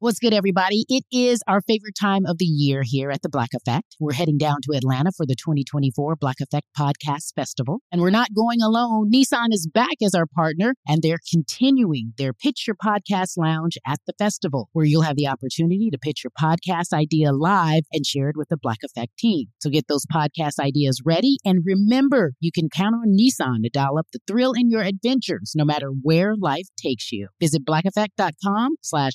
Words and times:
What's 0.00 0.20
good, 0.20 0.32
everybody? 0.32 0.84
It 0.88 1.02
is 1.10 1.40
our 1.48 1.60
favorite 1.60 1.96
time 2.00 2.24
of 2.24 2.38
the 2.38 2.44
year 2.44 2.82
here 2.84 3.10
at 3.10 3.22
the 3.22 3.28
Black 3.28 3.48
Effect. 3.52 3.96
We're 3.98 4.12
heading 4.12 4.38
down 4.38 4.58
to 4.62 4.76
Atlanta 4.76 5.10
for 5.10 5.26
the 5.26 5.34
2024 5.34 6.14
Black 6.14 6.36
Effect 6.40 6.68
Podcast 6.78 7.34
Festival. 7.34 7.80
And 7.90 8.00
we're 8.00 8.10
not 8.10 8.32
going 8.32 8.62
alone. 8.62 9.10
Nissan 9.12 9.48
is 9.50 9.66
back 9.66 9.96
as 10.00 10.14
our 10.14 10.26
partner, 10.26 10.74
and 10.86 11.02
they're 11.02 11.18
continuing 11.28 12.12
their 12.16 12.32
Pitch 12.32 12.68
Your 12.68 12.76
Podcast 12.76 13.32
Lounge 13.36 13.76
at 13.84 13.98
the 14.06 14.12
festival, 14.20 14.68
where 14.72 14.84
you'll 14.84 15.02
have 15.02 15.16
the 15.16 15.26
opportunity 15.26 15.90
to 15.90 15.98
pitch 15.98 16.22
your 16.22 16.30
podcast 16.40 16.92
idea 16.92 17.32
live 17.32 17.82
and 17.92 18.06
share 18.06 18.28
it 18.28 18.36
with 18.36 18.50
the 18.50 18.56
Black 18.56 18.78
Effect 18.84 19.18
team. 19.18 19.46
So 19.58 19.68
get 19.68 19.88
those 19.88 20.06
podcast 20.06 20.60
ideas 20.60 21.02
ready. 21.04 21.38
And 21.44 21.64
remember, 21.66 22.34
you 22.38 22.52
can 22.52 22.68
count 22.68 22.94
on 22.94 23.16
Nissan 23.18 23.64
to 23.64 23.68
dial 23.68 23.98
up 23.98 24.06
the 24.12 24.20
thrill 24.28 24.52
in 24.52 24.70
your 24.70 24.82
adventures, 24.82 25.54
no 25.56 25.64
matter 25.64 25.88
where 25.88 26.36
life 26.36 26.68
takes 26.80 27.10
you. 27.10 27.26
Visit 27.40 27.64
blackeffect.com 27.64 28.76
slash 28.80 29.14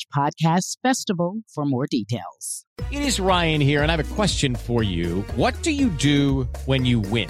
festival 0.81 1.41
for 1.53 1.65
more 1.65 1.87
details. 1.87 2.65
It 2.91 3.03
is 3.03 3.19
Ryan 3.19 3.61
here, 3.61 3.83
and 3.83 3.91
I 3.91 3.95
have 3.95 4.11
a 4.11 4.15
question 4.15 4.55
for 4.55 4.83
you. 4.83 5.21
What 5.35 5.61
do 5.61 5.71
you 5.71 5.89
do 5.89 6.47
when 6.65 6.85
you 6.85 6.99
win? 6.99 7.29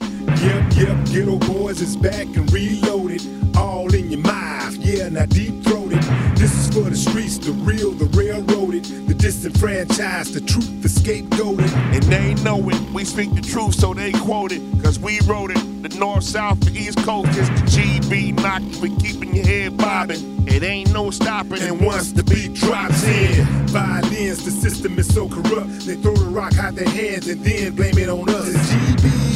Yep, 0.00 0.76
yep, 0.76 0.96
Geto 1.08 1.38
Boys 1.46 1.80
is 1.80 1.96
back 1.96 2.26
and 2.36 2.50
reloaded. 2.52 3.22
All 3.56 3.92
in 3.92 4.10
your 4.10 4.20
mouth, 4.20 4.76
yeah, 4.76 5.08
now 5.08 5.26
deep 5.26 5.62
throated. 5.64 6.02
This 6.36 6.54
is 6.54 6.72
for 6.72 6.88
the 6.88 6.96
streets, 6.96 7.38
the 7.38 7.52
real, 7.52 7.90
the 7.90 8.04
railroaded, 8.16 8.84
the 9.08 9.14
disenfranchised, 9.14 10.34
the 10.34 10.40
truth, 10.40 10.82
the 10.82 10.88
scapegoated. 10.88 11.72
And 11.94 12.02
they 12.04 12.34
know 12.42 12.68
it. 12.68 12.80
We 12.92 13.04
speak 13.04 13.34
the 13.34 13.40
truth, 13.40 13.74
so 13.74 13.94
they 13.94 14.12
quote 14.12 14.52
it. 14.52 14.62
Cause 14.82 14.98
we 14.98 15.20
wrote 15.26 15.50
it. 15.50 15.82
The 15.82 15.88
north, 15.98 16.24
south, 16.24 16.60
the 16.60 16.70
east 16.70 16.98
coast 16.98 17.36
is 17.36 17.48
the 17.48 17.66
GB 17.66 18.40
knocking. 18.40 18.80
We 18.80 18.94
keeping 18.96 19.34
your 19.34 19.46
head 19.46 19.76
bobbing. 19.76 20.46
It 20.48 20.62
ain't 20.62 20.92
no 20.92 21.10
stopping. 21.10 21.62
And 21.62 21.80
once 21.80 22.12
the 22.12 22.22
beat 22.22 22.54
drops 22.54 23.04
in, 23.04 23.44
violins, 23.68 24.44
the 24.44 24.50
system 24.50 24.98
is 24.98 25.12
so 25.12 25.28
corrupt. 25.28 25.86
They 25.86 25.96
throw 25.96 26.14
the 26.14 26.30
rock 26.30 26.56
out 26.58 26.74
their 26.74 26.88
hands 26.88 27.28
and 27.28 27.44
then 27.44 27.74
blame 27.74 27.98
it 27.98 28.08
on 28.08 28.28
us. 28.30 28.48
It's 28.48 28.72
GB, 28.72 29.27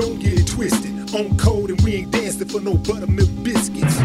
don't 0.00 0.18
get 0.18 0.32
it 0.32 0.46
twisted. 0.46 1.14
On 1.14 1.36
code 1.36 1.70
and 1.70 1.80
we 1.82 1.94
ain't 1.96 2.10
dancing 2.10 2.48
for 2.48 2.60
no 2.60 2.74
buttermilk 2.74 3.28
biscuits. 3.42 4.00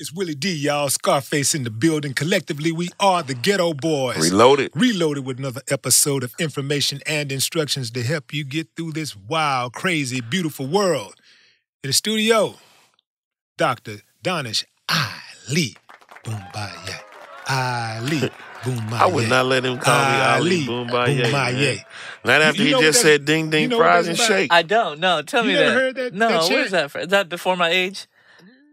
It's 0.00 0.12
Willie 0.12 0.34
D, 0.34 0.54
y'all. 0.54 0.90
Scarface 0.90 1.54
in 1.54 1.64
the 1.64 1.70
building. 1.70 2.14
Collectively, 2.14 2.72
we 2.72 2.88
are 3.00 3.22
the 3.22 3.34
Geto 3.34 3.76
Boys. 3.76 4.30
Reloaded. 4.30 4.70
Reloaded 4.74 5.24
with 5.24 5.38
another 5.38 5.62
episode 5.70 6.22
of 6.22 6.34
information 6.38 7.00
and 7.06 7.32
instructions 7.32 7.90
to 7.92 8.02
help 8.02 8.32
you 8.32 8.44
get 8.44 8.68
through 8.76 8.92
this 8.92 9.16
wild, 9.16 9.72
crazy, 9.72 10.20
beautiful 10.20 10.66
world. 10.66 11.14
In 11.82 11.88
the 11.88 11.94
studio, 11.94 12.54
Dr. 13.56 14.02
Donish 14.22 14.64
Ali 14.88 15.74
Boombaye. 16.24 17.07
Ali 17.48 18.30
Boombaye. 18.62 18.92
I 19.00 19.06
would 19.06 19.28
not 19.28 19.46
let 19.46 19.64
him 19.64 19.78
call 19.78 19.94
me 20.10 20.20
Ali 20.20 20.66
Boombaye. 20.66 21.22
Boombaye. 21.24 21.84
Not 22.24 22.42
after 22.42 22.62
You 22.62 22.76
he 22.76 22.82
just 22.82 22.98
what 22.98 23.02
said 23.10 23.24
ding 23.24 23.50
ding 23.50 23.62
you 23.62 23.68
know 23.68 23.78
fries 23.78 24.08
and 24.08 24.16
about? 24.16 24.28
shake. 24.28 24.52
I 24.52 24.62
don't. 24.62 25.00
No, 25.00 25.22
tell 25.22 25.42
You 25.44 25.48
me 25.48 25.54
never 25.54 25.70
that. 25.70 25.74
heard 25.80 25.94
that- 25.96 26.14
No, 26.14 26.28
that 26.28 26.38
what 26.42 26.48
chant? 26.48 26.70
that? 26.72 26.90
For? 26.90 26.98
Is 27.00 27.08
that 27.08 27.28
before 27.28 27.56
my 27.56 27.68
age? 27.70 28.06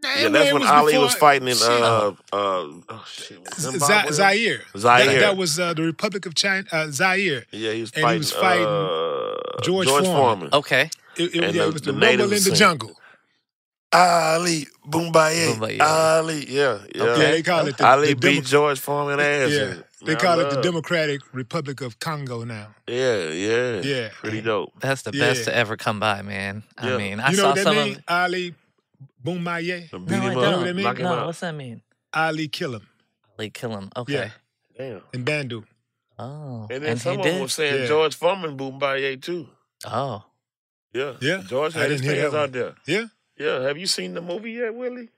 yeah, 0.04 0.30
that's 0.30 0.54
when 0.54 0.62
Ali 0.64 0.98
was 0.98 1.16
fighting 1.16 1.48
in 1.48 1.58
uh 1.62 2.12
uh 2.12 2.14
oh 2.34 3.06
shit. 3.08 3.40
Zimbabwe? 3.56 4.12
Z- 4.12 4.14
Zaire. 4.14 4.62
Zaire. 4.78 5.06
That, 5.06 5.20
that 5.20 5.38
was 5.38 5.60
uh, 5.60 5.74
the 5.74 5.82
Republic 5.84 6.26
of 6.28 6.36
China, 6.36 6.64
uh, 6.72 6.88
Zaire. 6.92 7.46
Yeah, 7.52 7.72
he 7.72 7.82
was 7.82 7.90
and 7.92 7.98
he 7.98 8.02
fighting, 8.04 8.20
was 8.20 8.32
fighting 8.32 8.66
uh, 8.68 9.62
George 9.64 9.88
George 9.88 10.04
Foreman. 10.06 10.50
Foreman. 10.50 10.50
Okay. 10.54 10.90
It, 11.18 11.36
it, 11.36 11.44
And 11.44 11.56
yeah, 11.56 11.64
the- 11.64 11.70
it 11.70 11.74
was 11.74 11.82
the 11.84 11.92
the, 11.92 12.00
rumble 12.06 12.24
in 12.26 12.30
the 12.30 12.38
sing. 12.40 12.54
jungle. 12.56 13.00
Ali 13.92 14.68
Boombaye. 14.88 15.54
Boombaye. 15.56 15.80
Ali, 15.82 16.46
yeah, 16.54 16.80
yeah. 16.94 17.04
Okay. 17.04 17.22
Yeah, 17.22 17.32
they 17.32 17.44
call 17.44 17.68
it 17.68 17.78
the, 17.78 17.86
Ali 17.86 18.08
the 18.10 18.14
beat 18.16 18.30
Demo- 18.36 18.42
George 18.42 18.80
Foreman 18.80 19.20
ass. 19.20 19.52
Yeah, 19.52 19.60
and- 19.62 19.84
they 20.06 20.14
man, 20.14 20.22
call 20.22 20.40
I 20.40 20.44
it 20.44 20.50
the 20.50 20.56
love- 20.56 20.64
Democratic 20.64 21.22
Republic 21.34 21.82
of 21.82 22.00
Congo 22.00 22.44
now. 22.44 22.76
Yeah, 22.88 23.30
yeah, 23.30 23.82
Yeah. 23.82 24.10
Pretty 24.20 24.42
dope. 24.42 24.74
That's 24.80 25.02
the 25.04 25.12
best 25.12 25.40
Yeah. 25.40 25.46
to 25.46 25.56
ever 25.56 25.78
come 25.78 26.00
by, 26.00 26.22
man. 26.22 26.64
I 26.78 26.90
Yeah. 26.90 26.98
mean, 26.98 27.20
I 27.20 27.32
you 27.32 27.38
know 27.38 27.44
saw 27.44 27.48
what 27.50 27.56
that 27.56 27.64
some 27.64 27.76
mean? 27.76 27.96
of. 27.96 28.04
Ali 28.08 28.56
Boombaye. 29.24 29.90
So 29.90 30.00
beat 30.00 30.10
No, 30.12 30.18
I 30.18 30.20
him 30.20 30.34
don't. 30.34 30.44
up, 30.44 30.44
You 30.44 30.52
know 30.52 30.58
what 30.58 30.68
I 30.68 30.74
mean? 30.74 30.84
knock 30.84 30.98
him 30.98 31.04
No, 31.04 31.14
out. 31.14 31.26
what's 31.28 31.40
that 31.40 31.56
mean? 31.56 31.82
Ali 32.14 32.48
kill 32.48 32.76
him 32.76 32.88
Like 33.38 33.54
kill 33.54 33.76
him. 33.78 33.90
Okay. 33.96 34.14
Yeah. 34.14 34.30
Damn. 34.78 35.02
in 35.14 35.24
Bandu. 35.24 35.64
Oh. 36.20 36.68
And 36.70 36.84
then 36.84 36.98
some 36.98 37.14
he 37.14 37.20
of 37.20 37.24
them 37.26 37.34
did. 37.36 37.42
were 37.42 37.48
saying 37.50 37.82
Yeah. 37.82 37.88
George 37.88 38.16
Foreman 38.16 38.58
Boombaye 38.58 39.22
too. 39.22 39.48
Oh. 39.86 40.24
Yeah, 40.94 41.14
Yeah, 41.20 41.44
George 41.48 41.76
I 41.76 41.80
had 41.82 41.92
his 41.92 42.02
didn't 42.02 42.14
hear 42.16 42.24
fans 42.24 42.34
that 42.34 42.40
out 42.44 42.52
there. 42.54 42.76
Yeah. 42.86 43.06
Yeah, 43.38 43.62
have 43.62 43.78
you 43.78 43.88
seen 43.88 44.14
the 44.14 44.22
movie 44.22 44.52
yet, 44.52 44.74
Willie? 44.74 45.10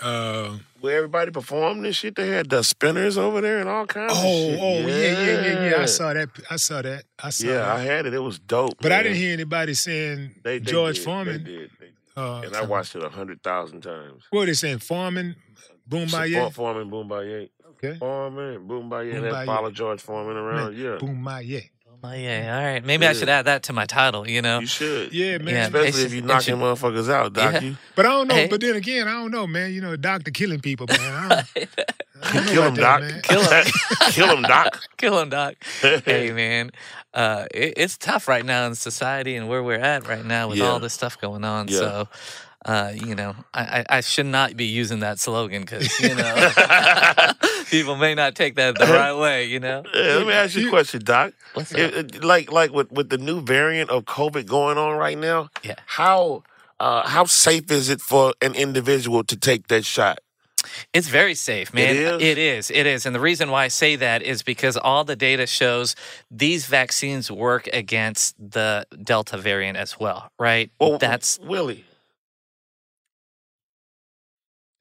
Uh, 0.00 0.58
Where 0.80 0.96
everybody 0.96 1.30
performed 1.30 1.84
and 1.84 1.94
shit. 1.94 2.14
They 2.14 2.28
had 2.28 2.48
the 2.48 2.62
spinners 2.62 3.18
over 3.18 3.40
there 3.40 3.58
and 3.58 3.68
all 3.68 3.86
kinds 3.86 4.12
oh, 4.14 4.18
of 4.18 4.50
shit. 4.50 4.60
oh, 4.60 4.78
yeah, 4.78 4.86
yeah, 4.86 5.42
yeah, 5.42 5.70
yeah. 5.70 5.82
I 5.82 5.86
saw 5.86 6.12
that. 6.12 6.28
I 6.50 6.56
saw 6.56 6.82
that. 6.82 7.04
I 7.22 7.30
saw 7.30 7.46
Yeah, 7.48 7.72
I 7.72 7.80
had 7.80 8.06
it. 8.06 8.14
It 8.14 8.20
was 8.20 8.38
dope. 8.38 8.74
but 8.80 8.92
I 8.92 9.02
didn't 9.02 9.18
hear 9.18 9.32
anybody 9.32 9.74
saying 9.74 10.36
They, 10.44 10.58
they 10.58 10.70
George 10.70 10.96
did, 10.96 11.04
Foreman. 11.04 11.44
They 11.44 11.50
did. 11.50 11.70
They 11.80 11.86
did. 11.86 11.94
Uh, 12.16 12.42
And 12.44 12.56
I 12.56 12.64
watched 12.64 12.96
it 12.96 13.02
a 13.04 13.08
hundred 13.08 13.42
thousand 13.42 13.80
times. 13.82 14.24
What 14.30 14.42
are 14.42 14.46
they 14.46 14.54
saying? 14.54 14.78
Foreman, 14.78 15.36
Boombaye. 15.88 16.32
Support 16.32 16.54
Foreman, 16.54 16.90
Boom 16.90 17.08
Boombaye. 17.08 17.48
Okay. 17.70 17.96
Foreman, 17.98 18.54
and 18.54 18.68
Boombaye. 18.70 19.20
that 19.22 19.46
follow 19.46 19.70
George 19.70 20.00
Foreman 20.00 20.36
around. 20.36 20.76
Yeah, 20.76 20.96
Boom 20.98 21.22
Boombaye. 21.24 21.70
Oh, 22.04 22.12
yeah. 22.12 22.56
All 22.56 22.64
right. 22.64 22.84
Maybe 22.84 23.06
I 23.06 23.12
should 23.12 23.28
add 23.28 23.46
that 23.46 23.64
to 23.64 23.72
my 23.72 23.84
title, 23.84 24.28
you 24.28 24.40
know? 24.40 24.60
you 24.60 24.66
should. 24.66 25.12
Yeah, 25.12 25.38
man. 25.38 25.54
Yeah, 25.54 25.64
Especially 25.64 25.88
it's- 25.88 26.02
if 26.04 26.12
you 26.12 26.18
it 26.20 26.24
knocking 26.24 26.54
should- 26.54 26.58
motherfuckers 26.58 27.10
out, 27.10 27.32
Doc. 27.32 27.54
Yeah. 27.54 27.60
You 27.60 27.76
But 27.96 28.06
I 28.06 28.10
don't 28.10 28.28
know. 28.28 28.34
Hey. 28.36 28.46
But 28.46 28.60
then 28.60 28.76
again, 28.76 29.08
I 29.08 29.12
don't 29.14 29.32
know, 29.32 29.46
man. 29.48 29.72
You 29.72 29.80
know, 29.80 29.90
the 29.90 29.98
doctor 29.98 30.30
killing 30.30 30.60
people, 30.60 30.86
man. 30.88 31.00
I 31.00 31.28
don't, 31.28 31.68
I 32.22 32.32
don't 32.34 32.46
kill 32.46 32.62
him, 32.64 32.74
that, 32.76 33.00
Doc. 33.00 33.22
Kill 33.24 33.42
him. 33.42 33.64
kill 34.12 34.36
him, 34.36 34.42
Doc. 34.42 34.80
Kill 34.96 35.18
him, 35.20 35.28
Doc. 35.30 35.54
hey, 35.80 36.30
man. 36.32 36.70
Uh, 37.14 37.46
it, 37.52 37.74
it's 37.76 37.96
tough 37.98 38.28
right 38.28 38.44
now 38.44 38.66
in 38.66 38.74
society 38.76 39.34
and 39.34 39.48
where 39.48 39.62
we're 39.62 39.78
at 39.80 40.06
right 40.06 40.24
now 40.24 40.48
with 40.48 40.58
Yeah. 40.58 40.66
all 40.66 40.78
this 40.78 40.94
stuff 40.94 41.20
going 41.20 41.42
on. 41.44 41.66
Yeah. 41.68 41.78
So, 41.78 42.08
uh, 42.64 42.92
you 42.94 43.14
know, 43.14 43.34
I, 43.54 43.80
I, 43.80 43.84
I 43.98 44.00
should 44.02 44.26
not 44.26 44.56
be 44.56 44.66
using 44.66 45.00
that 45.00 45.18
slogan 45.18 45.62
because, 45.62 45.98
you 46.00 46.14
know, 46.14 46.50
people 47.70 47.96
may 47.96 48.14
not 48.14 48.34
take 48.34 48.56
that 48.56 48.78
the 48.78 48.86
right 48.86 49.12
way, 49.18 49.44
you 49.44 49.60
know? 49.60 49.82
Yeah, 49.94 50.16
let 50.16 50.26
me 50.26 50.32
ask 50.32 50.56
you 50.56 50.68
a 50.68 50.70
question, 50.70 51.00
Doc. 51.04 51.32
What's 51.54 51.72
up? 51.72 51.78
It- 51.78 51.94
it- 52.16 52.24
like, 52.24 52.50
like 52.52 52.72
with, 52.72 52.90
with 52.92 53.08
the 53.10 53.18
new 53.18 53.40
variant 53.40 53.90
of 53.90 54.04
COVID 54.04 54.46
going 54.46 54.78
on 54.78 54.96
right 54.96 55.18
now, 55.18 55.48
Yeah. 55.62 55.74
how 55.86 56.42
uh, 56.80 57.08
how 57.08 57.24
safe 57.24 57.70
is 57.72 57.88
it 57.88 58.00
for 58.00 58.34
an 58.40 58.54
individual 58.54 59.24
to 59.24 59.36
take 59.36 59.66
that 59.66 59.84
shot? 59.84 60.18
It's 60.92 61.08
very 61.08 61.34
safe, 61.34 61.72
man. 61.74 61.96
is? 61.96 62.22
It 62.22 62.38
is. 62.38 62.70
It 62.70 62.86
is. 62.86 63.04
And 63.06 63.14
the 63.14 63.20
reason 63.20 63.50
why 63.50 63.64
I 63.64 63.68
say 63.68 63.96
that 63.96 64.22
is 64.22 64.42
because 64.44 64.76
all 64.76 65.02
the 65.04 65.16
data 65.16 65.46
shows 65.46 65.96
these 66.30 66.66
vaccines 66.66 67.30
work 67.32 67.68
against 67.72 68.36
the 68.38 68.86
Delta 69.02 69.36
variant 69.38 69.76
as 69.76 69.98
well, 69.98 70.30
right? 70.38 70.70
Well, 70.78 70.98
That's 70.98 71.38
Willie. 71.40 71.84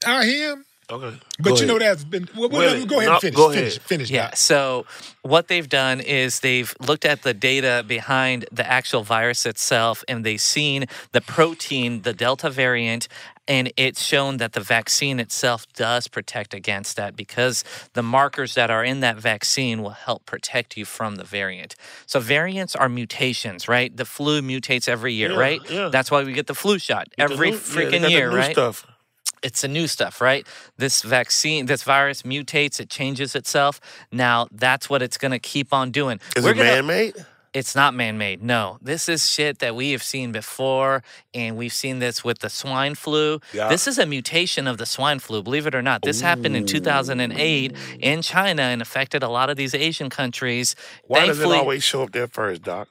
I 0.06 0.26
hear 0.26 0.52
him. 0.54 0.66
Okay. 0.90 1.18
But 1.40 1.50
Go 1.50 1.56
you 1.58 1.66
know 1.66 1.80
that's 1.80 2.06
been. 2.06 2.30
Well, 2.36 2.48
well, 2.50 2.62
Willie, 2.62 2.86
go 2.86 3.00
ahead 3.00 3.10
no, 3.10 3.14
and 3.14 3.22
finish. 3.22 3.36
go 3.36 3.52
finish. 3.52 3.76
ahead. 3.78 3.82
Finish. 3.82 4.10
Yeah. 4.10 4.28
Doc. 4.28 4.38
So 4.38 4.86
what 5.22 5.50
they've 5.50 5.68
done 5.68 6.00
is 6.00 6.40
they've 6.40 6.74
looked 6.80 7.04
at 7.04 7.24
the 7.24 7.34
data 7.34 7.84
behind 7.86 8.46
the 8.54 8.66
actual 8.66 9.04
virus 9.04 9.46
itself 9.46 10.04
and 10.08 10.24
they've 10.26 10.40
seen 10.40 10.86
the 11.12 11.20
protein, 11.20 12.04
the 12.04 12.14
Delta 12.14 12.50
variant, 12.50 13.10
and 13.50 13.72
it's 13.76 14.02
shown 14.02 14.38
that 14.38 14.54
the 14.54 14.62
vaccine 14.62 15.20
itself 15.20 15.68
does 15.74 16.08
protect 16.08 16.54
against 16.54 16.96
that 16.96 17.18
because 17.18 17.66
the 17.94 18.04
markers 18.04 18.56
that 18.56 18.70
are 18.72 18.84
in 18.86 19.02
that 19.02 19.18
vaccine 19.18 19.82
will 19.82 19.90
help 19.92 20.26
protect 20.26 20.78
you 20.78 20.86
from 20.86 21.16
the 21.16 21.24
variant. 21.26 21.76
So 22.06 22.22
variants 22.22 22.78
are 22.78 22.88
mutations, 22.88 23.68
right? 23.68 23.96
The 23.96 24.06
flu 24.06 24.42
mutates 24.42 24.88
every 24.88 25.14
year, 25.14 25.32
Yeah, 25.32 25.38
right? 25.38 25.60
yeah. 25.70 25.90
That's 25.90 26.10
why 26.12 26.24
we 26.24 26.32
get 26.32 26.48
the 26.48 26.56
flu 26.56 26.80
shot 26.80 27.08
Get 27.18 27.30
every 27.32 27.52
new- 27.52 27.58
freaking 27.58 27.92
got 27.92 28.02
the 28.04 28.12
year, 28.12 28.32
right? 28.32 28.52
Stuff. 28.54 28.88
It's 29.44 29.62
the 29.62 29.68
new 29.68 29.88
stuff, 29.88 30.20
right? 30.22 30.46
This 30.78 31.02
vaccine, 31.02 31.66
this 31.68 31.84
virus 31.84 32.24
mutates, 32.24 32.80
it 32.80 32.90
changes 32.90 33.36
itself. 33.36 33.80
Now 34.12 34.48
that's 34.52 34.90
what 34.90 35.02
it's 35.02 35.18
going 35.18 35.32
to 35.32 35.40
keep 35.40 35.74
on 35.74 35.92
doing. 35.92 36.20
Is 36.36 36.44
We're 36.44 36.52
it 36.52 36.58
gonna- 36.58 36.70
man-made? 36.70 37.26
It's 37.54 37.76
not 37.76 37.96
man-made. 37.96 38.44
No, 38.44 38.78
this 38.84 39.10
is 39.10 39.28
shit 39.28 39.60
that 39.60 39.74
we 39.74 39.92
have 39.92 40.04
seen 40.04 40.32
before, 40.32 41.02
and 41.34 41.58
we've 41.58 41.74
seen 41.74 41.98
this 41.98 42.24
with 42.24 42.40
the 42.40 42.50
swine 42.50 42.94
flu. 42.94 43.40
Yeah. 43.52 43.68
This 43.70 43.88
is 43.88 43.98
a 43.98 44.06
mutation 44.06 44.68
of 44.68 44.78
the 44.78 44.86
swine 44.86 45.18
flu. 45.18 45.42
Believe 45.42 45.66
it 45.66 45.74
or 45.74 45.82
not, 45.82 46.04
this 46.04 46.22
happened 46.22 46.56
in 46.56 46.68
2008 46.68 47.74
in 48.00 48.22
China 48.22 48.62
and 48.62 48.80
affected 48.82 49.24
a 49.24 49.30
lot 49.30 49.50
of 49.50 49.56
these 49.58 49.74
Asian 49.74 50.10
countries. 50.10 50.76
Why 51.06 51.22
does 51.26 51.30
it 51.30 51.42
Thankfully, 51.42 51.58
always 51.58 51.84
show 51.84 52.04
up 52.04 52.12
there 52.12 52.28
first, 52.28 52.62
Doc? 52.62 52.90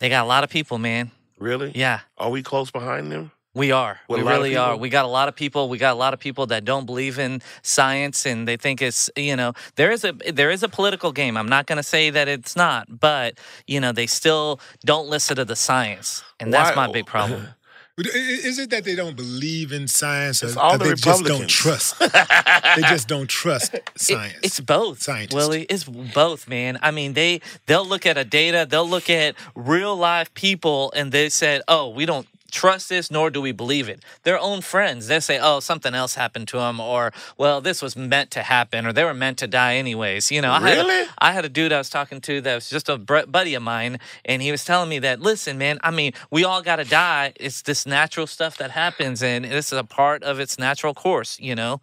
they 0.00 0.08
got 0.10 0.24
a 0.24 0.28
lot 0.28 0.44
of 0.44 0.50
people, 0.50 0.76
man. 0.78 1.10
Really? 1.38 1.72
Yeah. 1.74 2.00
Are 2.18 2.30
we 2.30 2.42
close 2.42 2.70
behind 2.70 3.10
them? 3.10 3.30
We 3.54 3.70
are. 3.70 4.00
With 4.08 4.18
we 4.18 4.22
a 4.22 4.24
lot 4.24 4.34
of 4.34 4.38
really 4.42 4.56
are. 4.56 4.76
We 4.76 4.88
got 4.88 5.04
a 5.04 5.08
lot 5.08 5.28
of 5.28 5.36
people. 5.36 5.68
We 5.68 5.76
got 5.76 5.92
a 5.92 5.98
lot 5.98 6.14
of 6.14 6.20
people 6.20 6.46
that 6.46 6.64
don't 6.64 6.86
believe 6.86 7.18
in 7.18 7.42
science 7.62 8.24
and 8.24 8.48
they 8.48 8.56
think 8.56 8.80
it's, 8.80 9.10
you 9.16 9.36
know, 9.36 9.52
there 9.76 9.90
is 9.90 10.04
a 10.04 10.12
there 10.32 10.50
is 10.50 10.62
a 10.62 10.68
political 10.70 11.12
game. 11.12 11.36
I'm 11.36 11.48
not 11.48 11.66
going 11.66 11.76
to 11.76 11.82
say 11.82 12.08
that 12.10 12.28
it's 12.28 12.56
not, 12.56 12.98
but 13.00 13.34
you 13.66 13.78
know, 13.78 13.92
they 13.92 14.06
still 14.06 14.58
don't 14.86 15.06
listen 15.08 15.36
to 15.36 15.44
the 15.44 15.56
science. 15.56 16.24
And 16.40 16.52
that's 16.52 16.74
my 16.74 16.90
big 16.90 17.06
problem. 17.06 17.48
But 17.94 18.06
i- 18.06 18.18
i- 18.18 18.40
Is 18.48 18.58
it 18.58 18.70
that 18.70 18.84
they 18.84 18.94
don't 18.94 19.16
believe 19.16 19.70
in 19.70 19.86
science, 19.86 20.42
or, 20.42 20.46
It's 20.46 20.56
all 20.56 20.78
the 20.78 20.84
they 20.84 20.94
just 20.94 21.24
don't 21.26 21.46
trust? 21.46 21.98
they 22.00 22.82
just 22.88 23.06
don't 23.06 23.28
trust 23.28 23.74
It- 23.74 23.86
science. 23.96 24.38
it's 24.42 24.60
both, 24.60 25.02
Scientists. 25.02 25.34
Willie. 25.34 25.64
It's 25.68 25.84
both, 25.84 26.48
man. 26.48 26.78
I 26.80 26.90
mean, 26.90 27.12
they 27.12 27.42
they'll 27.66 27.84
look 27.86 28.06
at 28.06 28.16
a 28.16 28.24
data, 28.24 28.66
they'll 28.68 28.88
look 28.88 29.10
at 29.10 29.34
real 29.54 29.94
live 29.94 30.32
people, 30.32 30.90
and 30.96 31.12
they 31.12 31.28
said, 31.28 31.60
"Oh, 31.68 31.90
we 31.90 32.06
don't 32.06 32.26
trust 32.52 32.88
this, 32.88 33.10
nor 33.10 33.30
do 33.30 33.40
we 33.40 33.50
believe 33.50 33.88
it." 33.88 34.04
Their 34.22 34.38
own 34.38 34.60
friends, 34.60 35.08
they 35.08 35.18
say, 35.18 35.40
"Oh, 35.42 35.58
something 35.58 35.94
else 35.94 36.14
happened 36.14 36.46
to 36.48 36.58
them," 36.58 36.78
or 36.78 37.12
"Well, 37.36 37.60
this 37.60 37.82
was 37.82 37.96
meant 37.96 38.30
to 38.32 38.42
happen," 38.44 38.86
or 38.86 38.92
"They 38.92 39.04
were 39.04 39.14
meant 39.14 39.38
to 39.38 39.48
die 39.48 39.74
anyways." 39.74 40.30
You 40.30 40.40
know, 40.40 40.52
I 40.52 40.60
had 40.60 40.78
a- 40.78 41.32
had 41.32 41.44
a 41.44 41.48
dude 41.48 41.72
I 41.72 41.78
was 41.78 41.90
talking 41.90 42.20
to 42.22 42.40
that 42.42 42.54
was 42.54 42.70
just 42.70 42.88
a 42.88 42.96
br- 42.98 43.26
buddy 43.26 43.54
of 43.54 43.62
mine, 43.62 43.98
and 44.24 44.42
he 44.42 44.50
was 44.52 44.64
telling 44.64 44.88
me 44.88 44.98
that, 45.00 45.20
listen, 45.20 45.58
man, 45.58 45.78
I 45.82 45.90
mean, 45.90 46.12
we 46.30 46.44
all 46.44 46.62
got 46.62 46.76
to 46.76 46.84
die. 46.84 47.32
It's 47.36 47.62
this 47.62 47.86
natural 47.86 48.26
stuff 48.26 48.58
that 48.58 48.70
happens, 48.70 49.22
and 49.22 49.44
this 49.44 49.72
is 49.72 49.78
a 49.78 49.84
part 49.84 50.22
of 50.22 50.38
its 50.38 50.58
natural 50.58 50.94
course, 50.94 51.40
you 51.40 51.54
know? 51.54 51.80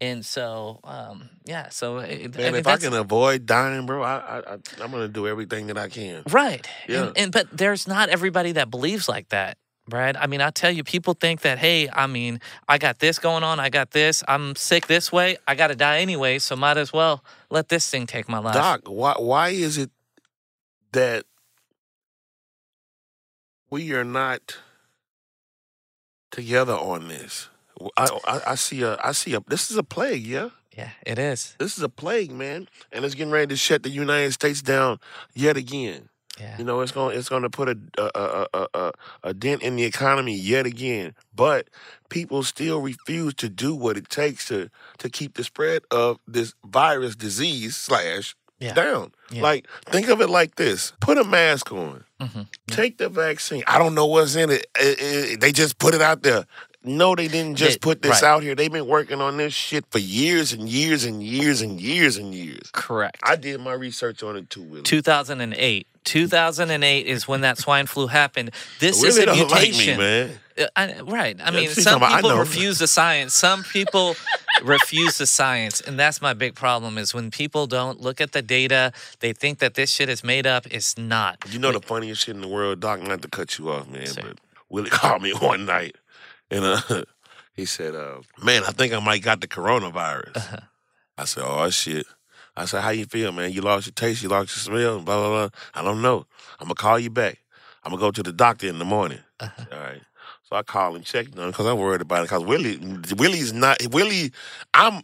And 0.00 0.26
so, 0.26 0.80
um, 0.82 1.30
yeah, 1.44 1.68
so 1.68 1.98
it, 1.98 2.36
Man, 2.36 2.56
if 2.56 2.66
I 2.66 2.76
can 2.76 2.92
avoid 2.92 3.46
dying, 3.46 3.86
bro, 3.86 4.02
I, 4.02 4.16
I, 4.16 4.38
I 4.38 4.52
I'm 4.80 4.90
gonna 4.90 5.06
do 5.06 5.28
everything 5.28 5.68
that 5.68 5.78
I 5.78 5.88
can. 5.88 6.24
Right. 6.28 6.66
Yeah. 6.88 7.04
And, 7.04 7.18
and 7.18 7.32
but 7.32 7.46
there's 7.56 7.86
not 7.86 8.08
everybody 8.08 8.50
that 8.52 8.68
believes 8.68 9.08
like 9.08 9.28
that. 9.28 9.58
Brad, 9.92 10.16
I 10.16 10.26
mean, 10.26 10.40
I 10.40 10.48
tell 10.48 10.70
you, 10.70 10.84
people 10.84 11.12
think 11.12 11.42
that, 11.42 11.58
hey, 11.58 11.86
I 11.90 12.06
mean, 12.06 12.40
I 12.66 12.78
got 12.78 12.98
this 12.98 13.18
going 13.18 13.44
on, 13.44 13.60
I 13.60 13.68
got 13.68 13.90
this, 13.90 14.24
I'm 14.26 14.56
sick 14.56 14.86
this 14.86 15.12
way, 15.12 15.36
I 15.46 15.54
got 15.54 15.66
to 15.66 15.74
die 15.74 15.98
anyway, 15.98 16.38
so 16.38 16.56
might 16.56 16.78
as 16.78 16.94
well 16.94 17.22
let 17.50 17.68
this 17.68 17.90
thing 17.90 18.06
take 18.06 18.26
my 18.26 18.38
life. 18.38 18.54
Doc, 18.54 18.80
why 18.86 19.16
why 19.18 19.50
is 19.50 19.76
it 19.76 19.90
that 20.92 21.26
we 23.68 23.92
are 23.92 24.02
not 24.02 24.56
together 26.30 26.72
on 26.72 27.08
this? 27.08 27.50
I, 27.94 28.08
I, 28.26 28.40
I 28.46 28.54
see 28.54 28.80
a 28.80 28.98
I 29.04 29.12
see 29.12 29.34
a 29.34 29.40
this 29.46 29.70
is 29.70 29.76
a 29.76 29.84
plague, 29.84 30.26
yeah. 30.26 30.48
Yeah, 30.74 30.92
it 31.04 31.18
is. 31.18 31.54
This 31.58 31.76
is 31.76 31.84
a 31.84 31.90
plague, 31.90 32.32
man, 32.32 32.66
and 32.90 33.04
it's 33.04 33.14
getting 33.14 33.30
ready 33.30 33.48
to 33.48 33.56
shut 33.56 33.82
the 33.82 33.90
United 33.90 34.32
States 34.32 34.62
down 34.62 35.00
yet 35.34 35.58
again. 35.58 36.08
Yeah. 36.40 36.56
You 36.58 36.64
know, 36.64 36.80
it's 36.80 36.92
going 36.92 37.16
it's 37.18 37.28
going 37.28 37.42
to 37.42 37.50
put 37.50 37.68
a 37.68 37.76
a, 37.98 38.46
a 38.54 38.66
a 38.74 38.92
a 39.22 39.34
dent 39.34 39.62
in 39.62 39.76
the 39.76 39.84
economy 39.84 40.34
yet 40.36 40.64
again. 40.66 41.14
But 41.34 41.68
people 42.08 42.42
still 42.42 42.80
refuse 42.80 43.34
to 43.34 43.48
do 43.48 43.74
what 43.74 43.96
it 43.96 44.08
takes 44.08 44.48
to 44.48 44.70
to 44.98 45.08
keep 45.10 45.34
the 45.34 45.44
spread 45.44 45.82
of 45.90 46.18
this 46.26 46.54
virus 46.64 47.16
disease 47.16 47.76
slash 47.76 48.34
Yeah. 48.60 48.74
down. 48.74 49.12
Yeah. 49.30 49.42
Like 49.42 49.66
think 49.86 50.08
of 50.08 50.20
it 50.20 50.30
like 50.30 50.54
this: 50.56 50.92
put 51.00 51.18
a 51.18 51.24
mask 51.24 51.70
on, 51.72 52.04
Mhm. 52.20 52.46
take 52.68 52.96
the 52.98 53.08
vaccine. 53.08 53.64
I 53.66 53.76
don't 53.78 53.94
know 53.94 54.06
what's 54.06 54.34
in 54.36 54.50
it. 54.50 54.66
Eh, 54.78 54.94
eh, 54.98 55.36
they 55.38 55.52
just 55.52 55.78
put 55.78 55.94
it 55.94 56.00
out 56.00 56.22
there. 56.22 56.46
No, 56.84 57.14
they 57.14 57.28
didn't 57.28 57.56
just 57.56 57.72
They- 57.74 57.78
put 57.78 58.02
this 58.02 58.22
right. 58.22 58.28
out 58.28 58.42
here. 58.42 58.54
They've 58.54 58.72
been 58.72 58.86
working 58.88 59.20
on 59.20 59.36
this 59.36 59.54
shit 59.54 59.84
for 59.90 59.98
years 59.98 60.52
and 60.52 60.68
years 60.68 61.04
and 61.04 61.22
years 61.22 61.60
and 61.60 61.80
years 61.80 62.16
and 62.16 62.34
years. 62.34 62.70
Correct. 62.72 63.18
I 63.22 63.36
did 63.36 63.60
my 63.60 63.72
research 63.72 64.22
on 64.22 64.36
it 64.36 64.50
too, 64.50 64.62
Willie. 64.62 64.82
2008. 64.82 65.86
2008 66.04 67.06
is 67.06 67.28
when 67.28 67.42
that 67.42 67.58
swine 67.58 67.86
flu 67.86 68.08
happened. 68.08 68.50
This 68.80 69.02
is 69.04 69.16
a 69.18 69.26
mutation. 69.32 69.48
like 69.48 69.72
me, 69.72 69.96
man. 69.96 70.30
Uh, 70.58 70.64
I, 70.74 71.00
right. 71.02 71.40
I 71.40 71.44
Yeah, 71.44 71.50
mean, 71.52 71.68
some 71.70 71.84
talking 71.84 71.96
about, 71.98 72.12
I 72.12 72.20
people 72.22 72.36
refuse 72.38 72.78
the 72.80 72.88
science. 72.88 73.32
Some 73.34 73.62
people 73.62 74.16
refuse 74.64 75.18
the 75.18 75.26
science, 75.26 75.80
and 75.80 75.96
that's 75.98 76.20
my 76.20 76.34
big 76.34 76.56
problem. 76.56 76.98
Is 76.98 77.14
when 77.14 77.30
people 77.30 77.66
don't 77.68 78.00
look 78.00 78.20
at 78.20 78.32
the 78.32 78.42
data, 78.42 78.92
they 79.20 79.32
think 79.32 79.60
that 79.60 79.74
this 79.74 79.90
shit 79.92 80.08
is 80.08 80.24
made 80.24 80.46
up. 80.46 80.66
It's 80.70 80.98
not. 80.98 81.38
You 81.48 81.60
know 81.60 81.70
the 81.72 81.80
funniest 81.80 82.22
shit 82.24 82.34
in 82.34 82.40
the 82.42 82.48
world, 82.48 82.80
Doc. 82.80 83.00
Not 83.00 83.22
to 83.22 83.28
cut 83.28 83.58
you 83.58 83.70
off, 83.70 83.88
man, 83.88 84.06
Sir. 84.08 84.22
but 84.22 84.38
Willie 84.68 84.90
called 85.00 85.22
me 85.22 85.32
one 85.32 85.64
night, 85.66 85.96
and 86.52 86.64
uh, 86.64 87.04
he 87.54 87.64
said, 87.64 87.94
uh, 87.94 88.20
"Man, 88.42 88.62
I 88.64 88.70
think 88.72 88.92
I 88.92 89.00
might 89.00 89.22
got 89.22 89.40
the 89.40 89.48
coronavirus." 89.48 90.36
Uh-huh. 90.36 90.56
I 91.18 91.24
said, 91.24 91.44
"Oh 91.46 91.68
shit." 91.70 92.06
I 92.56 92.66
said, 92.66 92.82
"How 92.82 92.90
you 92.90 93.06
feel, 93.06 93.32
man? 93.32 93.50
You 93.52 93.62
lost 93.62 93.86
your 93.86 93.92
taste, 93.94 94.22
you 94.22 94.28
lost 94.28 94.54
your 94.54 94.60
smell, 94.78 95.00
blah 95.00 95.16
blah 95.18 95.28
blah." 95.48 95.48
I 95.74 95.82
don't 95.82 96.02
know. 96.02 96.26
I'm 96.60 96.66
gonna 96.66 96.74
call 96.74 96.98
you 96.98 97.10
back. 97.10 97.38
I'm 97.84 97.90
gonna 97.90 98.00
go 98.00 98.10
to 98.10 98.22
the 98.22 98.32
doctor 98.32 98.68
in 98.68 98.78
the 98.78 98.84
morning. 98.84 99.20
Uh-huh. 99.40 99.64
All 99.72 99.78
right. 99.80 100.02
So 100.44 100.56
I 100.56 100.62
call 100.62 100.94
and 100.94 101.04
check 101.04 101.26
on 101.38 101.50
because 101.50 101.66
I'm 101.66 101.78
worried 101.78 102.02
about 102.02 102.20
it. 102.20 102.24
Because 102.24 102.44
Willie, 102.44 102.76
Willie's 103.16 103.52
not 103.52 103.78
Willie. 103.90 104.32
I'm 104.74 105.02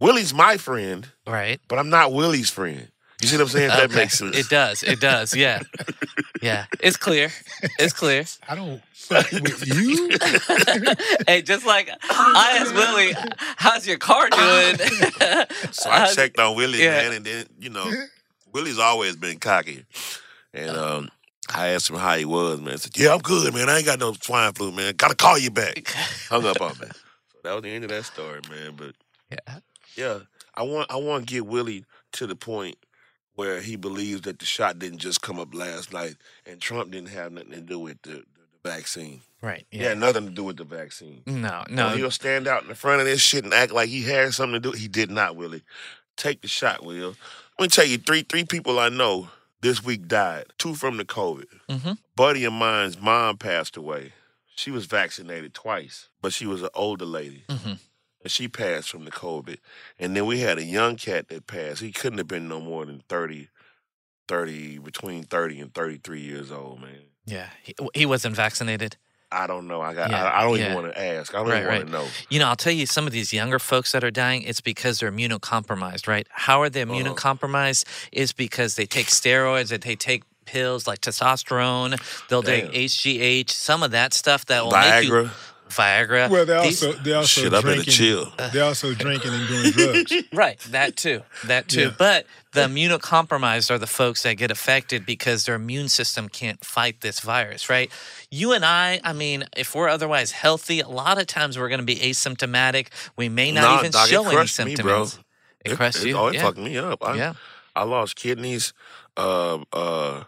Willie's 0.00 0.32
my 0.32 0.56
friend, 0.58 1.08
Right. 1.26 1.58
but 1.68 1.78
I'm 1.78 1.90
not 1.90 2.12
Willie's 2.12 2.50
friend. 2.50 2.88
You 3.22 3.28
see 3.28 3.36
what 3.36 3.42
I'm 3.42 3.48
saying? 3.48 3.70
If 3.70 3.76
That 3.76 3.92
makes 3.94 4.18
sense. 4.18 4.36
It 4.36 4.48
does. 4.48 4.82
It 4.82 5.00
does. 5.00 5.34
Yeah. 5.34 5.62
Yeah. 6.42 6.66
It's 6.80 6.96
clear. 6.96 7.30
It's 7.78 7.94
clear. 7.94 8.24
I 8.46 8.54
don't 8.54 8.82
fuck 8.92 9.30
with 9.32 9.66
you. 9.66 10.10
hey, 11.26 11.40
just 11.42 11.64
like 11.64 11.88
I 12.10 12.58
asked 12.60 12.74
Willie, 12.74 13.14
how's 13.56 13.86
your 13.86 13.98
car 13.98 14.28
doing? 14.28 14.76
So 15.72 15.90
I 15.90 16.12
checked 16.12 16.38
on 16.38 16.56
Willie, 16.56 16.82
yeah. 16.82 17.02
man, 17.02 17.12
and 17.14 17.24
then 17.24 17.46
you 17.58 17.70
know, 17.70 17.90
Willie's 18.52 18.78
always 18.78 19.16
been 19.16 19.38
cocky, 19.38 19.84
and 20.54 20.70
um, 20.70 21.10
I 21.52 21.68
asked 21.68 21.90
him 21.90 21.96
how 21.96 22.16
he 22.16 22.24
was, 22.24 22.60
man. 22.60 22.72
He 22.72 22.78
said, 22.78 22.96
"Yeah, 22.96 23.12
I'm 23.14 23.20
good, 23.20 23.52
man. 23.54 23.68
I 23.68 23.78
ain't 23.78 23.86
got 23.86 23.98
no 23.98 24.12
swine 24.14 24.52
flu, 24.52 24.72
man. 24.72 24.94
Gotta 24.96 25.14
call 25.14 25.38
you 25.38 25.50
back." 25.50 25.88
Hung 26.28 26.46
up 26.46 26.60
on 26.60 26.70
me. 26.78 26.86
So 26.88 27.38
that 27.44 27.54
was 27.54 27.62
the 27.62 27.70
end 27.70 27.84
of 27.84 27.90
that 27.90 28.04
story, 28.04 28.40
man. 28.50 28.74
But 28.76 28.94
Yeah. 29.30 29.58
yeah, 29.96 30.18
I 30.54 30.62
want 30.62 30.90
I 30.90 30.96
want 30.96 31.26
to 31.26 31.34
get 31.34 31.46
Willie 31.46 31.84
to 32.12 32.26
the 32.26 32.36
point 32.36 32.76
where 33.36 33.60
he 33.60 33.76
believes 33.76 34.22
that 34.22 34.38
the 34.40 34.44
shot 34.44 34.78
didn't 34.78 34.98
just 34.98 35.22
come 35.22 35.38
up 35.38 35.54
last 35.54 35.92
night, 35.92 36.16
and 36.44 36.60
Trump 36.60 36.90
didn't 36.90 37.10
have 37.10 37.32
nothing 37.32 37.52
to 37.52 37.60
do 37.60 37.78
with 37.78 38.02
the, 38.02 38.10
the, 38.10 38.24
the 38.62 38.68
vaccine. 38.70 39.20
Right. 39.40 39.66
He 39.70 39.78
had 39.78 39.98
nothing 39.98 40.24
to 40.26 40.32
do 40.32 40.42
with 40.44 40.56
the 40.56 40.64
vaccine. 40.64 41.22
No, 41.26 41.62
No, 41.70 41.90
no. 41.90 41.96
he'll 41.96 42.10
stand 42.10 42.48
out 42.48 42.62
in 42.62 42.68
the 42.68 42.74
front 42.74 43.00
of 43.00 43.06
this 43.06 43.20
shit 43.20 43.44
and 43.44 43.54
act 43.54 43.70
like 43.72 43.88
he 43.88 44.02
had 44.02 44.34
something 44.34 44.60
to 44.60 44.70
do. 44.72 44.76
He 44.76 44.88
did 44.88 45.10
not, 45.10 45.36
Willie. 45.36 45.62
Take 46.16 46.40
the 46.42 46.48
shot, 46.48 46.84
Will. 46.84 47.14
Let 47.58 47.64
me 47.64 47.68
tell 47.68 47.84
you, 47.86 47.98
three 47.98 48.22
three 48.22 48.44
people 48.44 48.78
I 48.78 48.88
know 48.88 49.28
this 49.60 49.84
week 49.84 50.08
died. 50.08 50.46
Two 50.58 50.74
from 50.74 50.96
the 50.96 51.04
COVID. 51.04 51.46
hmm 51.70 51.92
Buddy 52.16 52.44
of 52.44 52.52
mine's 52.54 52.98
mom 53.00 53.36
passed 53.36 53.76
away. 53.76 54.12
She 54.54 54.70
was 54.70 54.86
vaccinated 54.86 55.52
twice, 55.52 56.08
but 56.22 56.32
she 56.32 56.46
was 56.46 56.62
an 56.62 56.70
older 56.74 57.04
lady. 57.04 57.44
hmm 57.50 57.74
And 58.26 58.30
she 58.32 58.48
passed 58.48 58.88
from 58.90 59.04
the 59.04 59.12
COVID. 59.12 59.58
And 60.00 60.16
then 60.16 60.26
we 60.26 60.40
had 60.40 60.58
a 60.58 60.64
young 60.64 60.96
cat 60.96 61.28
that 61.28 61.46
passed. 61.46 61.80
He 61.80 61.92
couldn't 61.92 62.18
have 62.18 62.26
been 62.26 62.48
no 62.48 62.58
more 62.60 62.84
than 62.84 63.04
30, 63.08 63.46
30, 64.26 64.78
between 64.78 65.22
30 65.22 65.60
and 65.60 65.72
33 65.72 66.20
years 66.22 66.50
old, 66.50 66.80
man. 66.80 66.90
Yeah. 67.24 67.50
He, 67.62 67.72
he 67.94 68.04
wasn't 68.04 68.34
vaccinated. 68.34 68.96
I 69.30 69.46
don't 69.46 69.68
know. 69.68 69.80
I 69.80 69.94
got. 69.94 70.10
Yeah, 70.10 70.24
I, 70.24 70.40
I 70.40 70.42
don't 70.42 70.58
yeah. 70.58 70.64
even 70.64 70.74
want 70.74 70.92
to 70.92 71.00
ask. 71.00 71.36
I 71.36 71.38
don't 71.38 71.48
Right, 71.50 71.58
even 71.58 71.68
want 71.68 71.78
right. 71.84 71.86
to 71.86 71.92
know. 71.92 72.08
You 72.30 72.40
know, 72.40 72.48
I'll 72.48 72.56
tell 72.56 72.72
you, 72.72 72.84
some 72.86 73.06
of 73.06 73.12
these 73.12 73.32
younger 73.32 73.60
folks 73.60 73.92
that 73.92 74.02
are 74.02 74.10
dying, 74.10 74.42
it's 74.42 74.60
because 74.60 74.98
they're 74.98 75.12
immunocompromised, 75.12 76.08
right? 76.08 76.26
How 76.30 76.60
are 76.62 76.68
they 76.68 76.82
Uh-huh. 76.82 76.92
immunocompromised? 76.94 77.84
Is 78.10 78.32
because 78.32 78.74
they 78.74 78.86
take 78.86 79.06
steroids, 79.06 79.68
that 79.68 79.82
they 79.82 79.94
take 79.94 80.24
pills 80.46 80.88
like 80.88 81.00
testosterone, 81.00 81.96
they'll 82.28 82.42
Damn. 82.42 82.70
take 82.72 82.90
HGH, 82.90 83.50
some 83.50 83.84
of 83.84 83.92
that 83.92 84.12
stuff 84.14 84.46
that 84.46 84.64
will 84.64 84.72
make 84.72 85.04
you 85.04 85.30
Viagra. 85.68 86.28
Viagra. 86.28 86.30
Well, 86.30 86.46
they 86.46 86.54
also 86.54 86.92
they 86.92 87.12
also 87.12 87.40
Shit, 87.42 87.52
I 87.52 87.56
better 87.60 87.74
drinking. 87.74 87.92
chill. 87.92 88.32
They 88.52 88.60
also 88.60 88.94
drinking 88.94 89.32
and 89.34 89.48
doing 89.48 89.70
drugs. 89.72 90.12
Right, 90.32 90.58
that 90.70 90.96
too. 90.96 91.22
That 91.46 91.68
too. 91.68 91.80
Yeah. 91.80 91.94
But 91.98 92.26
the 92.52 92.62
immunocompromised 92.62 93.70
are 93.70 93.78
the 93.78 93.86
folks 93.86 94.22
that 94.22 94.34
get 94.34 94.50
affected 94.50 95.04
because 95.04 95.44
their 95.44 95.54
immune 95.56 95.88
system 95.88 96.28
can't 96.28 96.64
fight 96.64 97.00
this 97.00 97.20
virus, 97.20 97.68
right? 97.68 97.90
You 98.30 98.52
and 98.52 98.64
I, 98.64 99.00
I 99.04 99.12
mean, 99.12 99.44
if 99.56 99.74
we're 99.74 99.88
otherwise 99.88 100.30
healthy, 100.32 100.80
a 100.80 100.88
lot 100.88 101.18
of 101.20 101.26
times 101.26 101.58
we're 101.58 101.68
going 101.68 101.80
to 101.80 101.86
be 101.86 101.96
asymptomatic. 101.96 102.88
We 103.16 103.28
may 103.28 103.52
not 103.52 103.62
Nah, 103.62 103.78
even 103.80 103.90
dog, 103.92 104.06
it 104.06 104.10
show 104.10 104.24
any 104.24 104.34
crushed 104.36 104.58
me, 104.64 104.76
bro. 104.76 105.04
symptoms. 105.04 105.24
It, 105.64 105.76
crushed 105.76 106.04
you. 106.04 106.16
Oh, 106.16 106.28
it 106.28 106.34
yeah. 106.34 106.42
fucked 106.42 106.58
me 106.58 106.78
up. 106.78 107.04
I, 107.04 107.14
yeah. 107.16 107.32
I 107.74 107.82
lost 107.84 108.16
kidneys. 108.16 108.72
Uh, 109.16 109.58
uh, 109.72 110.24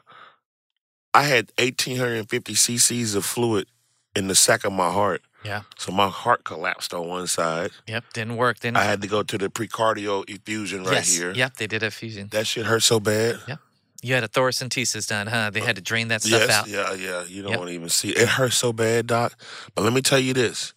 I 1.14 1.22
had 1.22 1.50
1,850 1.58 2.52
cc's 2.54 3.14
of 3.14 3.24
fluid 3.24 3.68
in 4.14 4.28
the 4.28 4.34
sac 4.34 4.64
of 4.64 4.72
my 4.72 4.90
heart. 4.92 5.22
Yeah. 5.44 5.62
So 5.76 5.92
my 5.92 6.08
heart 6.08 6.44
collapsed 6.44 6.92
on 6.92 7.06
one 7.08 7.26
side. 7.26 7.70
Yep. 7.86 8.04
Didn't 8.12 8.36
work. 8.36 8.60
Didn't 8.60 8.76
I 8.76 8.84
had 8.84 9.00
to 9.02 9.08
go 9.08 9.22
to 9.22 9.38
the 9.38 9.48
pericardial 9.48 10.28
effusion 10.28 10.84
right 10.84 10.94
yes. 10.94 11.16
here. 11.16 11.32
Yep. 11.32 11.56
They 11.56 11.66
did 11.66 11.82
a 11.82 11.90
fusion. 11.90 12.28
That 12.32 12.46
shit 12.46 12.66
hurt 12.66 12.82
so 12.82 12.98
bad. 13.00 13.40
Yep. 13.46 13.58
You 14.02 14.14
had 14.14 14.24
a 14.24 14.28
thoracentesis 14.28 15.08
done, 15.08 15.26
huh? 15.26 15.50
They 15.50 15.60
had 15.60 15.76
to 15.76 15.82
drain 15.82 16.08
that 16.08 16.22
stuff 16.22 16.40
yes, 16.46 16.50
out. 16.50 16.68
yeah, 16.68 16.92
yeah. 16.94 17.24
You 17.24 17.42
don't 17.42 17.50
Yep. 17.52 17.58
want 17.58 17.70
to 17.70 17.74
even 17.74 17.88
see 17.88 18.10
it. 18.10 18.18
It 18.18 18.28
hurts 18.28 18.56
so 18.56 18.72
bad, 18.72 19.08
doc. 19.08 19.34
But 19.74 19.82
let 19.82 19.92
me 19.92 20.02
tell 20.02 20.20
you 20.20 20.32
this: 20.34 20.72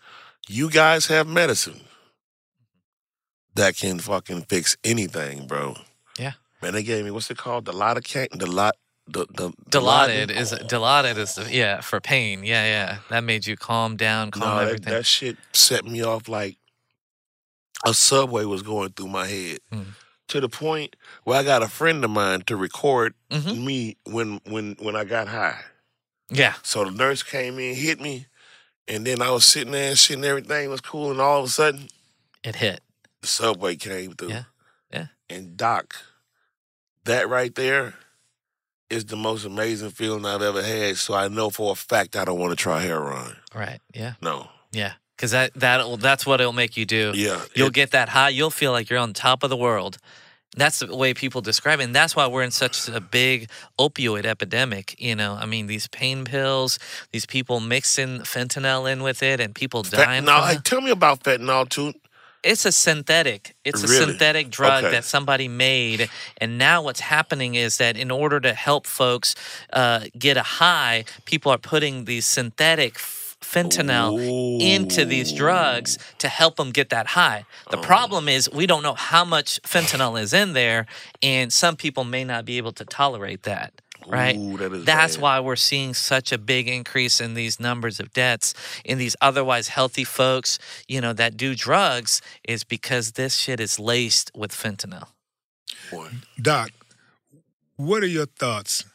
you 0.47 0.71
guys 0.71 1.05
have 1.07 1.27
medicine 1.27 1.81
that 3.55 3.75
can 3.77 3.99
fucking 3.99 4.43
fix 4.43 4.75
anything, 4.83 5.45
bro. 5.45 5.75
Yeah. 6.17 6.33
Man, 6.61 6.73
they 6.73 6.83
gave 6.83 7.05
me 7.05 7.11
what's 7.11 7.29
it 7.29 7.37
called? 7.37 7.65
The 7.65 7.73
lidocaine, 7.73 8.37
the 8.37 8.47
lot, 8.47 8.75
the 9.11 9.25
the 9.33 9.51
Dilaudid 9.69 10.27
Dilaudid? 10.27 10.31
is 10.31 10.51
Dilaudid 10.53 11.17
is 11.17 11.35
the, 11.35 11.53
yeah 11.53 11.81
for 11.81 11.99
pain. 11.99 12.43
Yeah, 12.43 12.65
yeah. 12.65 12.97
That 13.09 13.23
made 13.23 13.45
you 13.47 13.55
calm 13.57 13.95
down, 13.97 14.31
calm 14.31 14.41
no, 14.41 14.55
that, 14.57 14.63
everything. 14.67 14.93
that 14.93 15.05
shit 15.05 15.37
set 15.53 15.85
me 15.85 16.03
off 16.03 16.27
like 16.27 16.57
a 17.85 17.93
subway 17.93 18.45
was 18.45 18.61
going 18.61 18.91
through 18.91 19.07
my 19.07 19.27
head. 19.27 19.59
Mm. 19.71 19.85
To 20.29 20.39
the 20.39 20.47
point 20.49 20.95
where 21.23 21.37
I 21.39 21.43
got 21.43 21.61
a 21.63 21.67
friend 21.67 22.03
of 22.05 22.11
mine 22.11 22.41
to 22.47 22.55
record 22.55 23.13
Mhm. 23.31 23.63
me 23.65 23.97
when 24.05 24.39
when 24.45 24.75
when 24.79 24.95
I 24.95 25.03
got 25.03 25.27
high. 25.27 25.59
Yeah. 26.29 26.53
So 26.63 26.85
the 26.85 26.91
nurse 26.91 27.21
came 27.23 27.59
in, 27.59 27.75
hit 27.75 27.99
me, 27.99 28.27
and 28.87 29.05
then 29.05 29.21
I 29.21 29.31
was 29.31 29.43
sitting 29.43 29.73
there 29.73 29.89
and 29.89 29.97
shit 29.97 30.15
and 30.15 30.25
everything 30.25 30.69
was 30.69 30.79
cool, 30.81 31.11
and 31.11 31.19
all 31.19 31.39
of 31.39 31.45
a 31.45 31.49
sudden 31.49 31.89
It 32.43 32.55
hit. 32.55 32.81
the 33.21 33.27
subway 33.27 33.75
came 33.75 34.13
through. 34.13 34.29
Yeah, 34.29 34.43
yeah. 34.93 35.07
And 35.29 35.57
Doc, 35.57 35.95
that 37.03 37.27
right 37.27 37.53
there 37.55 37.95
is 38.91 39.05
the 39.05 39.15
most 39.15 39.45
amazing 39.45 39.89
feeling 39.91 40.25
I've 40.25 40.41
ever 40.41 40.61
had. 40.61 40.97
So 40.97 41.13
I 41.13 41.27
know 41.27 41.49
for 41.49 41.71
a 41.71 41.75
fact 41.75 42.15
I 42.15 42.25
don't 42.25 42.39
want 42.39 42.51
to 42.51 42.55
try 42.55 42.81
heroin. 42.81 43.35
Right. 43.55 43.79
Yeah. 43.93 44.13
No. 44.21 44.49
Yeah. 44.71 44.93
Because 45.15 45.31
that 45.31 45.53
that 45.55 45.99
that's 45.99 46.25
what 46.25 46.41
it'll 46.41 46.53
make 46.53 46.75
you 46.77 46.85
do. 46.85 47.11
Yeah. 47.15 47.41
You'll 47.55 47.67
it- 47.67 47.73
get 47.73 47.91
that 47.91 48.09
high. 48.09 48.29
You'll 48.29 48.49
feel 48.51 48.71
like 48.71 48.89
you're 48.89 48.99
on 48.99 49.13
top 49.13 49.43
of 49.43 49.49
the 49.49 49.57
world. 49.57 49.97
That's 50.57 50.79
the 50.79 50.93
way 50.93 51.13
people 51.13 51.39
describe 51.39 51.79
it, 51.79 51.83
and 51.83 51.95
that's 51.95 52.13
why 52.13 52.27
we're 52.27 52.43
in 52.43 52.51
such 52.51 52.89
a 52.89 52.99
big 52.99 53.49
opioid 53.79 54.25
epidemic. 54.25 54.99
You 54.99 55.15
know, 55.15 55.37
I 55.39 55.45
mean, 55.45 55.67
these 55.67 55.87
pain 55.87 56.25
pills, 56.25 56.77
these 57.13 57.25
people 57.25 57.61
mixing 57.61 58.19
fentanyl 58.19 58.91
in 58.91 59.01
with 59.01 59.23
it, 59.23 59.39
and 59.39 59.55
people 59.55 59.83
dying. 59.83 60.25
fentanyl. 60.25 60.49
Hey, 60.49 60.57
tell 60.61 60.81
me 60.81 60.91
about 60.91 61.23
fentanyl 61.23 61.69
too. 61.69 61.93
It's 62.43 62.65
a 62.65 62.71
synthetic. 62.71 63.55
It's 63.63 63.83
a 63.83 63.87
synthetic 63.87 64.49
drug 64.49 64.83
Okay. 64.85 64.91
that 64.95 65.05
somebody 65.05 65.47
made, 65.47 66.09
and 66.37 66.57
now 66.57 66.81
what's 66.81 67.01
happening 67.01 67.55
is 67.55 67.77
that 67.77 67.95
in 67.97 68.09
order 68.09 68.39
to 68.39 68.53
help 68.53 68.87
folks 68.87 69.35
uh, 69.73 70.05
get 70.17 70.37
a 70.37 70.43
high, 70.43 71.05
people 71.25 71.51
are 71.51 71.59
putting 71.59 72.05
these 72.05 72.25
synthetic 72.25 72.95
fentanyl 72.97 74.17
into 74.61 75.03
these 75.05 75.31
drugs 75.33 75.97
to 76.19 76.27
help 76.29 76.55
them 76.55 76.71
get 76.71 76.89
that 76.89 77.07
high. 77.07 77.43
The 77.69 77.77
Oh. 77.77 77.81
problem 77.81 78.27
is 78.29 78.49
we 78.49 78.65
don't 78.67 78.83
know 78.83 78.93
how 78.95 79.25
much 79.25 79.59
fentanyl 79.63 80.19
is 80.19 80.33
in 80.33 80.53
there, 80.53 80.85
and 81.21 81.51
some 81.51 81.75
people 81.75 82.03
may 82.03 82.23
not 82.23 82.45
be 82.45 82.57
able 82.57 82.71
to 82.73 82.85
tolerate 82.85 83.43
that. 83.43 83.73
Right. 84.07 84.35
Ooh, 84.35 84.57
that 84.57 84.73
is 84.73 84.85
That's 84.85 85.15
bad. 85.15 85.21
why 85.21 85.39
we're 85.39 85.55
seeing 85.55 85.93
such 85.93 86.31
a 86.31 86.37
big 86.37 86.67
increase 86.67 87.21
in 87.21 87.33
these 87.33 87.59
numbers 87.59 87.99
of 87.99 88.11
deaths 88.13 88.53
in 88.83 88.97
these 88.97 89.15
otherwise 89.21 89.67
healthy 89.69 90.03
folks, 90.03 90.59
you 90.87 90.99
know, 91.01 91.13
that 91.13 91.37
do 91.37 91.55
drugs 91.55 92.21
is 92.47 92.63
because 92.63 93.13
this 93.13 93.35
shit 93.35 93.59
is 93.59 93.79
laced 93.79 94.31
with 94.35 94.51
fentanyl. 94.51 95.07
Boy. 95.91 96.09
Doc, 96.41 96.71
what 97.75 98.03
are 98.03 98.07
your 98.07 98.25
thoughts? 98.25 98.85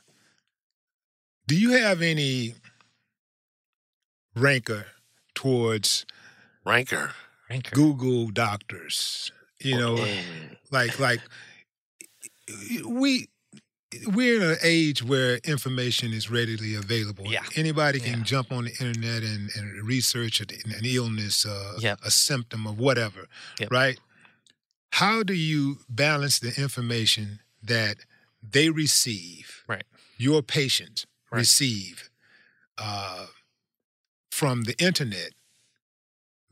Do 1.47 1.57
you 1.57 1.71
have 1.71 2.03
any 2.03 2.55
rancor 4.35 4.87
towards 5.35 6.05
Ranker. 6.65 7.13
Ranker. 7.49 7.75
Google 7.77 8.31
doctors? 8.31 9.31
You 9.61 9.77
oh, 9.77 9.95
know, 9.95 10.07
like 10.73 10.99
like 10.99 11.21
we 12.85 13.29
we're 14.09 14.37
in 14.43 14.51
an 14.51 14.57
age 14.63 15.03
where 15.03 15.37
information 15.45 16.13
is 16.13 16.31
readily 16.31 16.75
available. 16.75 17.27
Yeah. 17.33 17.45
Anybody 17.55 18.01
can 18.01 18.19
Yeah. 18.19 18.25
jump 18.25 18.53
on 18.53 18.65
the 18.65 18.71
internet 18.73 19.23
and, 19.23 19.51
and 19.55 19.87
research 19.87 20.41
an, 20.41 20.49
an 20.73 20.85
illness, 20.85 21.47
uh, 21.47 21.77
Yep. 21.79 22.01
a 22.03 22.11
symptom 22.11 22.67
of 22.67 22.79
whatever, 22.79 23.27
Yep. 23.61 23.71
right? 23.71 23.99
How 24.91 25.23
do 25.23 25.35
you 25.35 25.81
balance 25.89 26.39
the 26.39 26.53
information 26.61 27.41
that 27.63 27.99
they 28.43 28.71
receive, 28.71 29.63
Right. 29.69 29.85
your 30.17 30.43
patients 30.43 31.07
Right. 31.31 31.39
receive 31.41 32.11
uh, 32.79 33.27
from 34.31 34.63
the 34.65 34.77
internet 34.83 35.31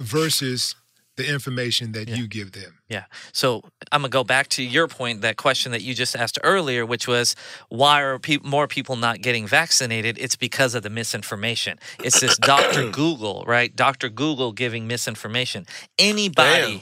versus 0.01 0.75
the 1.17 1.29
information 1.29 1.93
that 1.93 2.09
Yeah. 2.09 2.17
you 2.17 2.27
give 2.27 2.53
them? 2.53 2.79
Yeah. 2.89 3.05
So 3.33 3.63
I'm 3.93 4.01
gonna 4.03 4.09
go 4.09 4.25
back 4.25 4.49
to 4.51 4.63
your 4.63 4.89
point, 4.89 5.21
that 5.23 5.37
question 5.37 5.73
that 5.73 5.83
you 5.83 5.95
just 5.95 6.17
asked 6.17 6.39
earlier, 6.43 6.85
which 6.85 7.07
was 7.07 7.37
why 7.69 8.03
are 8.03 8.19
pe- 8.19 8.39
more 8.43 8.67
people 8.67 8.97
not 8.97 9.21
getting 9.23 9.47
vaccinated? 9.47 10.19
It's 10.19 10.37
because 10.37 10.75
of 10.75 10.83
the 10.83 10.91
misinformation. 10.91 11.79
It's 12.03 12.21
this 12.21 12.37
Dr. 12.39 12.91
Google, 13.01 13.45
right? 13.47 13.75
Dr. 13.75 14.09
Google 14.09 14.53
giving 14.53 14.87
misinformation. 14.87 15.67
Anybody. 15.99 16.79
Damn. 16.79 16.81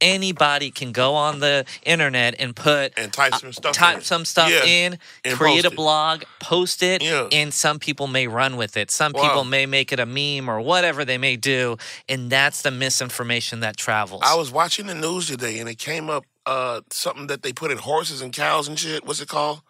Anybody 0.00 0.70
can 0.70 0.92
go 0.92 1.14
on 1.14 1.40
the 1.40 1.64
internet 1.84 2.34
and 2.38 2.54
put 2.56 2.92
And 2.96 3.12
type 3.12 3.34
some 3.34 3.52
stuff. 3.52 3.74
type 3.74 3.98
in. 3.98 4.02
some 4.04 4.24
stuff 4.24 4.50
Yeah. 4.50 4.64
in, 4.64 4.98
and 5.24 5.36
create 5.36 5.64
a 5.64 5.70
blog, 5.70 6.24
post 6.40 6.82
it, 6.82 7.02
Yeah. 7.02 7.28
and 7.32 7.52
some 7.52 7.78
people 7.78 8.06
may 8.06 8.26
run 8.26 8.56
with 8.56 8.76
it. 8.76 8.90
Some 8.90 9.12
Wow. 9.12 9.22
people 9.22 9.44
may 9.44 9.66
make 9.66 9.92
it 9.92 10.00
a 10.00 10.06
meme 10.06 10.48
or 10.48 10.60
whatever 10.60 11.04
they 11.04 11.18
may 11.18 11.36
do, 11.36 11.76
and 12.08 12.30
that's 12.30 12.62
the 12.62 12.70
misinformation 12.70 13.60
that 13.60 13.76
travels. 13.76 14.22
I 14.24 14.34
was 14.34 14.50
watching 14.50 14.86
the 14.86 14.94
news 14.94 15.26
today 15.28 15.58
and 15.58 15.68
it 15.68 15.78
came 15.78 16.08
up 16.10 16.24
uh 16.46 16.80
something 16.90 17.26
that 17.26 17.42
they 17.42 17.52
put 17.52 17.70
in 17.70 17.76
horses 17.78 18.22
and 18.22 18.32
cows 18.32 18.66
and 18.66 18.78
shit. 18.78 19.04
What's 19.06 19.20
it 19.20 19.28
called? 19.28 19.60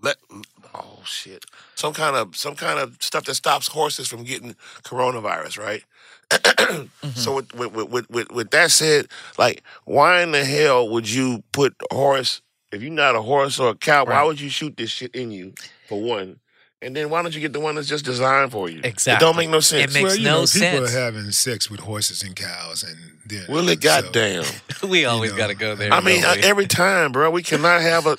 Let 0.00 0.16
oh 0.72 1.00
shit. 1.04 1.44
Some 1.74 1.92
kind 1.92 2.14
of 2.16 2.36
some 2.36 2.54
kind 2.54 2.78
of 2.78 2.96
stuff 3.00 3.24
that 3.24 3.34
stops 3.34 3.66
horses 3.68 4.06
from 4.08 4.22
getting 4.24 4.54
coronavirus, 4.84 5.58
right? 5.58 5.82
Mm-hmm. 6.30 7.08
So 7.10 7.34
with 7.36 7.54
with, 7.54 7.74
with 7.90 8.10
with 8.10 8.30
with 8.30 8.50
that 8.52 8.70
said, 8.70 9.06
like 9.38 9.62
why 9.84 10.22
in 10.22 10.32
the 10.32 10.44
hell 10.44 10.88
would 10.88 11.10
you 11.10 11.42
put 11.52 11.74
a 11.90 11.94
horse 11.94 12.42
if 12.72 12.82
you're 12.82 12.92
not 12.92 13.16
a 13.16 13.22
horse 13.22 13.58
or 13.58 13.70
a 13.70 13.74
cow, 13.74 14.04
why 14.04 14.22
would 14.22 14.40
you 14.40 14.48
shoot 14.48 14.76
this 14.76 14.90
shit 14.90 15.14
in 15.14 15.32
you 15.32 15.54
for 15.88 16.00
one? 16.00 16.38
And 16.82 16.96
then 16.96 17.10
why 17.10 17.20
don't 17.20 17.34
you 17.34 17.40
get 17.42 17.52
the 17.52 17.60
one 17.60 17.74
that's 17.74 17.88
just 17.88 18.04
designed 18.06 18.52
for 18.52 18.70
you? 18.70 18.78
Exactly. 18.78 18.88
It 18.88 18.92
Exactly. 18.94 19.26
don't 19.26 19.36
make 19.36 19.50
no 19.50 19.60
sense. 19.60 19.92
makes 19.92 20.02
well, 20.10 20.16
you 20.16 20.24
no 20.24 20.40
know, 20.40 20.46
people 20.46 20.84
are 20.86 20.88
having 20.88 21.30
sex 21.32 21.68
with 21.70 21.80
horses 21.80 22.22
and 22.22 22.34
cows, 22.34 22.82
and 22.82 22.96
then 23.26 23.44
Will 23.48 23.68
it 23.68 23.82
so- 23.82 24.00
goddamn. 24.02 24.44
we 24.88 25.04
always 25.04 25.32
know, 25.32 25.36
got 25.36 25.48
to 25.48 25.54
go 25.54 25.74
there. 25.74 25.92
I 25.92 26.00
mean, 26.00 26.22
don't 26.22 26.36
we? 26.38 26.42
every 26.44 26.66
time, 26.66 27.12
bro, 27.12 27.30
we 27.30 27.42
cannot 27.42 27.82
have 27.82 28.06
a. 28.06 28.16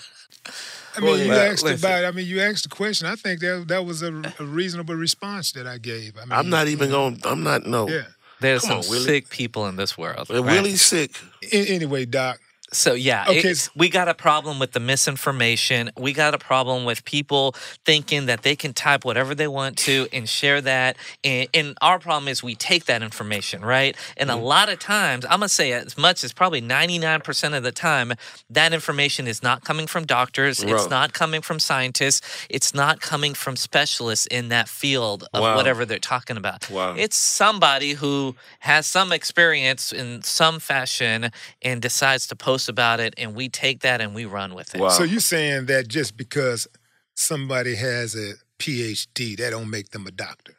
I 1.01 1.17
mean, 1.17 1.25
you 1.27 1.33
asked 1.33 1.63
Listen. 1.63 1.89
about. 1.89 2.05
I 2.05 2.11
mean, 2.11 2.25
you 2.27 2.41
asked 2.41 2.63
the 2.63 2.69
question. 2.75 3.07
I 3.07 3.15
think 3.15 3.39
that 3.41 3.65
that 3.67 3.85
was 3.85 4.01
a, 4.01 4.13
a 4.39 4.43
reasonable 4.43 4.95
response 4.95 5.51
that 5.53 5.67
I 5.67 5.77
gave. 5.77 6.17
I 6.17 6.21
mean, 6.21 6.31
I'm 6.31 6.49
not 6.49 6.67
even 6.67 6.89
going. 6.89 7.17
to 7.17 7.29
I'm 7.29 7.43
not. 7.43 7.65
No. 7.65 7.87
Yeah. 7.87 8.03
There's 8.39 8.61
Come 8.61 8.69
some 8.69 8.79
on, 8.79 8.89
Willie. 8.89 9.05
sick 9.05 9.29
people 9.29 9.67
in 9.67 9.75
this 9.75 9.97
world. 9.97 10.27
Well, 10.29 10.43
right? 10.43 10.53
Willie's 10.61 10.81
sick. 10.81 11.11
A- 11.51 11.67
anyway, 11.67 12.05
Doc. 12.05 12.39
So 12.73 12.93
yeah, 12.93 13.25
Okay, 13.27 13.39
it's- 13.39 13.69
we 13.75 13.89
got 13.89 14.07
a 14.07 14.13
problem 14.13 14.57
with 14.57 14.71
the 14.71 14.79
misinformation. 14.79 15.91
We 15.97 16.13
got 16.13 16.33
a 16.33 16.37
problem 16.37 16.85
with 16.85 17.03
people 17.03 17.53
thinking 17.85 18.27
that 18.27 18.43
they 18.43 18.55
can 18.55 18.73
type 18.73 19.03
whatever 19.03 19.35
they 19.35 19.47
want 19.49 19.77
to 19.79 20.07
and 20.13 20.27
share 20.27 20.61
that. 20.61 20.95
And, 21.23 21.49
and 21.53 21.77
our 21.81 21.99
problem 21.99 22.29
is 22.29 22.41
we 22.41 22.55
take 22.55 22.85
that 22.85 23.03
information, 23.03 23.61
right? 23.63 23.95
And 24.15 24.29
Mm-hmm. 24.29 24.39
a 24.39 24.43
lot 24.43 24.69
of 24.69 24.79
times, 24.79 25.25
I'm 25.25 25.31
gonna 25.41 25.49
say 25.49 25.73
as 25.73 25.97
much 25.97 26.23
as 26.23 26.31
probably 26.31 26.61
99% 26.61 27.53
of 27.57 27.63
the 27.63 27.73
time, 27.73 28.13
that 28.49 28.71
information 28.73 29.27
is 29.27 29.43
not 29.43 29.65
coming 29.65 29.85
from 29.85 30.05
doctors. 30.05 30.63
It's 30.63 30.89
not 30.89 31.11
coming 31.11 31.41
from 31.41 31.59
scientists. 31.59 32.21
It's 32.49 32.73
not 32.73 33.01
coming 33.01 33.33
from 33.33 33.57
specialists 33.57 34.27
in 34.27 34.47
that 34.49 34.69
field 34.69 35.25
of 35.33 35.41
Wow. 35.41 35.55
whatever 35.57 35.83
they're 35.85 35.99
talking 35.99 36.37
about. 36.37 36.69
Wow. 36.69 36.95
It's 36.97 37.17
somebody 37.17 37.93
who 37.95 38.37
has 38.59 38.87
some 38.87 39.11
experience 39.11 39.91
in 39.91 40.21
some 40.23 40.59
fashion 40.61 41.31
and 41.61 41.81
decides 41.81 42.27
to 42.27 42.35
post 42.35 42.60
about 42.69 42.99
it, 42.99 43.13
and 43.17 43.35
we 43.35 43.49
take 43.49 43.81
that 43.81 44.01
and 44.01 44.13
we 44.15 44.25
run 44.25 44.53
with 44.53 44.73
it. 44.75 44.81
Wow. 44.81 44.89
So 44.89 45.03
you're 45.03 45.19
saying 45.19 45.65
that 45.67 45.87
just 45.87 46.17
because 46.17 46.67
somebody 47.15 47.75
has 47.75 48.15
a 48.15 48.33
PhD, 48.59 49.37
that 49.37 49.49
don't 49.51 49.69
make 49.69 49.89
them 49.89 50.05
a 50.07 50.11
doctor? 50.11 50.53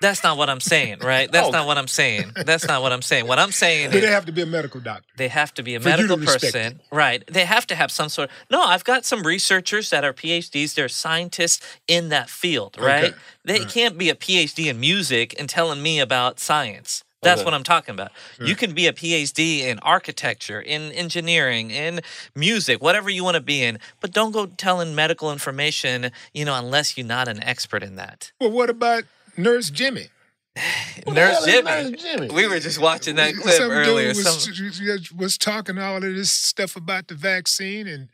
That's 0.00 0.22
not 0.22 0.36
what 0.36 0.48
I'm 0.48 0.60
saying, 0.60 0.98
right? 1.00 1.30
That's 1.32 1.48
Oh. 1.48 1.50
not 1.50 1.66
what 1.66 1.76
I'm 1.76 1.88
saying. 1.88 2.30
That's 2.46 2.68
not 2.68 2.82
what 2.82 2.92
I'm 2.92 3.02
saying. 3.02 3.26
What 3.26 3.40
I'm 3.40 3.50
saying 3.50 3.90
Do 3.90 3.96
is 3.98 4.04
they 4.04 4.10
have 4.10 4.26
to 4.26 4.32
be 4.32 4.42
a 4.42 4.46
medical 4.46 4.80
doctor? 4.80 5.08
they 5.16 5.26
have 5.26 5.52
to 5.54 5.62
be 5.64 5.74
a 5.74 5.80
For 5.80 5.88
medical 5.88 6.16
respect 6.16 6.54
person, 6.54 6.80
right? 6.92 7.24
They 7.26 7.44
have 7.44 7.66
to 7.66 7.74
have 7.74 7.90
some 7.90 8.08
sort. 8.08 8.30
No, 8.48 8.62
I've 8.62 8.84
got 8.84 9.04
some 9.04 9.24
researchers 9.24 9.90
that 9.90 10.04
are 10.04 10.12
PhDs. 10.12 10.74
They're 10.74 10.88
scientists 10.88 11.66
in 11.88 12.10
that 12.10 12.30
field, 12.30 12.76
right? 12.78 13.06
Okay. 13.06 13.16
They 13.44 13.64
can't 13.64 13.98
be 13.98 14.08
a 14.08 14.14
PhD 14.14 14.66
in 14.66 14.78
music 14.78 15.34
and 15.36 15.48
telling 15.48 15.82
me 15.82 15.98
about 15.98 16.38
science. 16.38 17.02
That's 17.22 17.40
Okay. 17.40 17.44
what 17.46 17.54
I'm 17.54 17.64
talking 17.64 17.94
about. 17.94 18.12
You 18.40 18.54
can 18.54 18.74
be 18.74 18.86
a 18.86 18.92
PhD 18.92 19.60
in 19.62 19.78
architecture, 19.80 20.60
in 20.60 20.92
engineering, 20.92 21.70
in 21.72 22.00
music, 22.36 22.80
whatever 22.80 23.10
you 23.10 23.24
want 23.24 23.34
to 23.34 23.40
be 23.40 23.62
in, 23.62 23.78
but 24.00 24.12
don't 24.12 24.30
go 24.30 24.46
telling 24.46 24.94
medical 24.94 25.32
information, 25.32 26.12
you 26.32 26.44
know, 26.44 26.54
unless 26.54 26.96
you're 26.96 27.06
not 27.06 27.26
an 27.26 27.42
expert 27.42 27.82
in 27.82 27.96
that. 27.96 28.30
Well, 28.40 28.52
what 28.52 28.70
about 28.70 29.02
Nurse 29.36 29.68
Jimmy? 29.70 30.08
Nurse 31.08 31.44
Jimmy. 31.44 31.62
Nurse 31.90 32.02
Jimmy? 32.02 32.28
We 32.28 32.46
were 32.46 32.60
just 32.60 32.78
watching 32.80 33.16
that 33.16 33.34
clip 33.34 33.54
Some 33.56 33.70
earlier. 33.70 34.12
dude 34.12 34.24
Some- 34.24 34.54
was, 34.86 35.12
was 35.12 35.38
talking 35.38 35.76
all 35.78 35.96
of 35.96 36.02
this 36.02 36.30
stuff 36.30 36.76
about 36.76 37.08
the 37.08 37.14
vaccine, 37.14 37.88
and 37.88 38.08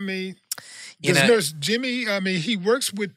I 0.00 0.02
mean, 0.02 0.36
You 1.00 1.14
does 1.14 1.22
know- 1.22 1.34
Nurse 1.34 1.52
Jimmy? 1.58 2.08
I 2.08 2.18
mean, 2.18 2.40
he 2.40 2.56
works 2.56 2.92
with 2.92 3.12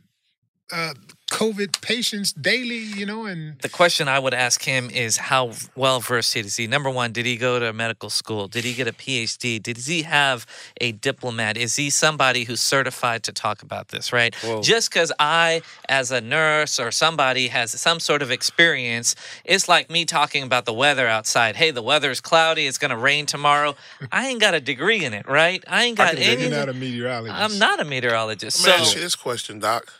uh, 0.72 0.94
COVID 1.32 1.82
patients 1.82 2.32
daily, 2.34 2.78
you 2.78 3.06
know, 3.06 3.26
and 3.26 3.60
The 3.60 3.68
question 3.70 4.08
I 4.08 4.20
would 4.20 4.34
ask 4.34 4.62
him 4.64 4.90
is 4.92 5.18
how 5.18 5.52
well 5.76 6.00
versed 6.00 6.36
is 6.36 6.56
he? 6.56 6.68
Number 6.68 6.90
one, 6.90 7.12
did 7.14 7.26
he 7.26 7.36
go 7.36 7.60
to 7.60 7.74
medical 7.74 8.10
school? 8.12 8.48
Did 8.48 8.64
he 8.64 8.74
get 8.74 8.88
a 8.88 8.94
PhD? 8.94 9.62
Did 9.62 9.78
he 9.78 10.04
have 10.04 10.46
a 10.80 10.92
diplomat? 10.92 11.58
Is 11.58 11.76
he 11.78 11.90
somebody 11.90 12.44
who's 12.44 12.62
certified 12.62 13.24
to 13.24 13.34
talk 13.34 13.64
about 13.64 13.88
this, 13.90 14.14
right? 14.14 14.36
Well- 14.44 14.62
Just 14.62 14.92
because 14.92 15.12
I, 15.20 15.64
as 15.90 16.12
a 16.12 16.22
nurse 16.22 16.80
or 16.80 16.92
somebody, 16.92 17.48
has 17.48 17.72
some 17.72 18.00
sort 18.00 18.22
of 18.22 18.30
experience, 18.30 19.16
it's 19.44 19.68
like 19.68 19.90
me 19.90 20.06
talking 20.06 20.44
about 20.44 20.66
the 20.66 20.74
weather 20.74 21.08
outside. 21.08 21.56
Hey, 21.56 21.72
the 21.72 21.82
weather's 21.82 22.22
cloudy. 22.22 22.68
It's 22.68 22.78
going 22.78 22.92
to 22.92 22.98
rain 22.98 23.26
tomorrow. 23.26 23.76
I 24.12 24.28
ain't 24.28 24.40
got 24.40 24.54
a 24.54 24.62
degree 24.62 25.04
in 25.04 25.14
it, 25.14 25.28
right? 25.28 25.64
I 25.68 25.86
ain't 25.86 25.98
got 25.98 26.10
can 26.12 26.18
dig 26.18 26.28
any. 26.40 26.42
you're 26.44 26.52
not 26.52 26.70
a 26.70 26.74
meteorologist. 26.74 27.36
I'm 27.54 27.58
not 27.60 27.80
a 27.80 27.86
meteorologist. 27.86 28.64
Let 28.64 28.76
me 28.78 28.82
ask 28.84 28.92
So 28.92 28.98
you 28.98 29.04
this 29.04 29.16
question, 29.16 29.60
Doc. 29.60 29.92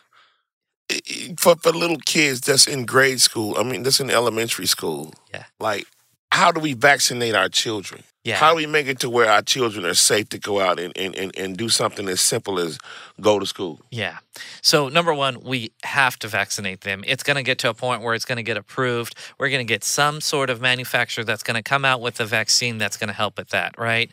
For 1.38 1.56
for 1.56 1.72
little 1.72 1.98
kids 2.06 2.42
that's 2.42 2.68
in 2.68 2.86
grade 2.86 3.22
school, 3.22 3.56
I 3.58 3.64
mean, 3.64 3.84
that's 3.84 4.00
in 4.00 4.10
elementary 4.10 4.68
school. 4.68 5.14
Yeah. 5.34 5.46
Like, 5.60 5.88
how 6.32 6.52
do 6.52 6.60
we 6.60 6.74
vaccinate 6.74 7.36
our 7.36 7.50
children? 7.50 8.04
Yeah. 8.26 8.38
How 8.38 8.50
do 8.50 8.56
we 8.56 8.66
make 8.66 8.88
it 8.88 9.00
to 9.02 9.10
where 9.10 9.30
our 9.30 9.44
children 9.44 9.86
are 9.86 9.94
safe 9.94 10.30
to 10.30 10.40
go 10.40 10.60
out 10.60 10.80
and, 10.80 10.92
and, 10.98 11.16
and, 11.16 11.32
and 11.38 11.56
do 11.56 11.70
something 11.70 12.10
as 12.10 12.20
simple 12.20 12.60
as 12.60 12.80
go 13.22 13.38
to 13.38 13.46
school? 13.46 13.80
Yeah. 13.92 14.18
So, 14.64 14.90
number 14.90 15.14
one, 15.14 15.42
we 15.42 15.72
have 15.84 16.18
to 16.20 16.28
vaccinate 16.28 16.82
them. 16.82 17.04
It's 17.06 17.22
going 17.22 17.38
to 17.38 17.44
get 17.44 17.60
to 17.60 17.70
a 17.70 17.76
point 17.76 18.02
where 18.02 18.16
it's 18.16 18.26
going 18.26 18.38
to 18.38 18.44
get 18.44 18.58
approved. 18.58 19.14
We're 19.38 19.50
going 19.50 19.66
to 19.66 19.72
get 19.72 19.84
some 19.84 20.22
sort 20.22 20.50
of 20.50 20.60
manufacturer 20.60 21.24
that's 21.24 21.44
going 21.44 21.56
to 21.56 21.62
come 21.62 21.86
out 21.86 22.02
with 22.02 22.20
a 22.20 22.26
vaccine 22.26 22.80
that's 22.80 22.98
going 22.98 23.10
to 23.10 23.14
help 23.14 23.38
with 23.38 23.50
that, 23.50 23.78
right? 23.78 24.10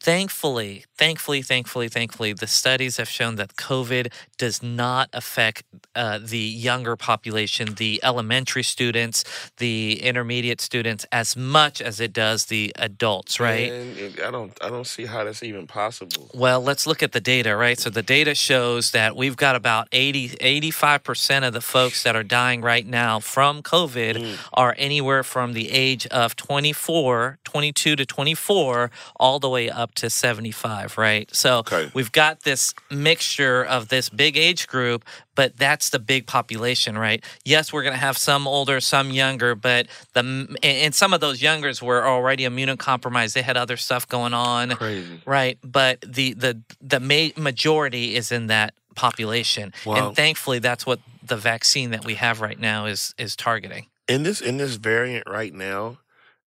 Thankfully, 0.00 0.84
thankfully, 0.96 1.42
thankfully, 1.42 1.88
thankfully, 1.88 2.32
the 2.32 2.46
studies 2.46 2.96
have 2.98 3.08
shown 3.08 3.36
that 3.36 3.56
COVID 3.56 4.12
does 4.36 4.62
not 4.62 5.08
affect 5.12 5.64
uh, 5.94 6.18
the 6.22 6.38
younger 6.38 6.96
population, 6.96 7.74
the 7.74 8.00
elementary 8.02 8.62
students, 8.62 9.24
the 9.56 10.00
intermediate 10.02 10.60
students, 10.60 11.04
as 11.10 11.36
much 11.36 11.82
as 11.82 12.00
it 12.00 12.12
does 12.12 12.46
the 12.46 12.72
adults, 12.76 13.40
right? 13.40 13.72
And 13.72 14.20
I 14.20 14.30
don't 14.30 14.56
I 14.62 14.68
don't 14.68 14.86
see 14.86 15.06
how 15.06 15.24
that's 15.24 15.42
even 15.42 15.66
possible. 15.66 16.30
Well, 16.32 16.60
let's 16.62 16.86
look 16.86 17.02
at 17.02 17.12
the 17.12 17.20
data, 17.20 17.56
right? 17.56 17.78
So 17.78 17.90
the 17.90 18.02
data 18.02 18.34
shows 18.34 18.92
that 18.92 19.16
we've 19.16 19.36
got 19.36 19.56
about 19.56 19.88
80, 19.92 20.30
85% 20.30 21.46
of 21.46 21.52
the 21.52 21.60
folks 21.60 22.02
that 22.04 22.14
are 22.14 22.22
dying 22.22 22.60
right 22.62 22.86
now 22.86 23.20
from 23.20 23.62
COVID 23.62 24.38
are 24.52 24.74
anywhere 24.78 25.22
from 25.22 25.52
the 25.52 25.70
age 25.70 26.06
of 26.06 26.36
24, 26.36 27.38
22 27.44 27.96
to 27.96 28.06
24, 28.06 28.90
all 29.16 29.38
the 29.38 29.48
way 29.48 29.68
up 29.68 29.94
to 30.00 30.10
75, 30.10 30.98
right? 30.98 31.28
So 31.34 31.58
Okay. 31.58 31.90
we've 31.94 32.12
got 32.12 32.42
this 32.42 32.74
mixture 32.90 33.64
of 33.64 33.88
this 33.88 34.08
big 34.08 34.36
age 34.36 34.66
group, 34.66 35.04
but 35.34 35.56
that's 35.56 35.90
the 35.90 35.98
big 35.98 36.26
population, 36.26 36.96
right? 36.98 37.24
Yes, 37.44 37.72
we're 37.72 37.82
going 37.82 37.94
to 37.94 37.98
have 38.00 38.18
some 38.18 38.46
older, 38.46 38.80
some 38.80 39.10
younger, 39.10 39.54
but 39.54 39.86
the 40.14 40.56
and- 40.62 40.94
some 40.94 41.12
of 41.12 41.20
those 41.20 41.40
youngers 41.42 41.82
were 41.82 42.06
already 42.06 42.44
immunocompromised. 42.44 43.32
They 43.34 43.42
had 43.42 43.56
other 43.56 43.76
stuff 43.76 44.06
going 44.08 44.34
on. 44.34 44.70
Crazy. 44.70 45.20
Right, 45.26 45.58
but 45.62 46.00
the 46.06 46.34
the 46.34 46.60
the 46.80 47.00
ma- 47.00 47.32
majority 47.42 48.16
is 48.16 48.32
in 48.32 48.46
that 48.48 48.74
population, 48.94 49.72
Wow. 49.84 50.08
and 50.08 50.16
thankfully, 50.16 50.58
that's 50.58 50.84
what 50.84 51.00
the 51.22 51.36
vaccine 51.36 51.90
that 51.90 52.04
we 52.04 52.14
have 52.14 52.40
right 52.40 52.58
now 52.58 52.86
is 52.86 53.14
is 53.18 53.36
targeting. 53.36 53.86
In 54.08 54.22
this 54.22 54.40
in 54.40 54.56
this 54.56 54.76
variant 54.76 55.28
right 55.28 55.52
now, 55.54 55.98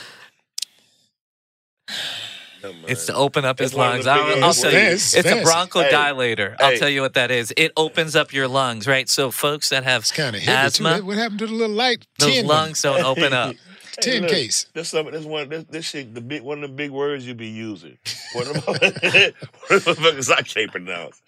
It's 2.89 3.07
to 3.07 3.15
open 3.15 3.45
up 3.45 3.59
his 3.59 3.71
It's 3.71 3.77
one 3.77 3.91
lungs. 3.91 4.07
I'll, 4.07 4.43
I'll 4.43 4.51
It's 4.51 4.61
tell 4.63 4.73
you, 4.73 4.79
fancy, 4.79 5.19
it's 5.19 5.29
a 5.29 5.45
fancy. 5.45 5.45
bronchodilator. 5.53 6.57
I'll 6.59 6.71
hey. 6.71 6.79
tell 6.79 6.89
you 6.89 7.03
what 7.03 7.15
that 7.15 7.31
is. 7.31 7.53
It 7.57 7.73
opens 7.77 8.17
up 8.17 8.33
your 8.33 8.49
lungs, 8.49 8.87
right? 8.89 9.09
So 9.09 9.31
folks 9.31 9.69
that 9.69 9.85
have 9.85 10.01
It's 10.03 10.13
kind 10.13 10.35
too. 10.35 10.51
asthma, 10.51 10.99
What 10.99 11.19
happened 11.19 11.39
to 11.41 11.47
the 11.47 11.53
little 11.53 11.77
light? 11.77 12.07
those 12.19 12.43
lungs 12.43 12.83
don't 12.83 13.05
open 13.05 13.33
up. 13.33 13.55
Tin 14.01 14.23
look, 14.23 14.31
case. 14.31 14.67
This 14.75 14.89
some 14.91 15.11
this 15.11 15.25
one 15.25 15.49
this, 15.49 15.65
this 15.65 15.85
shit 15.87 16.15
the 16.15 16.21
big 16.21 16.43
one 16.43 16.63
of 16.63 16.71
the 16.71 16.77
big 16.77 16.91
words 16.91 17.27
you 17.27 17.35
be 17.35 17.49
using. 17.49 17.99
One 18.33 18.47
of 18.49 18.55
the 18.55 18.63
one 19.69 19.77
of 19.77 19.85
motherfuckers 19.85 20.33
I 20.33 20.43
can't 20.43 20.71
pronounce. 20.71 21.21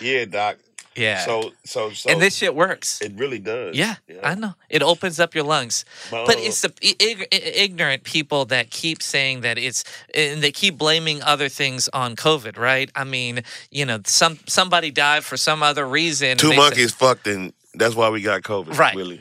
Yeah, 0.00 0.24
doc. 0.24 0.56
Yeah. 0.96 1.24
So 1.26 1.52
so 1.64 1.90
so 1.90 2.08
and 2.10 2.22
this 2.22 2.34
shit 2.34 2.54
works. 2.54 3.02
it 3.02 3.12
really 3.16 3.38
does. 3.38 3.76
Yeah, 3.76 3.96
I 4.22 4.34
know. 4.34 4.54
It 4.70 4.82
opens 4.82 5.20
up 5.20 5.34
your 5.34 5.44
lungs. 5.44 5.84
But, 6.10 6.26
But 6.26 6.36
uh, 6.36 6.40
it's 6.40 6.62
the 6.62 6.72
ig- 6.80 7.28
ignorant 7.30 8.02
people 8.02 8.46
that 8.46 8.70
keep 8.70 9.02
saying 9.02 9.42
that 9.42 9.58
it's, 9.58 9.84
and 10.14 10.42
they 10.42 10.52
keep 10.52 10.78
blaming 10.78 11.22
other 11.22 11.50
things 11.50 11.88
on 11.92 12.16
COVID, 12.16 12.56
right? 12.56 12.90
I 12.94 13.04
mean, 13.04 13.42
you 13.70 13.84
know, 13.84 14.00
some 14.06 14.38
somebody 14.48 14.90
died 14.90 15.22
for 15.22 15.36
some 15.36 15.62
other 15.62 15.86
reason. 15.86 16.28
and 16.28 16.40
Two 16.40 16.48
they 16.48 16.54
say- 16.54 16.60
monkeys 16.62 16.92
fucked 16.92 17.26
and 17.26 17.52
that's 17.74 17.94
why 17.94 18.08
we 18.08 18.22
got 18.22 18.40
COVID. 18.40 18.78
Right. 18.78 18.94
Willie. 18.96 19.20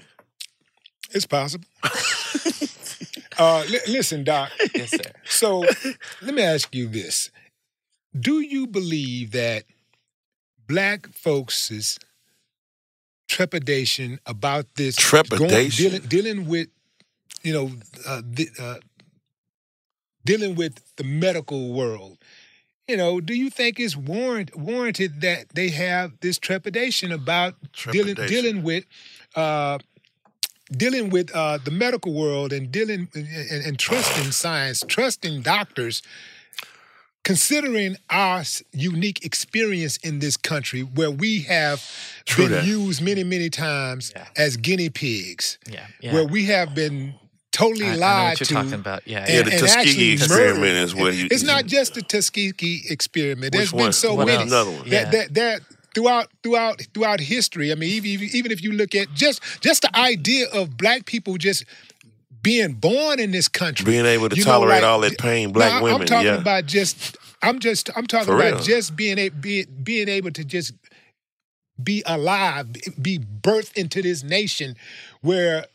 It's 1.11 1.25
possible. 1.25 1.65
uh, 3.37 3.63
li- 3.69 3.79
listen, 3.87 4.23
Doc. 4.23 4.51
Yes, 4.75 4.91
sir. 4.91 5.11
So 5.25 5.65
let 6.21 6.33
me 6.33 6.41
ask 6.41 6.73
you 6.73 6.87
this: 6.87 7.31
Do 8.17 8.39
you 8.39 8.67
believe 8.67 9.31
that 9.31 9.63
black 10.67 11.07
folks' 11.13 11.97
trepidation 13.27 14.19
about 14.25 14.65
this 14.75 14.95
Trepidation? 14.95 15.91
dealing, 15.91 16.01
dealing 16.07 16.47
with, 16.47 16.67
you 17.43 17.53
know, 17.53 17.71
uh, 18.07 18.21
the, 18.25 18.49
uh, 18.59 18.75
dealing 20.23 20.55
with 20.55 20.79
the 20.97 21.03
medical 21.03 21.73
world? 21.73 22.17
You 22.87 22.97
know, 22.97 23.19
do 23.19 23.33
you 23.33 23.49
think 23.49 23.79
it's 23.79 23.95
warrant, 23.95 24.55
warranted 24.55 25.21
that 25.21 25.49
they 25.55 25.69
have 25.69 26.19
this 26.21 26.37
trepidation 26.37 27.11
about 27.11 27.55
dealing 27.91 28.13
dealing 28.13 28.61
with 28.61 28.85
uh, 29.35 29.79
dealing 30.71 31.09
with 31.09 31.33
uh, 31.35 31.57
the 31.63 31.71
medical 31.71 32.13
world 32.13 32.51
and 32.53 32.71
dealing 32.71 33.07
and, 33.13 33.27
and, 33.51 33.65
and 33.65 33.79
trusting 33.79 34.31
science, 34.31 34.83
trusting 34.87 35.41
doctors 35.41 36.01
considering 37.23 37.97
our 38.11 38.43
unique 38.71 39.25
experience 39.25 39.97
in 39.97 40.19
this 40.19 40.37
country 40.37 40.81
where 40.81 41.09
we 41.09 41.39
have 41.41 41.83
True 42.25 42.45
been 42.45 42.51
that. 42.53 42.65
used 42.65 43.01
many, 43.01 43.23
many 43.23 43.49
times 43.49 44.13
Yeah. 44.15 44.27
as 44.37 44.57
guinea 44.57 44.89
pigs, 44.89 45.57
Yeah, 45.67 45.87
yeah. 46.01 46.13
where 46.13 46.25
we 46.25 46.45
have 46.45 46.75
been 46.75 47.15
totally 47.51 47.87
I- 47.87 47.89
I 47.89 47.93
know 47.95 47.99
lied 48.01 48.23
what 48.33 48.39
you're 48.41 48.45
to. 48.47 48.53
talking 48.53 48.73
about. 48.73 49.01
Yeah, 49.07 49.25
Yeah, 49.27 49.41
the 49.41 49.51
and 49.53 49.59
Tuskegee 49.59 49.79
actually 49.89 50.11
experiment 50.11 50.59
murdered. 50.61 50.83
is 50.83 50.95
what 50.95 51.13
he- 51.15 51.25
It's 51.27 51.41
not 51.43 51.65
just 51.65 51.95
the 51.95 52.03
Tuskegee 52.03 52.83
experiment. 52.89 53.53
Which 53.55 53.59
There's 53.59 53.73
one? 53.73 53.83
been 53.85 53.93
so 53.93 54.13
What 54.15 54.27
many. 54.27 54.37
else? 54.43 54.47
Another 54.51 54.71
one. 54.71 54.83
Yeah. 54.85 55.05
That, 55.05 55.11
that, 55.11 55.33
that 55.33 55.61
throughout 55.95 56.27
throughout 56.43 56.81
throughout 56.93 57.19
history. 57.19 57.71
I 57.71 57.75
mean, 57.75 57.89
even 57.89 58.29
even- 58.33 58.51
if 58.51 58.61
you 58.61 58.73
look 58.73 58.93
at 58.93 59.11
just 59.15 59.41
just 59.61 59.81
the 59.81 59.97
idea 59.97 60.47
of 60.49 60.77
black 60.77 61.05
people 61.07 61.37
just 61.37 61.63
being 62.43 62.73
born 62.73 63.19
in 63.19 63.31
this 63.31 63.47
country, 63.47 63.85
Being 63.85 64.05
able 64.05 64.29
to 64.29 64.35
you 64.35 64.43
know, 64.45 64.51
tolerate 64.51 64.83
like- 64.83 64.83
all 64.83 64.99
that 64.99 65.17
pain, 65.17 65.51
black 65.51 65.79
No, 65.79 65.83
women, 65.85 66.01
I'm 66.01 66.07
talking 66.07 66.27
yeah. 66.27 66.35
about 66.35 66.67
just. 66.67 67.17
I'm 67.41 67.59
just. 67.59 67.89
I'm 67.95 68.05
talking 68.07 68.33
about 68.33 68.61
just 68.63 68.95
being 68.95 69.17
a, 69.17 69.29
being 69.29 69.65
being 69.83 70.09
able 70.09 70.31
to 70.31 70.43
just 70.43 70.73
be 71.81 72.01
alive, 72.05 72.67
be 73.01 73.19
birthed 73.19 73.75
into 73.75 74.01
this 74.01 74.23
nation 74.23 74.75
where 75.21 75.65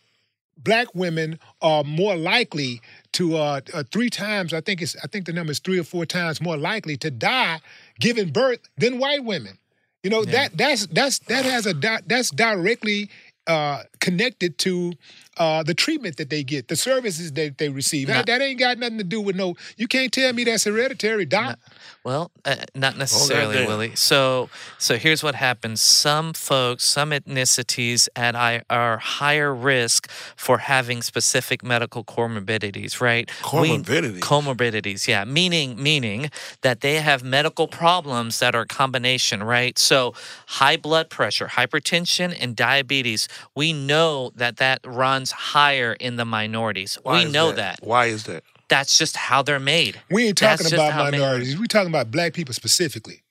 black 0.56 0.94
women 0.94 1.38
are 1.62 1.84
more 1.84 2.16
likely 2.16 2.80
to 3.12 3.36
uh, 3.36 3.60
uh, 3.72 3.82
three 3.92 4.10
times. 4.10 4.52
I 4.52 4.60
think 4.60 4.80
it's. 4.82 4.96
I 5.02 5.06
think 5.06 5.26
the 5.26 5.32
number 5.32 5.52
is 5.52 5.58
three 5.60 5.78
or 5.78 5.84
four 5.84 6.06
times 6.06 6.40
more 6.40 6.56
likely 6.56 6.96
to 6.98 7.10
die 7.10 7.60
giving 8.00 8.30
birth 8.30 8.60
than 8.78 8.98
white 8.98 9.24
women. 9.24 9.58
You 10.02 10.10
know 10.10 10.24
that 10.24 10.56
that's 10.56 10.86
that's 10.86 11.18
that 11.20 11.44
has 11.44 11.66
a 11.66 11.74
di- 11.74 12.00
that's 12.06 12.30
directly 12.30 13.10
uh, 13.46 13.82
connected 14.00 14.56
to 14.58 14.92
uh, 15.36 15.62
the 15.62 15.74
treatment 15.74 16.16
that 16.16 16.28
they 16.28 16.42
get, 16.42 16.68
the 16.68 16.76
services 16.76 17.32
that 17.32 17.58
they 17.58 17.68
receive. 17.68 18.08
That, 18.08 18.26
that 18.26 18.42
ain't 18.42 18.58
got 18.58 18.78
nothing 18.78 18.98
to 18.98 19.04
do 19.04 19.20
with 19.20 19.36
no. 19.36 19.54
You 19.76 19.86
can't 19.86 20.12
tell 20.12 20.32
me 20.32 20.44
that's 20.44 20.64
hereditary, 20.64 21.24
doc. 21.24 21.58
Well, 22.04 22.30
uh, 22.44 22.56
not 22.74 22.96
necessarily, 22.96 23.54
goddamn. 23.54 23.68
Willie. 23.68 23.94
So, 23.94 24.48
so 24.78 24.96
here's 24.96 25.22
what 25.22 25.34
happens: 25.34 25.80
some 25.80 26.32
folks, 26.32 26.84
some 26.84 27.10
ethnicities, 27.10 28.08
at 28.16 28.34
I 28.34 28.62
are 28.68 28.98
higher 28.98 29.54
risk 29.54 30.10
for 30.10 30.58
having 30.58 31.00
specific 31.02 31.62
medical 31.62 32.04
comorbidities. 32.04 33.00
Right? 33.00 33.30
We- 33.52 33.70
Comorbidities? 33.70 34.20
comorbidities, 34.20 35.06
yeah. 35.06 35.24
Meaning, 35.24 35.80
meaning 35.80 36.30
that 36.62 36.80
they 36.80 36.96
have 36.96 37.22
medical 37.22 37.68
problems 37.68 38.40
that 38.40 38.54
are 38.54 38.62
a 38.62 38.66
combination. 38.66 39.42
Right? 39.42 39.78
So, 39.78 40.12
high 40.46 40.76
blood 40.76 41.08
pressure, 41.08 41.46
hypertension, 41.46 42.36
and 42.38 42.56
diabetes. 42.56 43.28
We 43.54 43.72
know 43.72 44.32
that 44.34 44.56
that 44.56 44.80
runs 44.84 45.29
higher 45.32 45.92
in 45.94 46.16
the 46.16 46.24
minorities. 46.24 46.98
Why 47.02 47.24
we 47.24 47.30
know 47.30 47.52
that. 47.52 47.80
Why 47.82 48.06
is 48.06 48.24
that? 48.24 48.44
That's 48.68 48.96
just 48.96 49.16
how 49.16 49.42
they're 49.42 49.58
made. 49.58 50.00
We 50.10 50.28
ain't 50.28 50.38
talking 50.38 50.64
just 50.64 50.74
about 50.74 50.94
minorities. 50.94 51.58
We 51.58 51.66
talking 51.66 51.88
about 51.88 52.10
black 52.10 52.34
people 52.34 52.54
specifically. 52.54 53.22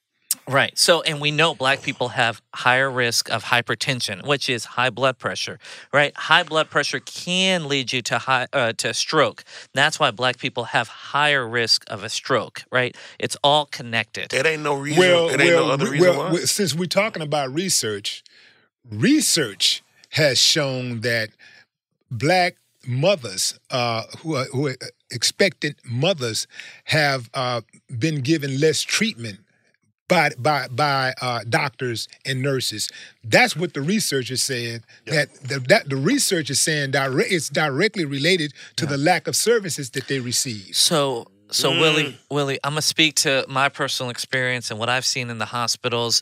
Right. 0.50 0.78
So, 0.78 1.02
and 1.04 1.22
we 1.22 1.30
know 1.30 1.54
black 1.54 1.84
people 1.84 2.10
have 2.10 2.42
higher 2.54 2.90
risk 2.90 3.30
of 3.30 3.46
hypertension, 3.46 4.26
which 4.26 4.50
is 4.50 4.66
high 4.66 4.90
blood 4.90 5.20
pressure. 5.20 5.60
Right. 5.94 6.16
High 6.18 6.44
blood 6.44 6.72
pressure 6.72 7.00
can 7.00 7.68
lead 7.68 7.94
you 7.94 8.02
to 8.04 8.18
high 8.18 8.48
uh, 8.52 8.74
to 8.78 8.94
stroke. 8.94 9.44
That's 9.74 10.00
why 10.00 10.10
black 10.10 10.40
people 10.40 10.66
have 10.66 10.88
higher 10.88 11.48
risk 11.48 11.84
of 11.88 12.04
a 12.04 12.10
stroke. 12.10 12.64
Right. 12.72 12.96
It's 13.20 13.38
all 13.44 13.68
connected. 13.68 14.34
It 14.34 14.46
ain't 14.46 14.64
no 14.64 14.74
reason. 14.74 15.00
Well, 15.00 15.30
it 15.30 15.40
ain't 15.40 15.54
well, 15.54 15.68
no 15.68 15.72
other 15.72 15.92
reason 15.92 16.10
well, 16.10 16.18
why. 16.18 16.32
well, 16.32 16.48
since 16.48 16.74
we're 16.74 16.86
talking 16.86 17.22
about 17.22 17.54
research, 17.54 18.24
research 18.90 19.84
has 20.12 20.40
shown 20.40 21.02
that 21.02 21.30
black 22.12 22.56
mothers 22.88 23.60
uh, 23.70 24.04
who 24.20 24.36
are, 24.36 24.46
who 24.46 24.68
are 24.68 24.76
expectant 25.12 25.78
mothers 25.84 26.48
have 26.86 27.30
uh, 27.34 27.62
been 27.98 28.22
given 28.22 28.60
less 28.60 28.82
treatment 28.82 29.40
by 30.10 30.32
by 30.38 30.68
by 30.70 31.14
uh, 31.22 31.42
doctors 31.48 32.10
and 32.26 32.42
nurses. 32.42 32.90
That's 33.24 33.56
what 33.56 33.74
the 33.74 33.82
research 33.82 34.32
is 34.32 34.44
saying. 34.44 34.84
That 35.06 35.34
the, 35.36 35.60
that 35.70 35.88
the 35.88 35.96
research 35.96 36.50
is 36.50 36.60
saying 36.60 36.92
direct, 36.92 37.32
it's 37.32 37.48
directly 37.48 38.04
related 38.04 38.54
to 38.78 38.86
the 38.86 38.98
lack 38.98 39.28
of 39.28 39.36
services 39.38 39.92
that 39.92 40.08
they 40.08 40.20
receive. 40.20 40.76
So, 40.76 41.28
so 41.52 41.70
Willie, 41.70 42.18
Willie, 42.30 42.60
I'm 42.64 42.72
gonna 42.72 42.82
speak 42.82 43.16
to 43.18 43.46
my 43.48 43.70
personal 43.70 44.10
experience 44.10 44.72
and 44.72 44.80
what 44.80 44.90
I've 44.90 45.06
seen 45.06 45.30
in 45.30 45.38
the 45.38 45.46
hospitals. 45.46 46.22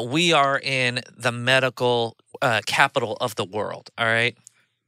We 0.00 0.32
are 0.32 0.58
in 0.58 1.00
the 1.16 1.32
medical 1.32 2.16
uh, 2.42 2.60
capital 2.66 3.16
of 3.20 3.36
the 3.36 3.44
world. 3.44 3.90
All 3.96 4.06
right, 4.06 4.36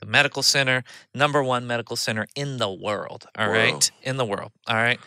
the 0.00 0.06
medical 0.06 0.42
center, 0.42 0.84
number 1.14 1.42
one 1.42 1.66
medical 1.66 1.96
center 1.96 2.26
in 2.34 2.58
the 2.58 2.70
world. 2.70 3.26
All 3.36 3.48
right, 3.48 3.90
in 4.02 4.16
the 4.16 4.24
world. 4.24 4.52
All 4.66 4.76
right, 4.76 5.00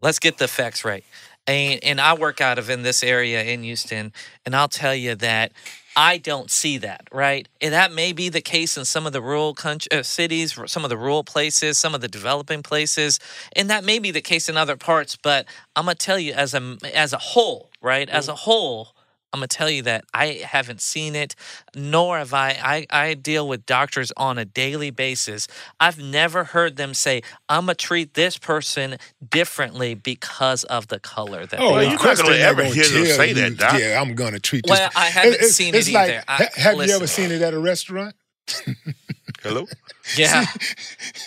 let's 0.00 0.18
get 0.18 0.38
the 0.38 0.48
facts 0.48 0.84
right. 0.84 1.04
And 1.46 1.82
and 1.82 2.00
I 2.00 2.14
work 2.14 2.40
out 2.40 2.58
of 2.58 2.70
in 2.70 2.82
this 2.82 3.02
area 3.02 3.42
in 3.42 3.62
Houston, 3.62 4.12
and 4.44 4.54
I'll 4.54 4.68
tell 4.68 4.94
you 4.94 5.14
that. 5.16 5.52
I 5.94 6.16
don't 6.16 6.50
see 6.50 6.78
that, 6.78 7.06
right? 7.12 7.46
And 7.60 7.74
that 7.74 7.92
may 7.92 8.14
be 8.14 8.30
the 8.30 8.40
case 8.40 8.78
in 8.78 8.86
some 8.86 9.06
of 9.06 9.12
the 9.12 9.20
rural 9.20 9.52
country, 9.52 9.92
uh, 9.92 10.02
cities, 10.02 10.58
some 10.64 10.84
of 10.84 10.88
the 10.88 10.96
rural 10.96 11.22
places, 11.22 11.76
some 11.76 11.94
of 11.94 12.00
the 12.00 12.08
developing 12.08 12.62
places, 12.62 13.20
and 13.54 13.68
that 13.68 13.84
may 13.84 13.98
be 13.98 14.10
the 14.10 14.22
case 14.22 14.48
in 14.48 14.56
other 14.56 14.76
parts. 14.76 15.16
But 15.16 15.44
I'm 15.76 15.84
gonna 15.84 15.96
tell 15.96 16.18
you, 16.18 16.32
as 16.32 16.54
a 16.54 16.78
as 16.94 17.12
a 17.12 17.18
whole, 17.18 17.68
right? 17.82 18.08
As 18.08 18.28
a 18.28 18.34
whole, 18.34 18.94
I'm 19.32 19.38
gonna 19.40 19.48
tell 19.48 19.70
you 19.70 19.82
that 19.82 20.04
I 20.12 20.42
haven't 20.44 20.80
seen 20.80 21.14
it, 21.16 21.34
nor 21.74 22.18
have 22.18 22.34
I. 22.34 22.50
I, 22.62 22.86
I 23.08 23.14
deal 23.14 23.48
with 23.48 23.64
doctors 23.66 24.12
on 24.16 24.36
a 24.38 24.44
daily 24.44 24.90
basis. 24.90 25.48
I've 25.80 25.98
never 25.98 26.44
heard 26.44 26.76
them 26.76 26.92
say, 26.94 27.22
"I'm 27.48 27.62
gonna 27.62 27.74
treat 27.74 28.14
this 28.14 28.36
person 28.36 28.96
differently 29.30 29.94
because 29.94 30.64
of 30.64 30.88
the 30.88 31.00
color 31.00 31.46
that." 31.46 31.60
Oh, 31.60 31.76
they 31.76 31.84
you're 31.86 31.94
of 31.94 32.02
not 32.04 32.16
gonna 32.18 32.36
ever 32.36 32.64
hear 32.64 32.84
them 32.86 33.06
say 33.06 33.28
you, 33.30 33.34
that, 33.36 33.56
Doc. 33.56 33.78
Yeah, 33.80 34.00
I'm 34.00 34.14
going 34.14 34.32
to 34.34 34.40
treat 34.40 34.66
Well, 34.68 34.76
this. 34.88 34.96
I 34.96 35.06
haven't 35.06 35.32
It's- 35.34 35.52
seen 35.52 35.74
it's 35.74 35.88
it 35.88 35.94
like, 35.94 36.10
either. 36.10 36.24
I- 36.28 36.36
ha- 36.36 36.48
have 36.56 36.76
you 36.86 36.92
ever 36.94 37.06
seen 37.06 37.30
it 37.32 37.40
at 37.42 37.54
a 37.54 37.58
restaurant? 37.58 38.14
Hello. 39.42 39.66
Yeah, 40.16 40.44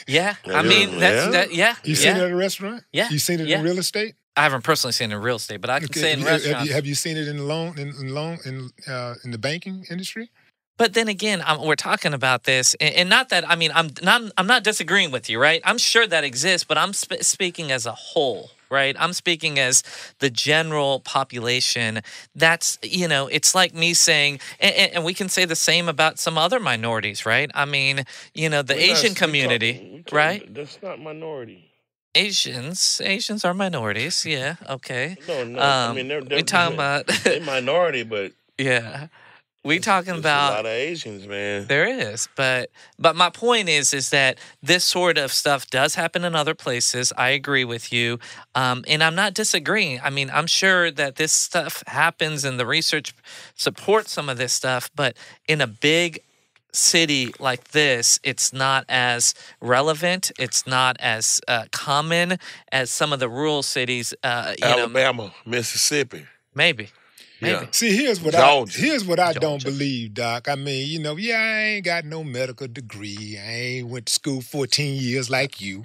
yeah. 0.05 0.35
I 0.45 0.61
mean, 0.61 0.99
that's 0.99 1.25
yeah. 1.25 1.31
that. 1.31 1.53
Yeah, 1.53 1.75
You 1.85 1.95
seen 1.95 2.11
it 2.11 2.17
yeah. 2.17 2.25
at 2.25 2.31
a 2.31 2.35
restaurant? 2.35 2.83
Yeah, 2.91 3.09
You 3.09 3.19
seen 3.19 3.39
it 3.39 3.47
yeah. 3.47 3.59
in 3.59 3.63
real 3.63 3.79
estate? 3.79 4.15
I 4.37 4.43
haven't 4.43 4.63
personally 4.63 4.91
seen 4.91 5.11
it 5.11 5.15
in 5.15 5.21
real 5.21 5.37
estate, 5.37 5.61
but 5.61 5.69
I 5.69 5.79
can 5.79 5.85
Okay, 5.85 5.99
say 6.01 6.11
in 6.11 6.19
have, 6.19 6.27
you, 6.27 6.31
have, 6.31 6.33
restaurants. 6.33 6.67
you, 6.67 6.73
have 6.73 6.85
you 6.85 6.95
seen 6.95 7.17
it 7.17 7.27
in 7.27 7.37
the 7.37 7.43
loan 7.43 7.77
in, 7.77 7.89
in 7.89 8.13
loan 8.13 8.39
in 8.45 8.69
uh, 8.87 9.15
in 9.23 9.31
the 9.31 9.37
banking 9.37 9.85
industry? 9.89 10.29
But 10.77 10.93
then 10.93 11.07
again, 11.07 11.41
i 11.41 11.57
we're 11.57 11.75
talking 11.77 12.13
about 12.13 12.43
this, 12.43 12.75
and, 12.81 12.93
and 12.95 13.09
not 13.09 13.29
that 13.29 13.49
I 13.49 13.55
mean, 13.55 13.71
I'm 13.73 13.91
not 14.03 14.21
I'm 14.37 14.47
not 14.47 14.63
disagreeing 14.63 15.11
with 15.11 15.29
you, 15.29 15.39
right? 15.39 15.61
I'm 15.63 15.77
sure 15.77 16.05
that 16.05 16.25
exists, 16.25 16.65
but 16.67 16.77
I'm 16.77 16.91
sp- 16.91 17.21
speaking 17.23 17.71
as 17.71 17.85
a 17.85 17.93
whole, 17.93 18.51
right? 18.69 18.93
I'm 18.99 19.13
speaking 19.13 19.57
as 19.57 19.83
the 20.19 20.29
general 20.29 20.99
population. 20.99 22.01
That's 22.35 22.77
you 22.83 23.07
know, 23.07 23.27
it's 23.27 23.55
like 23.55 23.73
me 23.73 23.93
saying, 23.93 24.41
and, 24.59 24.75
and, 24.75 24.93
and 24.95 25.05
we 25.05 25.13
can 25.13 25.29
say 25.29 25.45
the 25.45 25.55
same 25.55 25.87
about 25.87 26.19
some 26.19 26.37
other 26.37 26.59
minorities, 26.59 27.25
right? 27.25 27.49
I 27.55 27.63
mean, 27.63 28.03
you 28.33 28.49
know, 28.49 28.61
the 28.61 28.77
Asian 28.77 29.15
community, 29.15 30.03
right? 30.11 30.53
That's 30.53 30.77
not 30.83 30.99
minority. 30.99 31.71
Asians, 32.15 33.01
Asians 33.03 33.43
are 33.45 33.53
minorities, 33.53 34.25
yeah, 34.25 34.55
okay. 34.69 35.17
No, 35.27 35.43
no. 35.43 35.59
Um, 35.59 35.91
I 35.91 35.93
mean, 35.93 36.07
they're, 36.07 36.21
they're 36.21 36.37
we 36.37 36.43
talking 36.43 36.75
about, 36.75 37.07
they 37.23 37.39
minority, 37.45 38.03
but 38.03 38.31
yeah, 38.57 39.07
we 39.65 39.79
talking 39.79 40.15
about 40.15 40.51
a 40.51 40.55
lot 40.57 40.65
of 40.65 40.71
Asians, 40.71 41.27
man. 41.27 41.65
There 41.65 41.87
is, 41.87 42.29
but 42.35 42.69
but 42.99 43.15
my 43.15 43.31
point 43.31 43.67
is 43.67 43.93
is 43.95 44.11
that 44.11 44.37
this 44.61 44.83
sort 44.83 45.17
of 45.17 45.31
stuff 45.33 45.67
does 45.71 45.95
happen 45.95 46.23
in 46.23 46.35
other 46.35 46.53
places. 46.53 47.11
I 47.17 47.29
agree 47.29 47.65
with 47.65 47.91
you, 47.91 48.19
um, 48.53 48.85
and 48.87 49.03
I'm 49.03 49.15
not 49.15 49.33
disagreeing. 49.33 49.99
I 50.03 50.11
mean, 50.11 50.29
I'm 50.31 50.45
sure 50.45 50.91
that 50.91 51.15
this 51.15 51.33
stuff 51.33 51.83
happens, 51.87 52.45
and 52.45 52.59
the 52.59 52.65
research 52.65 53.15
supports 53.55 54.11
some 54.11 54.29
of 54.29 54.37
this 54.37 54.53
stuff. 54.53 54.91
But 54.95 55.17
in 55.47 55.61
a 55.61 55.67
big 55.67 56.19
city 56.75 57.33
like 57.39 57.69
this, 57.69 58.19
it's 58.23 58.53
not 58.53 58.85
as 58.89 59.33
relevant. 59.61 60.31
It's 60.37 60.67
not 60.67 60.97
as 60.99 61.41
uh, 61.47 61.65
common 61.71 62.37
as 62.71 62.89
some 62.89 63.13
of 63.13 63.19
the 63.19 63.29
rural 63.29 63.63
cities. 63.63 64.13
Uh, 64.23 64.53
you 64.57 64.65
know, 64.65 64.79
Alabama, 64.79 65.33
Mississippi. 65.45 66.25
maybe, 66.53 66.89
maybe. 67.41 67.65
Yeah. 67.65 67.67
See, 67.71 67.95
here's 67.95 68.21
what 68.21 68.33
Georgia. 68.33 68.77
I 68.77 68.81
here's 68.81 69.05
what 69.05 69.19
I 69.19 69.33
don't 69.33 69.63
believe, 69.63 70.13
Doc. 70.13 70.47
I 70.47 70.55
mean, 70.55 70.87
you 70.87 70.99
know, 70.99 71.15
yeah, 71.15 71.39
I 71.39 71.61
ain't 71.63 71.85
got 71.85 72.05
no 72.05 72.23
medical 72.23 72.67
degree. 72.67 73.39
I 73.41 73.51
ain't 73.51 73.87
went 73.87 74.07
to 74.07 74.13
school 74.13 74.41
14 74.41 75.01
years 75.01 75.29
like 75.29 75.61
you, 75.61 75.83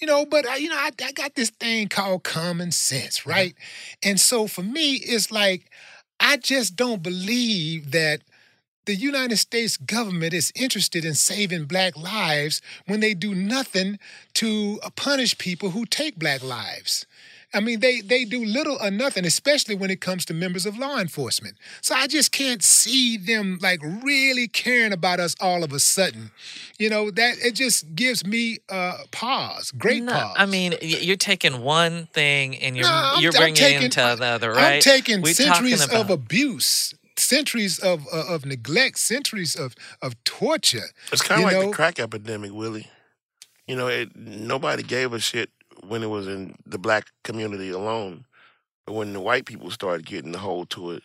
you 0.00 0.06
know. 0.06 0.24
But 0.24 0.46
I, 0.46 0.56
you 0.56 0.68
know, 0.68 0.76
I, 0.76 0.90
I 1.02 1.12
got 1.12 1.34
this 1.34 1.50
thing 1.50 1.88
called 1.88 2.24
common 2.24 2.72
sense, 2.72 3.26
right? 3.26 3.54
And 4.02 4.20
so 4.20 4.46
for 4.46 4.62
me, 4.62 4.94
it's 4.94 5.30
like 5.30 5.70
I 6.20 6.36
just 6.36 6.76
don't 6.76 7.02
believe 7.02 7.92
that 7.92 8.20
the 8.88 8.94
United 8.94 9.36
States 9.36 9.76
government 9.76 10.32
is 10.32 10.50
interested 10.56 11.04
in 11.04 11.12
saving 11.12 11.66
black 11.66 11.94
lives 11.94 12.62
when 12.86 13.00
they 13.00 13.12
do 13.12 13.34
nothing 13.34 13.98
to 14.32 14.80
punish 14.96 15.36
people 15.36 15.70
who 15.72 15.84
take 15.84 16.18
black 16.18 16.42
lives. 16.42 17.04
I 17.52 17.60
mean, 17.60 17.80
they 17.80 18.00
they 18.02 18.24
do 18.24 18.44
little 18.44 18.76
or 18.80 18.90
nothing, 18.90 19.24
especially 19.26 19.74
when 19.74 19.90
it 19.90 20.00
comes 20.02 20.24
to 20.26 20.34
members 20.34 20.64
of 20.66 20.78
law 20.78 20.98
enforcement. 20.98 21.56
So 21.80 21.94
I 21.94 22.06
just 22.06 22.30
can't 22.30 22.62
see 22.62 23.16
them 23.18 23.58
like 23.62 23.80
really 23.82 24.48
caring 24.48 24.92
about 24.92 25.18
us 25.20 25.34
all 25.40 25.64
of 25.64 25.72
a 25.72 25.80
sudden. 25.80 26.30
You 26.78 26.90
know 26.90 27.10
that 27.10 27.36
it 27.38 27.54
just 27.54 27.94
gives 27.94 28.24
me 28.26 28.58
uh, 28.70 28.98
pause, 29.12 29.70
great 29.70 30.02
No, 30.02 30.12
pause. 30.12 30.34
I 30.38 30.44
mean, 30.46 30.74
you're 30.82 31.16
taking 31.16 31.60
one 31.62 32.06
thing 32.12 32.56
and 32.56 32.76
you're 32.76 32.86
No, 32.86 33.16
you're 33.18 33.32
bringing 33.32 33.54
it 33.54 33.56
taking- 33.56 33.82
into 33.84 34.00
the 34.18 34.24
other, 34.26 34.50
right? 34.52 34.74
I'm 34.76 34.80
taking 34.80 35.22
We're 35.22 35.32
centuries 35.34 35.80
talking 35.86 36.00
of 36.00 36.10
abuse, 36.10 36.94
centuries 37.18 37.78
of 37.78 38.06
uh, 38.12 38.26
of 38.28 38.44
neglect, 38.44 38.98
centuries 38.98 39.56
of 39.56 39.74
of 40.02 40.22
torture. 40.24 40.88
It's 41.12 41.22
kind 41.22 41.40
of 41.40 41.46
like 41.46 41.54
know? 41.54 41.70
the 41.70 41.74
crack 41.74 41.98
epidemic, 41.98 42.52
Willie. 42.52 42.88
You 43.66 43.76
know, 43.76 43.88
it, 43.88 44.16
nobody 44.16 44.82
gave 44.82 45.12
a 45.12 45.20
shit 45.20 45.50
when 45.86 46.02
it 46.02 46.06
was 46.08 46.26
in 46.26 46.54
the 46.64 46.78
black 46.78 47.06
community 47.22 47.70
alone. 47.70 48.24
But 48.86 48.94
when 48.94 49.12
the 49.12 49.20
white 49.20 49.44
people 49.44 49.70
started 49.70 50.06
getting 50.06 50.34
a 50.34 50.38
hold 50.38 50.70
to 50.70 50.92
it, 50.92 51.02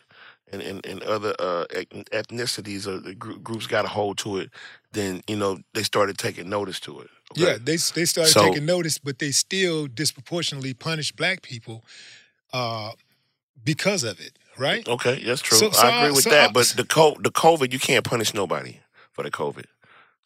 and, 0.52 0.62
and, 0.62 0.86
and 0.86 1.02
other 1.02 1.34
uh, 1.38 1.64
ethnicities 2.12 2.86
or 2.86 3.14
gr- 3.14 3.32
groups 3.34 3.66
got 3.66 3.84
a 3.84 3.88
hold 3.88 4.18
to 4.18 4.38
it, 4.38 4.50
then, 4.92 5.22
you 5.26 5.36
know, 5.36 5.58
they 5.74 5.82
started 5.82 6.16
taking 6.16 6.48
notice 6.48 6.80
to 6.80 7.00
it. 7.00 7.10
okay? 7.32 7.42
Yeah, 7.42 7.56
they 7.60 7.76
they 7.76 8.04
started 8.04 8.30
So- 8.30 8.48
taking 8.48 8.64
notice, 8.64 8.98
but 8.98 9.18
they 9.18 9.32
still 9.32 9.86
disproportionately 9.86 10.74
punish 10.74 11.12
black 11.12 11.42
people 11.42 11.84
uh, 12.52 12.92
because 13.62 14.04
of 14.04 14.20
it, 14.20 14.38
right? 14.58 14.86
Okay, 14.88 15.22
that's 15.24 15.40
true. 15.42 15.58
So- 15.58 15.70
so 15.70 15.86
I 15.86 15.96
agree 15.98 16.08
I- 16.08 16.12
with 16.12 16.24
so 16.24 16.30
that. 16.30 16.50
I- 16.50 16.52
but 16.52 16.66
the 16.76 16.84
co- 16.84 17.16
the 17.20 17.30
COVID, 17.30 17.72
you 17.72 17.78
can't 17.78 18.04
punish 18.04 18.34
nobody 18.34 18.80
for 19.12 19.22
the 19.24 19.30
COVID. 19.30 19.64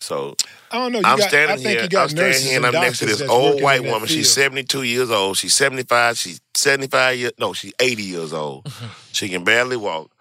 So 0.01 0.37
I 0.71 0.77
don't 0.79 0.93
know. 0.93 1.01
You 1.01 1.07
I'm 1.07 1.19
got, 1.19 1.29
standing 1.29 1.51
I 1.55 1.57
think 1.57 1.69
here. 1.71 1.83
you 1.83 1.88
got 1.88 2.03
I'm 2.05 2.09
standing 2.11 2.43
here, 2.43 2.57
and 2.59 2.67
I'm 2.67 2.73
next 2.73 2.99
to 3.01 3.07
this 3.07 3.21
old 3.23 3.61
white 3.62 3.83
woman. 3.83 4.07
She's 4.07 4.31
72 4.33 4.83
years 4.85 5.11
old. 5.11 5.37
She's 5.38 5.55
75. 5.55 6.17
She's 6.17 6.41
75 6.55 7.19
years. 7.19 7.33
No, 7.38 7.53
she's 7.53 7.73
80 7.81 8.03
years 8.05 8.33
old. 8.33 8.73
she 9.12 9.29
can 9.29 9.43
barely 9.43 9.77
walk. 9.77 10.12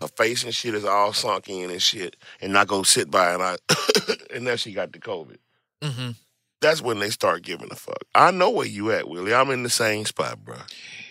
Her 0.00 0.08
face 0.08 0.44
and 0.44 0.54
shit 0.54 0.74
is 0.74 0.84
all 0.86 1.12
sunk 1.12 1.48
in 1.50 1.70
and 1.70 1.82
shit. 1.82 2.16
And 2.40 2.56
I 2.56 2.64
go 2.64 2.84
sit 2.84 3.10
by 3.10 3.32
and 3.34 3.42
I, 3.42 3.56
and 4.32 4.44
now 4.44 4.56
she 4.56 4.72
got 4.72 4.92
the 4.92 4.98
COVID. 4.98 5.36
Mhm. 5.82 6.14
That's 6.62 6.80
when 6.80 6.98
they 6.98 7.10
start 7.10 7.42
giving 7.42 7.68
a 7.70 7.74
fuck. 7.76 8.02
I 8.14 8.30
know 8.30 8.48
where 8.50 8.66
you 8.66 8.92
at, 8.92 9.08
Willie. 9.08 9.34
I'm 9.34 9.50
in 9.50 9.62
the 9.62 9.70
same 9.70 10.04
spot, 10.06 10.42
bro. 10.44 10.56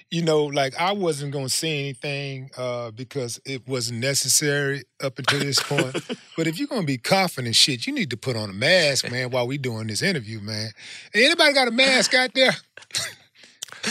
You 0.10 0.22
know, 0.22 0.46
like 0.46 0.80
I 0.80 0.94
wasn't 0.94 1.34
gonna 1.34 1.50
say 1.50 1.80
anything 1.80 2.50
uh, 2.58 2.92
because 2.92 3.40
it 3.46 3.68
wasn't 3.68 4.00
necessary 4.00 4.84
up 5.04 5.20
until 5.20 5.40
this 5.40 5.62
point. 5.62 5.96
but 6.38 6.48
if 6.48 6.58
you're 6.60 6.68
gonna 6.68 6.84
be 6.84 6.98
coughing 6.98 7.46
and 7.46 7.56
shit, 7.56 7.88
you 7.88 7.94
need 7.94 8.10
to 8.12 8.18
put 8.18 8.36
on 8.36 8.50
a 8.50 8.54
mask, 8.54 9.10
man, 9.12 9.32
while 9.32 9.48
we 9.48 9.58
doing 9.58 9.88
this 9.88 10.02
interview, 10.02 10.40
man. 10.40 10.70
Anybody 11.14 11.54
got 11.54 11.68
a 11.68 11.72
mask 11.72 12.14
out 12.14 12.34
there? 12.34 12.56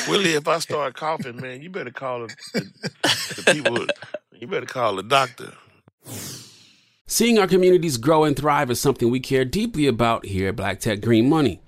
Willie, 0.09 0.35
if 0.35 0.49
I 0.49 0.59
start 0.59 0.95
coughing, 0.95 1.41
man, 1.41 1.63
you 1.63 1.71
better 1.71 1.91
call 1.91 2.27
the, 2.27 2.37
the, 2.53 3.43
the 3.45 3.53
people. 3.53 3.87
You 4.39 4.47
better 4.47 4.67
call 4.67 4.97
the 4.97 5.03
doctor. 5.03 5.53
Seeing 7.07 7.39
our 7.39 7.47
communities 7.47 7.97
grow 7.97 8.25
and 8.25 8.37
thrive 8.37 8.71
is 8.71 8.81
something 8.81 9.11
we 9.11 9.21
care 9.21 9.45
deeply 9.45 9.87
about 9.87 10.27
here 10.27 10.49
at 10.49 10.57
Black 10.57 10.81
Tech 10.81 11.01
Green 11.01 11.29
Money. 11.29 11.61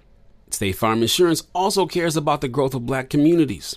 State 0.50 0.72
Farm 0.72 1.02
Insurance 1.02 1.44
also 1.54 1.87
cares 1.87 2.16
about 2.16 2.40
the 2.40 2.48
growth 2.48 2.74
of 2.74 2.87
black 2.87 3.08
communities. 3.08 3.76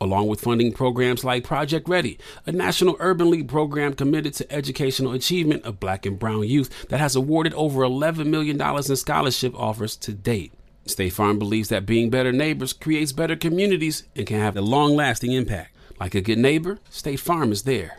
along 0.00 0.28
with 0.28 0.40
funding 0.40 0.72
programs 0.72 1.24
like 1.24 1.44
Project 1.44 1.88
Ready, 1.88 2.18
a 2.46 2.52
national 2.52 2.96
urban 3.00 3.30
league 3.30 3.48
program 3.48 3.94
committed 3.94 4.34
to 4.34 4.52
educational 4.52 5.12
achievement 5.12 5.64
of 5.64 5.80
black 5.80 6.06
and 6.06 6.18
brown 6.18 6.44
youth 6.44 6.88
that 6.88 7.00
has 7.00 7.16
awarded 7.16 7.54
over 7.54 7.82
$11 7.82 8.26
million 8.26 8.60
in 8.60 8.96
scholarship 8.96 9.54
offers 9.58 9.96
to 9.96 10.12
date. 10.12 10.52
State 10.86 11.12
Farm 11.12 11.38
believes 11.38 11.68
that 11.68 11.86
being 11.86 12.10
better 12.10 12.32
neighbors 12.32 12.72
creates 12.72 13.12
better 13.12 13.36
communities 13.36 14.04
and 14.14 14.26
can 14.26 14.38
have 14.38 14.56
a 14.56 14.60
long 14.60 14.94
lasting 14.94 15.32
impact. 15.32 15.76
Like 15.98 16.14
a 16.14 16.20
good 16.20 16.38
neighbor, 16.38 16.78
State 16.90 17.20
Farm 17.20 17.52
is 17.52 17.62
there. 17.62 17.98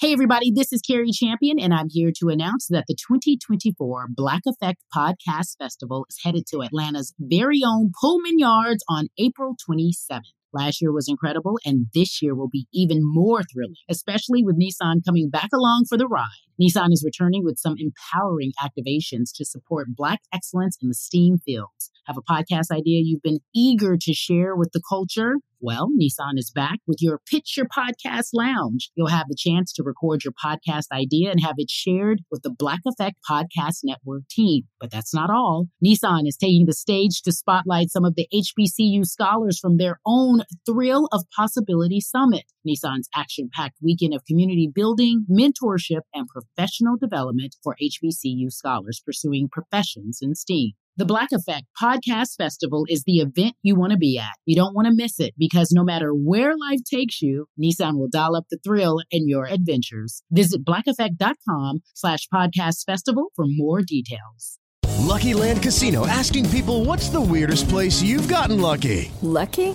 Hey, 0.00 0.12
everybody, 0.12 0.50
this 0.50 0.72
is 0.72 0.82
Cari 0.82 1.12
Champion, 1.12 1.60
and 1.60 1.72
I'm 1.72 1.88
here 1.88 2.10
to 2.18 2.28
announce 2.28 2.66
that 2.66 2.84
the 2.88 2.96
2024 2.96 4.06
Black 4.08 4.42
Effect 4.44 4.82
Podcast 4.94 5.56
Festival 5.56 6.04
is 6.10 6.18
headed 6.24 6.46
to 6.48 6.62
Atlanta's 6.62 7.14
very 7.20 7.60
own 7.64 7.92
Pullman 8.00 8.40
Yards 8.40 8.82
on 8.88 9.06
April 9.18 9.54
27th. 9.70 10.22
Last 10.54 10.80
year 10.80 10.92
was 10.92 11.08
incredible, 11.08 11.58
and 11.64 11.86
this 11.94 12.22
year 12.22 12.32
will 12.32 12.48
be 12.48 12.68
even 12.72 13.00
more 13.02 13.42
thrilling, 13.42 13.74
especially 13.90 14.44
with 14.44 14.56
Nissan 14.56 15.04
coming 15.04 15.28
back 15.28 15.48
along 15.52 15.86
for 15.88 15.98
the 15.98 16.06
ride. 16.06 16.28
Nissan 16.62 16.92
is 16.92 17.02
returning 17.04 17.42
with 17.44 17.58
some 17.58 17.74
empowering 17.76 18.52
activations 18.62 19.30
to 19.34 19.44
support 19.44 19.96
Black 19.96 20.20
excellence 20.32 20.78
in 20.80 20.88
the 20.88 20.94
STEAM 20.94 21.38
fields. 21.38 21.90
Have 22.06 22.18
a 22.18 22.22
podcast 22.22 22.70
idea 22.70 23.00
you've 23.02 23.22
been 23.22 23.38
eager 23.54 23.96
to 23.98 24.12
share 24.12 24.54
with 24.54 24.72
the 24.72 24.82
culture? 24.86 25.36
Well, 25.58 25.88
Nissan 25.98 26.36
is 26.36 26.50
back 26.50 26.80
with 26.86 26.98
your 27.00 27.18
Pitch 27.26 27.56
Your 27.56 27.64
Podcast 27.64 28.28
Lounge. 28.34 28.90
You'll 28.94 29.06
have 29.06 29.28
the 29.30 29.34
chance 29.34 29.72
to 29.72 29.82
record 29.82 30.22
your 30.22 30.34
podcast 30.34 30.88
idea 30.92 31.30
and 31.30 31.40
have 31.40 31.54
it 31.56 31.70
shared 31.70 32.20
with 32.30 32.42
the 32.42 32.50
Black 32.50 32.80
Effect 32.84 33.16
Podcast 33.26 33.78
Network 33.82 34.28
team. 34.28 34.64
But 34.78 34.90
that's 34.90 35.14
not 35.14 35.30
all. 35.30 35.68
Nissan 35.82 36.28
is 36.28 36.36
taking 36.36 36.66
the 36.66 36.74
stage 36.74 37.22
to 37.22 37.32
spotlight 37.32 37.90
some 37.90 38.04
of 38.04 38.16
the 38.16 38.28
HBCU 38.34 39.06
scholars 39.06 39.58
from 39.58 39.78
their 39.78 39.98
own 40.04 40.42
Thrill 40.66 41.08
of 41.10 41.22
Possibility 41.34 42.02
Summit. 42.02 42.44
Nissan's 42.68 43.08
action 43.16 43.48
packed 43.50 43.78
weekend 43.80 44.12
of 44.12 44.26
community 44.26 44.70
building, 44.72 45.24
mentorship, 45.30 46.02
and 46.12 46.28
professional 46.28 46.98
development 46.98 47.56
for 47.62 47.74
HBCU 47.82 48.52
scholars 48.52 49.00
pursuing 49.02 49.48
professions 49.50 50.18
in 50.20 50.34
STEAM. 50.34 50.72
The 50.96 51.04
Black 51.04 51.30
Effect 51.32 51.64
Podcast 51.82 52.36
Festival 52.38 52.84
is 52.88 53.02
the 53.02 53.18
event 53.18 53.56
you 53.62 53.74
want 53.74 53.90
to 53.90 53.98
be 53.98 54.16
at. 54.16 54.36
You 54.46 54.54
don't 54.54 54.76
want 54.76 54.86
to 54.86 54.94
miss 54.94 55.18
it 55.18 55.34
because 55.36 55.72
no 55.72 55.82
matter 55.82 56.12
where 56.12 56.56
life 56.56 56.84
takes 56.88 57.20
you, 57.20 57.46
Nissan 57.60 57.98
will 57.98 58.06
dial 58.08 58.36
up 58.36 58.44
the 58.48 58.60
thrill 58.62 59.00
in 59.10 59.28
your 59.28 59.44
adventures. 59.48 60.22
Visit 60.30 60.64
blackeffect.com 60.64 61.80
slash 61.96 62.28
podcast 62.32 62.84
festival 62.86 63.32
for 63.34 63.44
more 63.48 63.82
details. 63.82 64.60
Lucky 65.00 65.34
Land 65.34 65.64
Casino 65.64 66.06
asking 66.06 66.48
people 66.50 66.84
what's 66.84 67.08
the 67.08 67.20
weirdest 67.20 67.68
place 67.68 68.00
you've 68.00 68.28
gotten 68.28 68.60
lucky? 68.60 69.10
Lucky? 69.20 69.74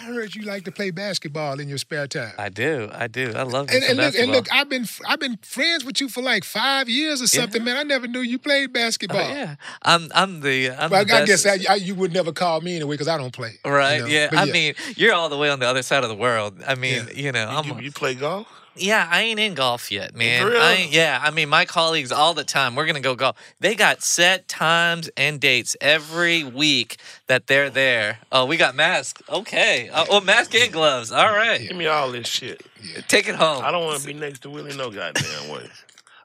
I 0.00 0.04
heard 0.04 0.34
you 0.34 0.42
like 0.42 0.64
to 0.64 0.72
play 0.72 0.90
basketball 0.90 1.58
in 1.60 1.68
your 1.68 1.78
spare 1.78 2.06
time. 2.06 2.32
I 2.38 2.48
do. 2.48 2.88
I 2.92 3.08
do. 3.08 3.32
I 3.34 3.42
love 3.42 3.68
and, 3.70 3.82
and 3.82 3.96
look, 3.98 4.14
and 4.14 4.30
look, 4.30 4.46
I've 4.52 4.68
been 4.68 4.86
I've 5.06 5.18
been 5.20 5.36
friends 5.38 5.84
with 5.84 6.00
you 6.00 6.08
for 6.08 6.22
like 6.22 6.44
five 6.44 6.88
years 6.88 7.20
or 7.20 7.26
something, 7.26 7.64
man. 7.64 7.76
I 7.76 7.82
never 7.82 8.06
knew 8.06 8.20
you 8.20 8.38
played 8.38 8.70
Oh, 8.70 8.72
basketball. 8.72 9.20
yeah, 9.28 9.56
I'm. 9.82 10.08
I'm 10.14 10.40
the. 10.40 10.70
I'm 10.70 10.90
Well, 10.90 11.04
the 11.04 11.14
I, 11.14 11.22
I 11.22 11.24
guess 11.26 11.46
I, 11.46 11.58
I, 11.68 11.74
you 11.76 11.94
would 11.94 12.12
never 12.12 12.32
call 12.32 12.60
me 12.60 12.76
anyway 12.76 12.94
because 12.94 13.08
I 13.08 13.16
don't 13.18 13.32
play. 13.32 13.58
you 13.64 13.70
Right. 13.70 14.00
know? 14.00 14.06
Yeah. 14.06 14.28
But 14.30 14.38
I 14.40 14.44
mean, 14.46 14.74
you're 14.96 15.14
all 15.14 15.28
the 15.28 15.36
way 15.38 15.50
on 15.50 15.58
the 15.58 15.66
other 15.66 15.82
side 15.82 16.02
of 16.04 16.08
the 16.10 16.16
world. 16.16 16.62
I 16.66 16.74
mean, 16.74 17.08
you 17.14 17.32
know, 17.32 17.46
I'm. 17.48 17.64
You, 17.66 17.80
you 17.86 17.92
play 17.92 18.14
golf? 18.14 18.46
Yeah, 18.76 19.08
I 19.10 19.22
ain't 19.22 19.40
in 19.40 19.54
golf 19.54 19.90
yet, 19.90 20.14
man. 20.14 20.46
real? 20.46 20.60
I 20.60 20.88
yeah, 20.90 21.20
I 21.22 21.30
mean, 21.30 21.48
my 21.48 21.64
colleagues 21.64 22.12
all 22.12 22.32
the 22.34 22.44
time, 22.44 22.74
we're 22.76 22.86
gonna 22.86 23.00
go 23.00 23.14
golf. 23.16 23.36
They 23.60 23.74
got 23.74 24.02
set 24.02 24.46
times 24.46 25.10
and 25.16 25.40
dates 25.40 25.76
every 25.80 26.44
week 26.44 26.98
that 27.26 27.48
they're 27.48 27.70
there. 27.70 28.18
Oh, 28.30 28.44
we 28.46 28.56
got 28.56 28.74
masks. 28.76 29.20
Okay. 29.28 29.90
Oh, 29.92 30.06
oh 30.10 30.20
mask 30.20 30.54
and 30.54 30.72
gloves. 30.72 31.10
All 31.10 31.32
right. 31.32 31.60
Give 31.60 31.76
me 31.76 31.86
all 31.86 32.12
this 32.12 32.28
shit. 32.28 32.64
Take 33.08 33.28
it 33.28 33.34
home. 33.34 33.64
I 33.64 33.70
don't 33.72 33.84
want 33.84 34.00
to 34.00 34.06
be 34.06 34.14
next 34.14 34.40
to 34.42 34.50
Willie 34.50 34.76
no 34.76 34.90
goddamn 34.90 35.48
way. 35.48 35.68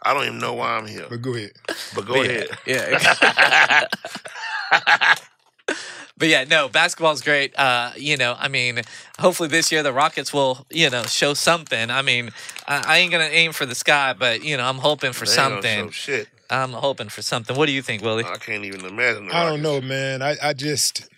I 0.04 0.14
don't 0.14 0.26
even 0.26 0.40
know 0.40 0.54
why 0.54 0.78
I'm 0.78 0.86
here. 0.86 1.06
But 1.10 1.22
go 1.22 1.34
ahead. 1.34 1.52
But 1.96 2.06
go 2.06 2.22
Yeah, 2.22 2.44
ahead. 2.68 3.88
yeah. 4.76 5.16
But 6.18 6.28
yeah, 6.28 6.44
no, 6.44 6.70
basketball's 6.70 7.22
great. 7.22 7.58
Uh, 7.58 7.92
you 7.98 8.18
know, 8.18 8.36
I 8.38 8.48
mean, 8.48 8.82
hopefully 9.20 9.50
this 9.50 9.72
year 9.72 9.82
the 9.82 9.92
Rockets 9.94 10.32
will, 10.32 10.66
you 10.70 10.90
know, 10.90 11.04
show 11.04 11.34
something. 11.34 11.90
I 11.90 12.02
mean, 12.04 12.30
I, 12.68 12.84
I 12.86 12.98
ain't 13.00 13.12
gonna 13.12 13.24
aim 13.26 13.52
for 13.52 13.66
the 13.66 13.76
sky, 13.76 14.14
but 14.18 14.44
you 14.44 14.56
know, 14.56 14.64
I'm 14.66 14.78
hoping 14.78 15.12
for 15.14 15.26
They 15.26 15.32
ain't 15.32 15.38
gonna 15.38 15.62
something. 15.62 15.86
show 15.88 15.92
shit. 15.92 16.28
I'm 16.50 16.72
hoping 16.72 17.10
for 17.10 17.24
something. 17.24 17.58
What 17.58 17.66
do 17.66 17.72
you 17.72 17.82
think, 17.82 18.04
Willie? 18.04 18.26
I 18.26 18.38
can't 18.38 18.64
even 18.64 18.86
imagine. 18.86 19.28
The 19.28 19.36
I 19.36 19.44
don't 19.50 19.64
know, 19.64 19.82
man. 19.82 20.22
I, 20.22 20.36
I 20.42 20.54
just, 20.54 21.10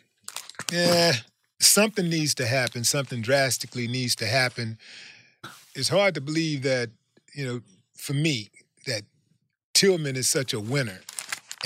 yeah, 0.71 1.11
something 1.59 2.07
needs 2.09 2.33
to 2.35 2.45
happen. 2.45 2.85
Something 2.85 3.21
drastically 3.21 3.87
needs 3.87 4.15
to 4.17 4.27
happen. 4.27 4.77
It's 5.75 5.89
hard 5.89 6.13
to 6.15 6.21
believe 6.21 6.61
that, 6.63 6.89
you 7.33 7.45
know, 7.45 7.61
for 7.97 8.13
me, 8.13 8.49
that 8.87 9.01
Tilman 9.73 10.15
is 10.15 10.29
such 10.29 10.53
a 10.53 10.59
winner. 10.59 11.01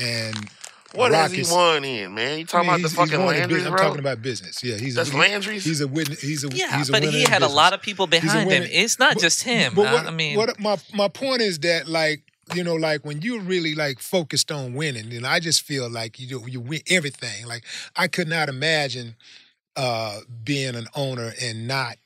And 0.02 0.36
What 0.94 1.12
has 1.14 1.32
Rockets- 1.32 1.50
he 1.50 1.56
won 1.56 1.86
in, 1.86 2.14
man? 2.16 2.38
You 2.40 2.44
I 2.44 2.46
talking 2.46 2.60
mean, 2.60 2.70
about 2.70 2.76
the 2.76 2.80
he's- 2.80 2.92
he's 2.92 3.12
fucking 3.12 3.26
Landry's, 3.26 3.64
bus- 3.64 3.72
I'm 3.72 3.78
talking 3.78 4.00
about 4.00 4.22
business. 4.22 4.64
Yeah, 4.64 4.78
he's 4.78 4.96
That's 4.96 5.10
a, 5.10 5.14
he- 5.14 5.20
Landry's? 5.20 5.64
He's 5.66 5.82
a 5.82 5.88
witness. 5.88 6.22
He's 6.22 6.44
a 6.44 6.50
Yeah, 6.50 6.78
he's 6.78 6.90
a 6.90 6.92
but 6.92 7.04
he 7.04 7.22
had 7.24 7.42
a 7.44 7.48
lot 7.48 7.74
of 7.74 7.82
people 7.82 8.08
behind 8.08 8.50
him. 8.52 8.64
It's 8.72 8.98
not 9.00 9.16
But- 9.16 9.22
just 9.22 9.44
him. 9.44 9.74
But 9.76 9.88
I- 9.88 9.94
what, 9.94 10.06
I 10.08 10.12
mean, 10.12 10.38
what 10.38 10.60
my 10.60 10.78
my 10.94 11.08
point 11.08 11.42
is 11.42 11.60
that 11.60 11.88
like 11.88 12.24
you 12.56 12.64
know 12.64 12.76
like 12.76 13.06
when 13.06 13.22
you're 13.22 13.42
really 13.42 13.76
like 13.76 14.00
focused 14.00 14.52
on 14.52 14.74
winning, 14.74 15.14
and 15.14 15.28
I 15.28 15.40
just 15.40 15.62
feel 15.62 15.90
like 15.90 16.20
you 16.20 16.28
do, 16.28 16.44
you 16.50 16.60
win 16.60 16.82
everything. 16.90 17.46
Like 17.46 17.64
I 17.96 18.08
could 18.08 18.28
not 18.28 18.50
imagine 18.50 19.16
uh 19.76 20.22
being 20.44 20.76
an 20.76 20.88
owner 20.96 21.34
and 21.42 21.68
not 21.68 21.98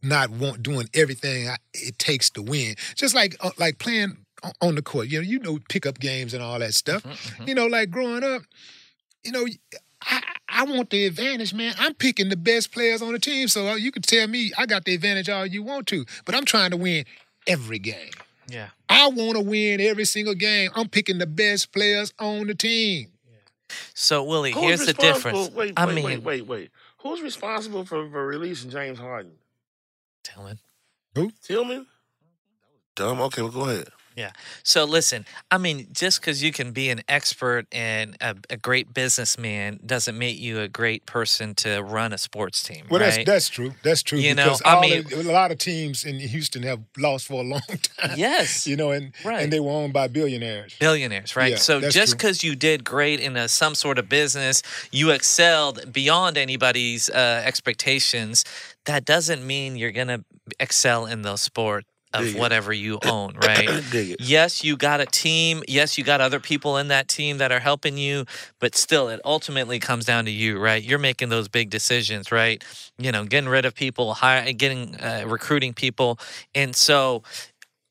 not 0.00 0.30
want 0.30 0.62
doing 0.62 0.88
everything 0.94 1.48
I, 1.48 1.56
it 1.74 1.98
takes 1.98 2.30
to 2.30 2.42
win. 2.42 2.76
Just 2.94 3.14
like 3.16 3.34
uh, 3.40 3.50
like 3.58 3.78
playing 3.78 4.12
o- 4.16 4.16
on 4.60 4.74
the 4.74 4.82
court. 4.82 5.08
You 5.08 5.18
know, 5.18 5.22
you 5.28 5.38
know 5.40 5.58
pickup 5.68 5.98
games 5.98 6.34
and 6.34 6.42
all 6.42 6.58
that 6.58 6.74
stuff. 6.74 7.02
Mm-hmm, 7.02 7.48
You 7.48 7.54
know, 7.54 7.66
like 7.66 7.90
growing 7.90 8.24
up, 8.24 8.42
you 9.24 9.32
know. 9.32 9.46
I, 10.00 10.22
I 10.48 10.64
want 10.64 10.90
the 10.90 11.06
advantage, 11.06 11.52
man. 11.52 11.74
I'm 11.76 11.92
picking 11.92 12.28
the 12.28 12.36
best 12.36 12.70
players 12.72 13.02
on 13.02 13.12
the 13.12 13.18
team, 13.18 13.48
so 13.48 13.66
uh, 13.66 13.74
you 13.74 13.90
can 13.90 14.00
tell 14.02 14.28
me 14.28 14.52
I 14.56 14.64
got 14.64 14.84
the 14.84 14.94
advantage 14.94 15.28
all 15.28 15.44
you 15.44 15.62
want 15.64 15.88
to, 15.88 16.04
but 16.24 16.36
I'm 16.36 16.44
trying 16.44 16.70
to 16.70 16.76
win 16.76 17.04
every 17.48 17.80
game. 17.80 18.10
yeah. 18.48 18.68
I 18.88 19.08
want 19.08 19.32
to 19.34 19.40
win 19.40 19.80
every 19.80 20.04
single 20.04 20.34
game. 20.34 20.70
I'm 20.76 20.88
picking 20.88 21.18
the 21.18 21.26
best 21.26 21.72
players 21.72 22.14
on 22.20 22.46
the 22.46 22.54
team. 22.54 23.08
So 23.92 24.22
Willie, 24.22 24.52
Who's 24.52 24.62
here's 24.62 24.86
the 24.86 24.92
difference. 24.94 25.50
Wait, 25.50 25.74
I 25.76 25.84
wait, 25.86 25.94
mean, 25.96 26.04
wait, 26.04 26.22
wait, 26.22 26.46
wait. 26.46 26.70
Who's 27.02 27.20
responsible 27.20 27.84
for, 27.84 28.08
for 28.08 28.24
releasing 28.26 28.70
James 28.70 28.98
Harden? 29.00 29.32
Tilman. 30.22 30.58
Who? 31.16 31.32
Tilman? 31.42 31.86
Dumb. 32.94 33.20
Okay, 33.22 33.42
well, 33.42 33.50
go 33.50 33.60
ahead. 33.68 33.88
Yeah. 34.18 34.32
So 34.64 34.84
listen, 34.84 35.24
I 35.48 35.58
mean, 35.58 35.86
just 35.92 36.20
because 36.20 36.42
you 36.42 36.50
can 36.50 36.72
be 36.72 36.90
an 36.90 37.02
expert 37.08 37.66
and 37.70 38.16
a, 38.20 38.34
a 38.50 38.56
great 38.56 38.92
businessman 38.92 39.78
doesn't 39.86 40.18
make 40.18 40.38
you 40.40 40.58
a 40.60 40.66
great 40.68 41.06
person 41.06 41.54
to 41.62 41.80
run 41.82 42.12
a 42.12 42.18
sports 42.18 42.62
team, 42.62 42.86
Well, 42.90 43.00
right? 43.00 43.24
that's 43.24 43.26
that's 43.26 43.48
true. 43.48 43.74
That's 43.84 44.02
true. 44.02 44.18
You 44.18 44.34
know, 44.34 44.44
because 44.58 44.62
I 44.64 44.80
mean- 44.80 45.04
a 45.12 45.32
lot 45.32 45.52
of 45.52 45.58
teams 45.58 46.04
in 46.04 46.18
Houston 46.18 46.62
have 46.64 46.80
lost 46.96 47.26
for 47.28 47.40
a 47.44 47.46
long 47.46 47.60
time. 47.98 48.16
Yes. 48.16 48.66
you 48.66 48.76
know, 48.76 48.90
and 48.90 49.12
Right. 49.24 49.42
and 49.44 49.52
they 49.52 49.60
were 49.60 49.70
owned 49.70 49.92
by 49.92 50.08
billionaires. 50.08 50.74
Billionaires, 50.80 51.36
right? 51.36 51.52
Yeah, 51.52 51.58
so 51.58 51.88
just 51.88 52.14
because 52.16 52.42
you 52.42 52.56
did 52.56 52.82
great 52.84 53.20
in 53.20 53.36
a, 53.36 53.46
some 53.48 53.74
sort 53.76 53.98
of 54.00 54.08
business, 54.08 54.62
you 54.90 55.10
excelled 55.10 55.92
beyond 55.92 56.36
anybody's 56.36 57.08
uh, 57.10 57.42
expectations. 57.46 58.44
That 58.86 59.04
doesn't 59.04 59.46
mean 59.46 59.76
you're 59.76 59.92
gonna 59.92 60.24
excel 60.58 61.06
in 61.06 61.22
the 61.22 61.36
sport 61.36 61.84
of 62.14 62.34
whatever 62.34 62.72
you 62.72 62.98
own, 63.04 63.34
right? 63.36 63.68
Yes, 64.20 64.64
you 64.64 64.76
got 64.76 65.00
a 65.00 65.06
team. 65.06 65.62
Yes, 65.68 65.98
you 65.98 66.04
got 66.04 66.20
other 66.20 66.40
people 66.40 66.76
in 66.76 66.88
that 66.88 67.08
team 67.08 67.38
that 67.38 67.52
are 67.52 67.60
helping 67.60 67.98
you, 67.98 68.24
but 68.58 68.74
still, 68.74 69.08
it 69.08 69.20
ultimately 69.24 69.78
comes 69.78 70.04
down 70.04 70.24
to 70.24 70.30
you, 70.30 70.58
right? 70.58 70.82
You're 70.82 70.98
making 70.98 71.28
those 71.28 71.48
big 71.48 71.70
decisions, 71.70 72.32
right? 72.32 72.62
You 72.98 73.12
know, 73.12 73.24
getting 73.24 73.48
rid 73.48 73.64
of 73.64 73.74
people, 73.74 74.14
hiring, 74.14 74.56
getting 74.56 74.96
uh, 74.96 75.24
recruiting 75.26 75.74
people, 75.74 76.18
and 76.54 76.74
so. 76.74 77.22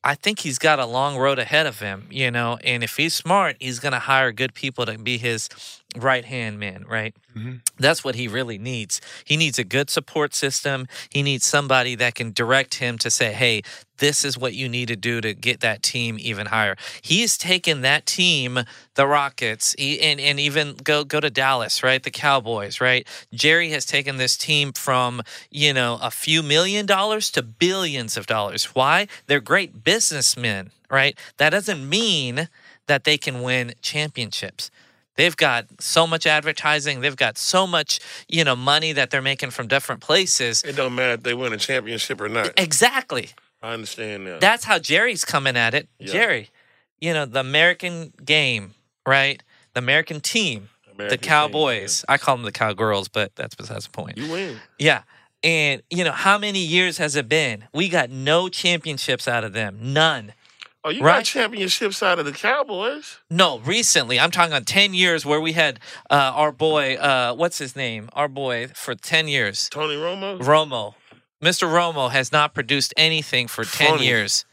I 0.04 0.14
think 0.14 0.38
he's 0.38 0.60
got 0.60 0.78
a 0.78 0.86
long 0.86 1.18
road 1.18 1.40
ahead 1.40 1.66
of 1.66 1.80
him, 1.80 2.06
you 2.08 2.30
know, 2.30 2.56
and 2.62 2.84
if 2.84 2.96
he's 2.96 3.14
smart, 3.14 3.56
he's 3.58 3.80
going 3.80 3.92
to 3.92 3.98
hire 3.98 4.30
good 4.30 4.54
people 4.54 4.86
to 4.86 4.96
be 4.96 5.18
his 5.18 5.48
right 5.98 6.24
hand 6.24 6.58
man, 6.58 6.84
right? 6.88 7.14
Mm-hmm. 7.36 7.56
That's 7.78 8.02
what 8.02 8.14
he 8.14 8.28
really 8.28 8.58
needs. 8.58 9.00
He 9.24 9.36
needs 9.36 9.58
a 9.58 9.64
good 9.64 9.90
support 9.90 10.34
system. 10.34 10.86
He 11.10 11.22
needs 11.22 11.44
somebody 11.44 11.94
that 11.96 12.14
can 12.14 12.32
direct 12.32 12.76
him 12.76 12.98
to 12.98 13.10
say, 13.10 13.32
hey, 13.32 13.62
this 13.98 14.24
is 14.24 14.38
what 14.38 14.54
you 14.54 14.68
need 14.68 14.88
to 14.88 14.96
do 14.96 15.20
to 15.20 15.34
get 15.34 15.60
that 15.60 15.82
team 15.82 16.16
even 16.20 16.46
higher. 16.46 16.76
He's 17.02 17.36
taken 17.36 17.82
that 17.82 18.06
team, 18.06 18.60
the 18.94 19.06
Rockets, 19.06 19.74
he, 19.78 20.00
and, 20.00 20.20
and 20.20 20.40
even 20.40 20.74
go 20.82 21.04
go 21.04 21.20
to 21.20 21.30
Dallas, 21.30 21.82
right? 21.82 22.02
The 22.02 22.10
Cowboys, 22.10 22.80
right? 22.80 23.06
Jerry 23.32 23.70
has 23.70 23.84
taken 23.84 24.16
this 24.16 24.36
team 24.36 24.72
from, 24.72 25.22
you 25.50 25.72
know, 25.72 25.98
a 26.00 26.10
few 26.10 26.42
million 26.42 26.86
dollars 26.86 27.30
to 27.32 27.42
billions 27.42 28.16
of 28.16 28.26
dollars. 28.26 28.66
Why? 28.66 29.08
They're 29.26 29.40
great 29.40 29.84
businessmen, 29.84 30.70
right? 30.90 31.18
That 31.38 31.50
doesn't 31.50 31.88
mean 31.88 32.48
that 32.86 33.04
they 33.04 33.18
can 33.18 33.42
win 33.42 33.74
championships. 33.82 34.70
They've 35.18 35.36
got 35.36 35.66
so 35.80 36.06
much 36.06 36.28
advertising. 36.28 37.00
They've 37.00 37.16
got 37.16 37.38
so 37.38 37.66
much, 37.66 37.98
you 38.28 38.44
know, 38.44 38.54
money 38.54 38.92
that 38.92 39.10
they're 39.10 39.20
making 39.20 39.50
from 39.50 39.66
different 39.66 40.00
places. 40.00 40.62
It 40.62 40.76
don't 40.76 40.94
matter 40.94 41.14
if 41.14 41.24
they 41.24 41.34
win 41.34 41.52
a 41.52 41.56
championship 41.56 42.20
or 42.20 42.28
not. 42.28 42.52
Exactly. 42.56 43.30
I 43.60 43.72
understand 43.72 44.28
that. 44.28 44.40
That's 44.40 44.64
how 44.64 44.78
Jerry's 44.78 45.24
coming 45.24 45.56
at 45.56 45.74
it. 45.74 45.88
Yeah. 45.98 46.12
Jerry, 46.12 46.50
you 47.00 47.12
know, 47.12 47.26
the 47.26 47.40
American 47.40 48.12
game, 48.24 48.74
right? 49.04 49.42
The 49.74 49.80
American 49.80 50.20
team, 50.20 50.68
American 50.94 51.08
the 51.08 51.16
team, 51.20 51.28
Cowboys. 51.28 52.04
I 52.08 52.16
call 52.16 52.36
them 52.36 52.44
the 52.44 52.52
Cowgirls, 52.52 53.08
but 53.08 53.34
that's 53.34 53.56
besides 53.56 53.86
the 53.86 53.90
point. 53.90 54.18
You 54.18 54.30
win. 54.30 54.58
Yeah. 54.78 55.02
And, 55.42 55.82
you 55.90 56.04
know, 56.04 56.12
how 56.12 56.38
many 56.38 56.60
years 56.60 56.98
has 56.98 57.16
it 57.16 57.28
been? 57.28 57.64
We 57.74 57.88
got 57.88 58.08
no 58.08 58.48
championships 58.48 59.26
out 59.26 59.42
of 59.42 59.52
them. 59.52 59.78
None. 59.80 60.32
Oh, 60.84 60.90
you 60.90 61.02
Right. 61.02 61.16
got 61.18 61.24
championships 61.24 62.02
out 62.02 62.18
of 62.18 62.24
the 62.24 62.32
Cowboys. 62.32 63.18
No, 63.28 63.58
recently. 63.60 64.18
I'm 64.20 64.30
talking 64.30 64.52
on 64.54 64.64
10 64.64 64.94
years 64.94 65.26
where 65.26 65.40
we 65.40 65.52
had 65.52 65.80
uh, 66.08 66.32
our 66.34 66.52
boy, 66.52 66.94
uh, 66.96 67.34
what's 67.34 67.58
his 67.58 67.74
name? 67.74 68.08
Our 68.12 68.28
boy 68.28 68.68
for 68.74 68.94
10 68.94 69.26
years. 69.28 69.68
Tony 69.70 69.96
Romo. 69.96 70.38
Romo. 70.40 70.94
Mr. 71.42 71.68
Romo 71.68 72.10
has 72.10 72.30
not 72.32 72.54
produced 72.54 72.94
anything 72.96 73.48
for 73.48 73.64
10 73.64 73.90
Funny. 73.90 74.06
years. 74.06 74.44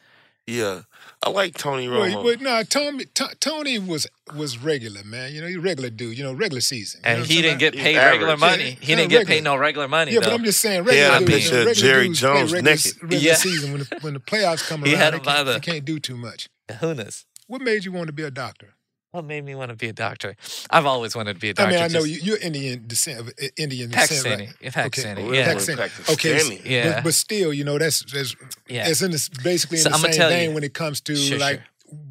Yeah, 0.47 0.81
I 1.23 1.29
like 1.31 1.57
Tony 1.57 1.87
Wait, 1.89 2.13
Romo. 2.13 2.23
wait, 2.23 2.41
no, 2.41 2.61
Tony, 2.63 3.05
T- 3.05 3.25
Tony 3.39 3.79
was 3.79 4.05
was 4.35 4.59
regular, 4.59 5.03
man. 5.03 5.33
You 5.33 5.41
know, 5.41 5.47
he's 5.47 5.55
a 5.57 5.61
regular 5.61 5.89
dude. 5.89 6.17
You 6.17 6.23
know, 6.23 6.33
regular 6.33 6.61
season. 6.61 7.01
You 7.03 7.09
And 7.09 7.25
he 7.25 7.41
didn't 7.41 7.57
get 7.59 7.73
He's 7.73 7.81
paid 7.83 7.97
regular 7.97 8.37
money. 8.37 8.63
Yeah, 8.81 8.85
He 8.85 8.95
didn't 8.95 9.09
get 9.09 9.25
paid 9.27 9.43
no 9.43 9.55
regular 9.55 9.87
money, 9.87 10.11
Yeah, 10.13 10.19
though. 10.19 10.27
but 10.27 10.33
I'm 10.35 10.43
just 10.43 10.59
saying, 10.61 10.83
regular 10.83 11.09
had 11.13 11.21
a 11.23 11.25
dudes, 11.25 11.31
picture 11.43 11.59
of 11.61 11.65
regular 11.65 11.87
Jerry 11.89 12.07
dudes 12.07 12.19
play 12.21 12.29
Jones 12.33 12.53
regular, 12.53 12.71
naked. 12.75 12.93
regular 13.01 13.23
Yeah. 13.23 13.33
season 13.35 13.71
when 13.71 13.79
the, 13.81 13.97
when 14.01 14.13
the 14.13 14.19
playoffs 14.19 14.67
come 14.67 14.83
He 14.85 14.91
had 14.91 15.13
they 15.13 15.17
him 15.17 15.23
by 15.23 15.33
can't, 15.35 15.45
the- 15.47 15.53
they 15.53 15.59
can't 15.61 15.85
do 15.85 15.99
too 15.99 16.17
much. 16.17 16.47
Who 16.79 16.93
knows? 16.93 17.25
What 17.47 17.61
made 17.61 17.85
you 17.85 17.91
want 17.91 18.07
to 18.07 18.13
be 18.13 18.23
a 18.23 18.29
doctor? 18.31 18.74
What 19.15 19.23
made 19.23 19.45
me 19.45 19.55
want 19.55 19.69
to 19.69 19.77
be 19.77 19.87
a 19.87 19.93
doctor? 19.93 20.35
I've 20.69 20.85
always 20.85 21.15
wanted 21.15 21.35
to 21.35 21.39
be 21.39 21.49
a 21.51 21.53
doctor. 21.53 21.69
I 21.69 21.73
mean, 21.73 21.83
I 21.83 21.87
know 21.87 22.05
just- 22.05 22.21
you, 22.25 22.31
you're 22.33 22.37
Indian 22.41 22.83
descent, 22.85 23.19
of- 23.21 23.27
uh, 23.29 23.47
Indian 23.55 23.89
descent, 23.89 24.25
Pakistani. 24.41 24.47
right? 24.61 24.73
Pakistani, 24.73 25.17
Okay. 25.27 25.37
yeah. 25.37 25.53
Pakistani. 25.53 26.13
Okay, 26.13 26.33
Pakistani. 26.35 26.61
Yeah. 26.65 26.93
But, 26.95 27.03
but 27.05 27.13
still, 27.13 27.53
you 27.53 27.63
know, 27.63 27.77
that's, 27.77 28.03
that's 28.11 28.35
Yeah. 28.67 28.89
it's 28.89 29.01
in 29.01 29.11
this, 29.11 29.29
basically 29.29 29.77
in 29.77 29.83
So 29.83 29.89
the 29.89 29.95
I'ma 29.95 30.07
same 30.07 30.13
tell 30.15 30.29
vein 30.29 30.49
you. 30.49 30.55
when 30.55 30.63
it 30.65 30.73
comes 30.73 30.99
to 31.01 31.15
Sure, 31.15 31.39
like 31.39 31.61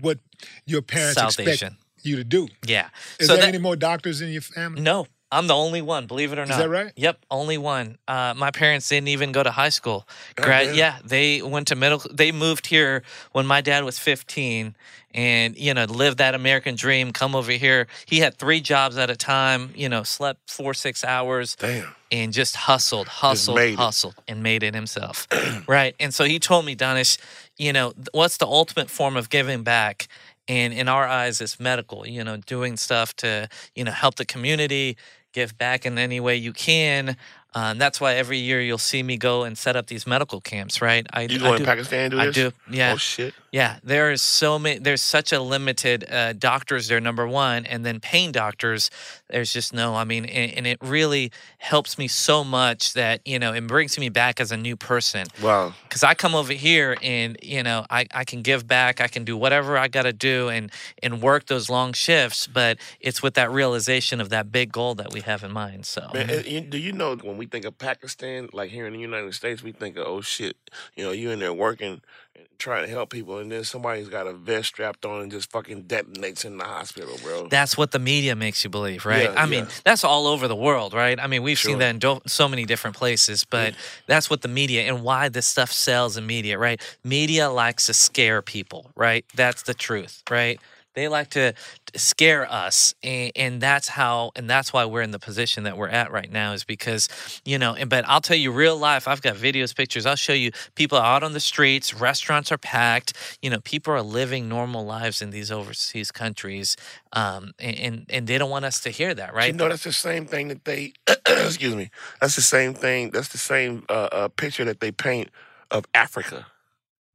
what 0.00 0.18
your 0.64 0.80
parents 0.80 1.14
South 1.20 1.26
expect 1.38 1.48
Asian. 1.48 1.76
you 2.02 2.16
to 2.16 2.24
do. 2.24 2.48
Yeah. 2.66 2.88
Is 3.18 3.26
so 3.26 3.34
there 3.34 3.42
that, 3.42 3.48
any 3.48 3.58
more 3.58 3.76
doctors 3.76 4.22
in 4.22 4.30
your 4.30 4.40
family? 4.40 4.80
No, 4.80 5.06
I'm 5.34 5.46
the 5.46 5.54
only 5.54 5.82
one. 5.82 6.06
Believe 6.06 6.32
it 6.32 6.38
or 6.38 6.46
not. 6.46 6.52
Is 6.52 6.58
that 6.58 6.68
right? 6.68 6.92
Yep, 6.96 7.18
only 7.30 7.58
one. 7.58 7.98
Uh, 8.06 8.34
my 8.36 8.50
parents 8.50 8.88
didn't 8.88 9.08
even 9.08 9.32
go 9.32 9.42
to 9.42 9.50
high 9.50 9.68
school. 9.68 10.06
Grad, 10.36 10.66
damn. 10.68 10.74
yeah, 10.74 10.98
they 11.04 11.42
went 11.42 11.68
to 11.68 11.76
middle. 11.76 12.00
They 12.10 12.32
moved 12.32 12.66
here 12.66 13.02
when 13.32 13.44
my 13.46 13.60
dad 13.60 13.84
was 13.84 13.98
15, 13.98 14.74
and 15.12 15.56
you 15.56 15.74
know, 15.74 15.84
lived 15.84 16.18
that 16.18 16.34
American 16.34 16.76
dream. 16.76 17.12
Come 17.12 17.34
over 17.34 17.52
here. 17.52 17.86
He 18.06 18.20
had 18.20 18.36
three 18.36 18.60
jobs 18.60 18.96
at 18.96 19.10
a 19.10 19.16
time. 19.16 19.70
You 19.74 19.88
know, 19.88 20.02
slept 20.04 20.50
four 20.50 20.72
six 20.74 21.04
hours. 21.04 21.56
Damn. 21.56 21.94
and 22.12 22.32
just 22.32 22.54
hustled, 22.54 23.08
hustled, 23.08 23.58
it. 23.58 23.74
hustled, 23.74 24.14
and 24.28 24.42
made 24.42 24.62
it 24.62 24.74
himself. 24.74 25.26
right. 25.66 25.96
And 25.98 26.14
so 26.14 26.24
he 26.24 26.38
told 26.38 26.64
me, 26.64 26.76
Donish, 26.76 27.18
you 27.58 27.72
know, 27.72 27.92
what's 28.12 28.36
the 28.36 28.46
ultimate 28.46 28.88
form 28.88 29.16
of 29.16 29.30
giving 29.30 29.62
back? 29.64 30.06
And 30.46 30.74
in 30.74 30.88
our 30.88 31.06
eyes, 31.06 31.40
it's 31.40 31.58
medical, 31.58 32.06
you 32.06 32.22
know, 32.22 32.36
doing 32.36 32.76
stuff 32.76 33.16
to, 33.16 33.48
you 33.74 33.84
know, 33.84 33.92
help 33.92 34.16
the 34.16 34.26
community, 34.26 34.96
give 35.34 35.58
back 35.58 35.84
in 35.84 35.98
any 35.98 36.20
way 36.20 36.36
you 36.36 36.52
can. 36.52 37.16
Um, 37.54 37.78
that's 37.78 38.00
why 38.00 38.14
every 38.14 38.38
year 38.38 38.60
you'll 38.60 38.78
see 38.78 39.02
me 39.02 39.16
go 39.16 39.44
and 39.44 39.56
set 39.56 39.76
up 39.76 39.86
these 39.86 40.06
medical 40.06 40.40
camps, 40.40 40.82
right? 40.82 41.06
I, 41.12 41.22
You 41.22 41.38
go 41.38 41.54
in 41.54 41.64
Pakistan 41.64 42.10
do 42.10 42.18
I 42.20 42.26
this? 42.26 42.34
do, 42.34 42.52
yeah. 42.70 42.92
Oh 42.94 42.96
shit. 42.96 43.32
Yeah, 43.52 43.78
there 43.84 44.10
is 44.10 44.20
so 44.20 44.58
many. 44.58 44.80
There's 44.80 45.00
such 45.02 45.32
a 45.32 45.40
limited 45.40 46.04
uh, 46.10 46.32
doctors 46.32 46.88
there. 46.88 47.00
Number 47.00 47.28
one, 47.28 47.64
and 47.66 47.86
then 47.86 48.00
pain 48.00 48.32
doctors. 48.32 48.90
There's 49.30 49.52
just 49.52 49.72
no. 49.72 49.94
I 49.94 50.02
mean, 50.02 50.24
and, 50.24 50.52
and 50.54 50.66
it 50.66 50.78
really 50.82 51.30
helps 51.58 51.96
me 51.96 52.08
so 52.08 52.42
much 52.42 52.94
that 52.94 53.20
you 53.24 53.38
know 53.38 53.52
it 53.52 53.64
brings 53.68 53.96
me 53.96 54.08
back 54.08 54.40
as 54.40 54.50
a 54.50 54.56
new 54.56 54.76
person. 54.76 55.28
Wow. 55.40 55.72
Because 55.84 56.02
I 56.02 56.14
come 56.14 56.34
over 56.34 56.52
here 56.52 56.96
and 57.00 57.36
you 57.40 57.62
know 57.62 57.86
I, 57.88 58.06
I 58.12 58.24
can 58.24 58.42
give 58.42 58.66
back. 58.66 59.00
I 59.00 59.06
can 59.06 59.24
do 59.24 59.36
whatever 59.36 59.78
I 59.78 59.86
got 59.86 60.02
to 60.02 60.12
do 60.12 60.48
and 60.48 60.72
and 61.00 61.22
work 61.22 61.46
those 61.46 61.70
long 61.70 61.92
shifts. 61.92 62.48
But 62.48 62.78
it's 63.00 63.22
with 63.22 63.34
that 63.34 63.52
realization 63.52 64.20
of 64.20 64.30
that 64.30 64.50
big 64.50 64.72
goal 64.72 64.96
that 64.96 65.12
we 65.12 65.20
have 65.20 65.44
in 65.44 65.52
mind. 65.52 65.86
So 65.86 66.10
Man, 66.12 66.28
and 66.28 66.44
you- 66.44 66.60
do 66.62 66.78
you 66.78 66.90
know 66.90 67.14
when 67.14 67.36
we 67.38 67.43
think 67.46 67.64
of 67.64 67.78
Pakistan, 67.78 68.48
like 68.52 68.70
here 68.70 68.86
in 68.86 68.92
the 68.92 68.98
United 69.00 69.34
States, 69.34 69.62
we 69.62 69.72
think 69.72 69.96
of 69.96 70.06
oh 70.06 70.20
shit, 70.20 70.56
you 70.96 71.04
know, 71.04 71.12
you 71.12 71.30
in 71.30 71.38
there 71.38 71.52
working 71.52 72.00
and 72.36 72.46
trying 72.58 72.84
to 72.84 72.90
help 72.90 73.10
people, 73.10 73.38
and 73.38 73.50
then 73.52 73.62
somebody's 73.64 74.08
got 74.08 74.26
a 74.26 74.32
vest 74.32 74.68
strapped 74.68 75.04
on 75.04 75.22
and 75.22 75.30
just 75.30 75.50
fucking 75.50 75.84
detonates 75.84 76.44
in 76.44 76.56
the 76.58 76.64
hospital, 76.64 77.16
bro. 77.22 77.48
That's 77.48 77.76
what 77.76 77.90
the 77.92 77.98
media 77.98 78.34
makes 78.34 78.64
you 78.64 78.70
believe, 78.70 79.04
right? 79.06 79.30
Yeah, 79.30 79.40
I 79.42 79.46
mean, 79.46 79.68
that's 79.84 80.02
all 80.04 80.26
over 80.26 80.48
the 80.48 80.56
world, 80.56 80.94
right? 80.94 81.18
I 81.20 81.26
mean, 81.26 81.42
we've 81.42 81.58
Sure. 81.58 81.70
seen 81.70 81.78
that 81.78 81.90
in 81.90 81.98
do- 81.98 82.20
so 82.26 82.48
many 82.48 82.64
different 82.64 82.96
places, 82.96 83.44
but 83.44 83.74
that's 84.06 84.28
what 84.30 84.42
the 84.42 84.48
media 84.48 84.82
and 84.82 85.02
why 85.02 85.28
this 85.28 85.46
stuff 85.46 85.70
sells 85.72 86.16
in 86.16 86.26
media, 86.26 86.58
right? 86.58 86.80
Media 87.04 87.50
likes 87.50 87.86
to 87.86 87.94
scare 87.94 88.42
people, 88.42 88.90
right? 88.96 89.24
That's 89.34 89.62
the 89.62 89.74
truth, 89.74 90.22
right? 90.30 90.60
They 90.94 91.08
like 91.08 91.30
to 91.30 91.54
scare 91.96 92.50
us, 92.50 92.94
and, 93.02 93.32
and 93.36 93.60
that's 93.60 93.88
how, 93.88 94.32
and 94.36 94.48
that's 94.48 94.72
why 94.72 94.84
we're 94.84 95.02
in 95.02 95.10
the 95.10 95.18
position 95.18 95.64
that 95.64 95.76
we're 95.76 95.88
at 95.88 96.10
right 96.10 96.30
now, 96.30 96.52
is 96.52 96.64
because, 96.64 97.08
you 97.44 97.58
know. 97.58 97.74
And 97.74 97.90
but 97.90 98.04
I'll 98.08 98.20
tell 98.20 98.36
you, 98.36 98.52
real 98.52 98.76
life, 98.76 99.08
I've 99.08 99.22
got 99.22 99.36
videos, 99.36 99.74
pictures. 99.74 100.06
I'll 100.06 100.16
show 100.16 100.32
you 100.32 100.52
people 100.74 100.98
out 100.98 101.22
on 101.22 101.32
the 101.32 101.40
streets, 101.40 101.94
restaurants 101.94 102.52
are 102.52 102.58
packed. 102.58 103.14
You 103.42 103.50
know, 103.50 103.60
people 103.60 103.92
are 103.92 104.02
living 104.02 104.48
normal 104.48 104.84
lives 104.84 105.20
in 105.20 105.30
these 105.30 105.50
overseas 105.50 106.10
countries, 106.10 106.76
um, 107.12 107.52
and, 107.58 107.76
and 107.76 108.06
and 108.08 108.26
they 108.26 108.38
don't 108.38 108.50
want 108.50 108.64
us 108.64 108.80
to 108.80 108.90
hear 108.90 109.14
that, 109.14 109.34
right? 109.34 109.48
You 109.48 109.52
know, 109.52 109.68
that's 109.68 109.84
the 109.84 109.92
same 109.92 110.26
thing 110.26 110.48
that 110.48 110.64
they, 110.64 110.92
excuse 111.26 111.74
me, 111.74 111.90
that's 112.20 112.36
the 112.36 112.42
same 112.42 112.74
thing, 112.74 113.10
that's 113.10 113.28
the 113.28 113.38
same 113.38 113.84
uh, 113.88 114.08
uh, 114.12 114.28
picture 114.28 114.64
that 114.64 114.80
they 114.80 114.92
paint 114.92 115.30
of 115.70 115.84
Africa. 115.94 116.46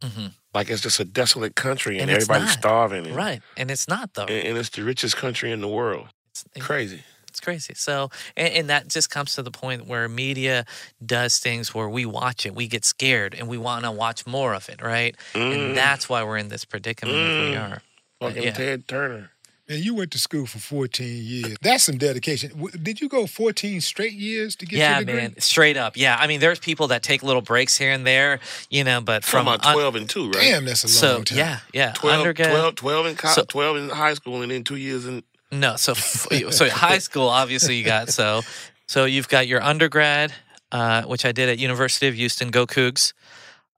Mhm. 0.02 0.32
Like 0.54 0.70
it's 0.70 0.82
just 0.82 1.00
a 1.00 1.06
desolate 1.06 1.56
country 1.56 2.00
and, 2.00 2.10
And 2.10 2.12
everybody's 2.12 2.52
starving. 2.52 3.06
And, 3.08 3.16
right? 3.16 3.42
And 3.58 3.70
it's 3.70 3.88
not 3.88 4.14
though. 4.14 4.24
And, 4.24 4.48
and 4.48 4.58
it's 4.58 4.70
the 4.70 4.84
richest 4.84 5.18
country 5.18 5.52
in 5.52 5.62
the 5.62 5.68
world. 5.68 6.08
It's 6.32 6.46
Crazy. 6.60 7.04
It's 7.28 7.40
crazy. 7.40 7.74
So, 7.76 8.10
and, 8.36 8.52
and 8.54 8.70
that 8.70 8.88
just 8.88 9.12
comes 9.12 9.36
to 9.36 9.44
the 9.44 9.52
point 9.52 9.86
where 9.86 10.10
media 10.10 10.66
does 11.06 11.38
things 11.38 11.76
where 11.76 11.88
we 11.88 12.04
watch 12.06 12.46
it, 12.46 12.56
we 12.56 12.68
get 12.68 12.84
scared, 12.84 13.36
and 13.36 13.48
we 13.48 13.58
want 13.58 13.86
to 13.86 13.92
watch 13.92 14.26
more 14.26 14.56
of 14.56 14.68
it, 14.68 14.82
right? 14.82 15.16
Mm. 15.34 15.54
And 15.56 15.78
that's 15.78 16.10
why 16.10 16.24
we're 16.24 16.38
in 16.38 16.48
this 16.50 16.66
predicament 16.66 17.16
that 17.16 17.50
we 17.50 17.56
Mm. 17.56 17.72
are. 17.72 17.82
Fucking 18.20 18.44
yeah. 18.44 18.52
Ted 18.54 18.88
Turner. 18.88 19.32
And 19.70 19.86
you 19.86 19.94
went 19.94 20.10
to 20.12 20.20
school 20.20 20.48
for 20.48 20.58
14 20.58 21.08
years. 21.08 21.56
That's 21.62 21.84
some 21.84 22.00
dedication. 22.00 22.52
Did 22.82 23.00
you 23.00 23.08
go 23.08 23.28
14 23.28 23.82
straight 23.82 24.14
years 24.14 24.56
to 24.56 24.66
get 24.66 24.80
yeah, 24.80 24.96
your 24.98 25.06
degree? 25.06 25.22
man, 25.22 25.40
straight 25.40 25.78
up. 25.78 25.96
Yeah, 25.96 26.18
I 26.20 26.26
mean, 26.26 26.40
there's 26.40 26.58
people 26.58 26.88
that 26.88 27.04
take 27.04 27.22
little 27.22 27.44
breaks 27.44 27.78
here 27.78 27.92
and 27.92 28.06
there, 28.06 28.40
you 28.72 28.84
know, 28.84 29.00
but 29.00 29.24
From 29.24 29.46
from 29.46 29.54
about 29.54 29.68
un- 29.68 29.74
12 29.76 29.96
and 29.96 30.10
2, 30.10 30.26
right? 30.26 30.34
Damn, 30.34 30.66
that's 30.66 30.84
a 30.84 30.88
so 30.88 31.14
long 31.14 31.24
time. 31.26 31.38
yeah, 31.38 31.60
yeah, 31.72 31.92
12, 31.94 32.20
undergrad. 32.20 32.50
12, 32.50 32.76
12 32.76 33.06
in 33.06 33.16
co- 33.16 33.28
So- 33.30 33.46
12 33.48 33.78
in 33.78 33.90
high 33.90 34.16
school 34.16 34.42
and 34.42 34.52
then 34.52 34.64
two 34.64 34.76
years 34.76 35.06
in. 35.06 35.22
No, 35.52 35.76
so 35.76 35.94
so 35.94 36.70
high 36.70 37.00
school 37.00 37.28
obviously 37.28 37.76
you 37.76 37.84
got 37.84 38.10
so 38.10 38.42
so 38.88 39.06
you've 39.06 39.28
got 39.30 39.48
your 39.48 39.62
undergrad, 39.64 40.32
uh, 40.72 41.04
which 41.04 41.26
I 41.26 41.32
did 41.32 41.50
at 41.50 41.58
University 41.60 42.08
of 42.08 42.16
Houston, 42.16 42.50
go 42.50 42.66
Cougs. 42.68 43.14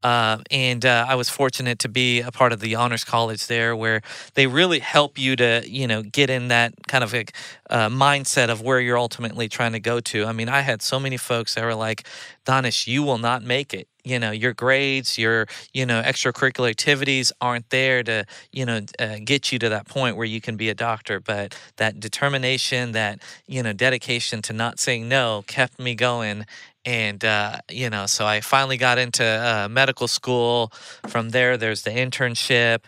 Uh, 0.04 0.40
and 0.50 0.86
uh, 0.86 1.06
I 1.08 1.16
was 1.16 1.30
fortunate 1.30 1.80
to 1.80 1.90
be 1.90 2.22
a 2.22 2.32
part 2.32 2.52
of 2.54 2.60
the 2.60 2.76
honors 2.76 3.04
college 3.04 3.48
there, 3.48 3.76
where 3.76 4.02
they 4.34 4.48
really 4.48 4.80
help 4.80 5.18
you 5.20 5.36
to, 5.36 5.64
you 5.68 5.88
know, 5.88 6.02
get 6.02 6.30
in 6.30 6.48
that 6.48 6.74
kind 6.88 7.04
of 7.04 7.14
a 7.14 7.26
uh, 7.70 7.90
mindset 7.90 8.50
of 8.50 8.62
where 8.62 8.80
you're 8.80 8.98
ultimately 8.98 9.48
trying 9.48 9.74
to 9.74 9.80
go 9.80 10.00
to. 10.00 10.26
I 10.26 10.32
mean, 10.32 10.50
I 10.50 10.62
had 10.62 10.82
so 10.82 11.00
many 11.00 11.18
folks 11.18 11.56
that 11.56 11.64
were 11.64 11.76
like, 11.76 12.04
"Donish, 12.46 12.88
you 12.88 13.04
will 13.04 13.20
not 13.20 13.44
make 13.44 13.74
it. 13.74 13.88
You 14.04 14.18
know, 14.18 14.32
your 14.32 14.54
grades, 14.54 15.20
your, 15.20 15.46
you 15.74 15.86
know, 15.86 16.02
extracurricular 16.02 16.70
activities 16.72 17.32
aren't 17.40 17.70
there 17.70 18.02
to, 18.04 18.26
you 18.52 18.66
know, 18.66 18.82
uh, 18.98 19.18
get 19.24 19.52
you 19.52 19.60
to 19.60 19.70
that 19.70 19.88
point 19.88 20.18
where 20.18 20.26
you 20.26 20.42
can 20.42 20.58
be 20.58 20.70
a 20.70 20.74
doctor. 20.74 21.20
But 21.20 21.56
that 21.78 22.00
determination, 22.00 22.94
that, 22.94 23.20
you 23.46 23.62
know, 23.62 23.74
dedication 23.74 24.42
to 24.44 24.54
not 24.54 24.80
saying 24.80 25.08
no 25.08 25.44
kept 25.48 25.80
me 25.80 25.94
going. 25.94 26.46
And, 26.86 27.24
uh, 27.24 27.58
you 27.70 27.90
know, 27.90 28.06
so 28.08 28.26
I 28.26 28.42
finally 28.42 28.78
got 28.78 28.98
into 28.98 29.24
uh, 29.24 29.68
medical 29.70 30.08
school. 30.08 30.72
From 31.08 31.30
there, 31.30 31.58
there's 31.58 31.84
the 31.84 31.92
internship. 31.92 32.86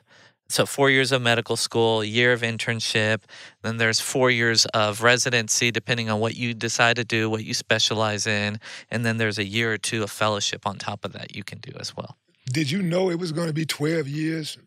So, 0.49 0.65
four 0.65 0.89
years 0.89 1.11
of 1.11 1.21
medical 1.21 1.55
school, 1.55 2.03
year 2.03 2.33
of 2.33 2.41
internship. 2.41 3.23
Then 3.61 3.77
there's 3.77 3.99
four 3.99 4.29
years 4.29 4.65
of 4.67 5.01
residency, 5.01 5.71
depending 5.71 6.09
on 6.09 6.19
what 6.19 6.35
you 6.35 6.53
decide 6.53 6.95
to 6.97 7.03
do, 7.03 7.29
what 7.29 7.43
you 7.43 7.53
specialize 7.53 8.27
in. 8.27 8.59
And 8.91 9.05
then 9.05 9.17
there's 9.17 9.39
a 9.39 9.45
year 9.45 9.73
or 9.73 9.77
two 9.77 10.03
of 10.03 10.11
fellowship 10.11 10.67
on 10.67 10.77
top 10.77 11.05
of 11.05 11.13
that 11.13 11.35
you 11.35 11.43
can 11.43 11.59
do 11.59 11.71
as 11.79 11.95
well. 11.95 12.17
Did 12.45 12.69
you 12.69 12.81
know 12.81 13.09
it 13.09 13.19
was 13.19 13.31
going 13.31 13.47
to 13.47 13.53
be 13.53 13.65
12 13.65 14.07
years 14.07 14.57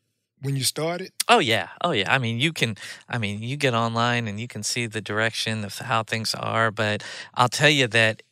when 0.41 0.57
you 0.57 0.65
started? 0.65 1.13
Oh 1.29 1.39
yeah, 1.39 1.69
oh 1.83 1.93
yeah. 1.93 2.13
I 2.13 2.19
mean, 2.19 2.41
you 2.41 2.53
can. 2.53 2.77
I 3.09 3.19
mean, 3.19 3.43
you 3.43 3.57
get 3.57 3.75
online 3.75 4.27
and 4.27 4.41
you 4.41 4.49
can 4.49 4.63
see 4.63 4.87
the 4.87 5.01
direction 5.01 5.65
of 5.65 5.79
how 5.79 6.03
things 6.03 6.35
are. 6.35 6.71
But 6.71 7.05
I'll 7.35 7.49
tell 7.49 7.71
you 7.71 7.87
that. 7.89 8.23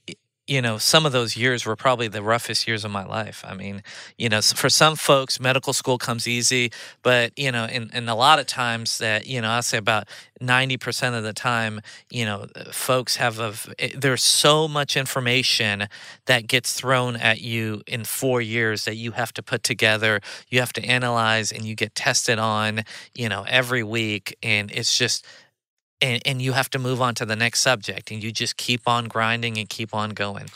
You 0.47 0.61
know, 0.61 0.77
some 0.77 1.07
of 1.07 1.13
those 1.13 1.39
years 1.39 1.65
were 1.65 1.75
probably 1.75 2.07
the 2.07 2.23
roughest 2.23 2.67
years 2.69 2.85
of 2.85 2.91
my 2.91 3.05
life. 3.07 3.43
I 3.49 3.55
mean, 3.55 3.83
you 4.19 4.29
know, 4.29 4.43
for 4.43 4.69
some 4.69 4.95
folks, 4.95 5.41
medical 5.41 5.73
school 5.73 5.97
comes 5.97 6.29
easy, 6.29 6.71
but 7.03 7.33
you 7.39 7.51
know, 7.51 7.65
and 7.65 8.11
a 8.11 8.15
lot 8.15 8.39
of 8.39 8.47
times 8.47 8.99
that 8.99 9.27
you 9.27 9.41
know, 9.41 9.49
I'll 9.49 9.63
say 9.63 9.79
about 9.79 10.07
ninety 10.43 10.77
percent 10.77 11.15
of 11.17 11.23
the 11.23 11.33
time, 11.33 11.81
you 12.11 12.27
know, 12.27 12.47
uh, 12.55 12.65
folks 12.73 13.17
have 13.17 13.39
a. 13.39 13.55
eh, 13.79 13.93
There's 13.97 14.23
so 14.23 14.69
much 14.69 14.99
information 14.99 15.89
that 16.27 16.47
gets 16.47 16.75
thrown 16.75 17.17
at 17.17 17.41
you 17.41 17.83
in 17.87 18.05
four 18.05 18.43
years 18.43 18.85
that 18.85 18.97
you 18.97 19.13
have 19.13 19.33
to 19.35 19.43
put 19.43 19.63
together, 19.63 20.21
you 20.51 20.61
have 20.61 20.75
to 20.75 20.85
analyze, 20.85 21.53
and 21.53 21.65
you 21.65 21.75
get 21.75 21.95
tested 21.95 22.39
on, 22.39 22.83
you 23.15 23.31
know, 23.31 23.47
every 23.49 23.83
week, 23.83 24.37
and 24.43 24.71
it's 24.73 24.97
just. 24.99 25.25
And, 26.03 26.21
and 26.27 26.43
you 26.43 26.53
have 26.53 26.69
to 26.71 26.79
move 26.79 27.01
on 27.01 27.15
to 27.17 27.25
the 27.25 27.37
next 27.37 27.61
subject, 27.61 28.11
and 28.11 28.23
you 28.23 28.31
just 28.33 28.57
keep 28.57 28.87
on 28.87 29.07
grinding 29.07 29.57
and 29.59 29.69
keep 29.69 29.95
on 29.95 30.11
going. 30.11 30.47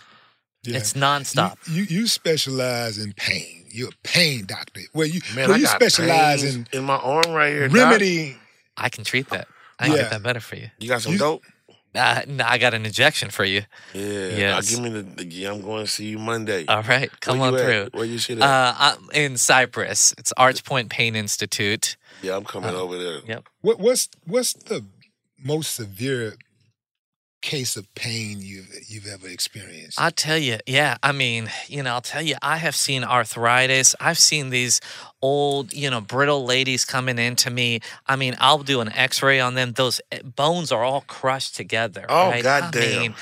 Yeah. 0.65 0.79
It's 0.79 0.93
nonstop. 0.93 1.57
You, 1.69 1.85
you 1.85 2.01
you 2.01 2.07
specialize 2.07 2.99
in 2.99 3.13
pain. 3.15 3.65
You're 3.71 3.89
a 3.91 3.93
pain 4.03 4.45
doctor. 4.45 4.81
Well, 4.93 5.07
you 5.07 5.21
Man, 5.35 5.49
well, 5.49 5.57
I 5.57 5.61
you 5.61 5.65
got 5.67 5.77
specialize 5.77 6.43
pains 6.43 6.55
in 6.57 6.67
in 6.73 6.85
my 6.85 6.97
arm 6.97 7.31
right 7.31 7.51
here. 7.53 7.69
Doc. 7.69 7.77
remedy. 7.77 8.37
I 8.77 8.89
can 8.91 9.05
treat 9.05 9.31
that. 9.31 9.47
I 9.79 9.87
can 9.87 9.97
Yeah. 9.97 10.03
get 10.03 10.11
that 10.11 10.23
better 10.23 10.41
for 10.41 10.57
you. 10.57 10.69
You 10.79 10.89
got 10.89 11.01
some 11.03 11.13
You- 11.13 11.19
dope? 11.19 11.45
Uh, 11.95 12.21
no, 12.29 12.45
I 12.45 12.59
got 12.59 12.75
an 12.75 12.85
injection 12.85 13.31
for 13.31 13.45
you. 13.45 13.63
Yeah. 13.95 14.03
Yes. 14.29 14.71
give 14.71 14.81
me 14.81 14.91
the, 14.91 15.03
the. 15.03 15.45
I'm 15.47 15.63
going 15.63 15.87
to 15.87 15.91
see 15.91 16.07
you 16.07 16.19
Monday. 16.19 16.67
All 16.67 16.83
right, 16.83 17.11
come 17.21 17.39
Where 17.39 17.49
on 17.49 17.55
you 17.55 17.59
at? 17.61 17.65
through. 17.93 17.99
Where 17.99 18.05
you 18.07 18.19
shit 18.19 18.39
at? 18.39 18.45
Uh, 18.45 18.75
I'm 18.79 19.09
in 19.15 19.39
Cypress. 19.39 20.15
It's 20.19 20.31
Arch 20.37 20.65
Point 20.65 20.91
Pain 20.91 21.17
Institute. 21.17 21.97
yeah, 22.23 22.37
I'm 22.37 22.45
coming 22.45 22.75
uh, 22.75 22.79
over 22.79 22.99
there. 22.99 23.21
Yep. 23.27 23.45
What 23.63 23.79
what's 23.81 24.09
what's 24.27 24.53
the 24.53 24.85
most 25.43 25.75
severe 25.75 26.35
case 27.41 27.77
of 27.77 27.93
pain 27.95 28.39
you've 28.41 28.69
you've 28.89 29.07
ever 29.07 29.29
experienced? 29.29 30.01
I'll 30.01 30.11
tell 30.11 30.39
you, 30.39 30.59
yeah. 30.67 30.97
I 31.03 31.13
mean, 31.13 31.51
you 31.69 31.83
know, 31.83 31.93
I'll 31.93 32.01
tell 32.01 32.23
you, 32.23 32.37
I 32.43 32.57
have 32.57 32.75
seen 32.75 33.05
arthritis. 33.05 33.95
I've 34.01 34.19
seen 34.19 34.51
these 34.51 34.81
old, 35.23 35.73
you 35.73 35.91
know, 35.91 36.01
brittle 36.01 36.45
ladies 36.45 36.85
coming 36.85 37.19
into 37.19 37.51
me. 37.51 37.81
I 38.07 38.17
mean, 38.17 38.37
I'll 38.41 38.59
do 38.59 38.81
an 38.81 38.93
x 38.93 39.23
ray 39.23 39.41
on 39.41 39.55
them. 39.55 39.73
Those 39.73 40.01
eh, 40.11 40.21
bones 40.23 40.73
are 40.73 40.85
all 40.85 41.03
crushed 41.03 41.57
together. 41.57 42.07
Oh, 42.09 42.31
right? 42.31 42.43
goddamn. 42.43 42.83
I 42.83 43.01
mean, 43.01 43.15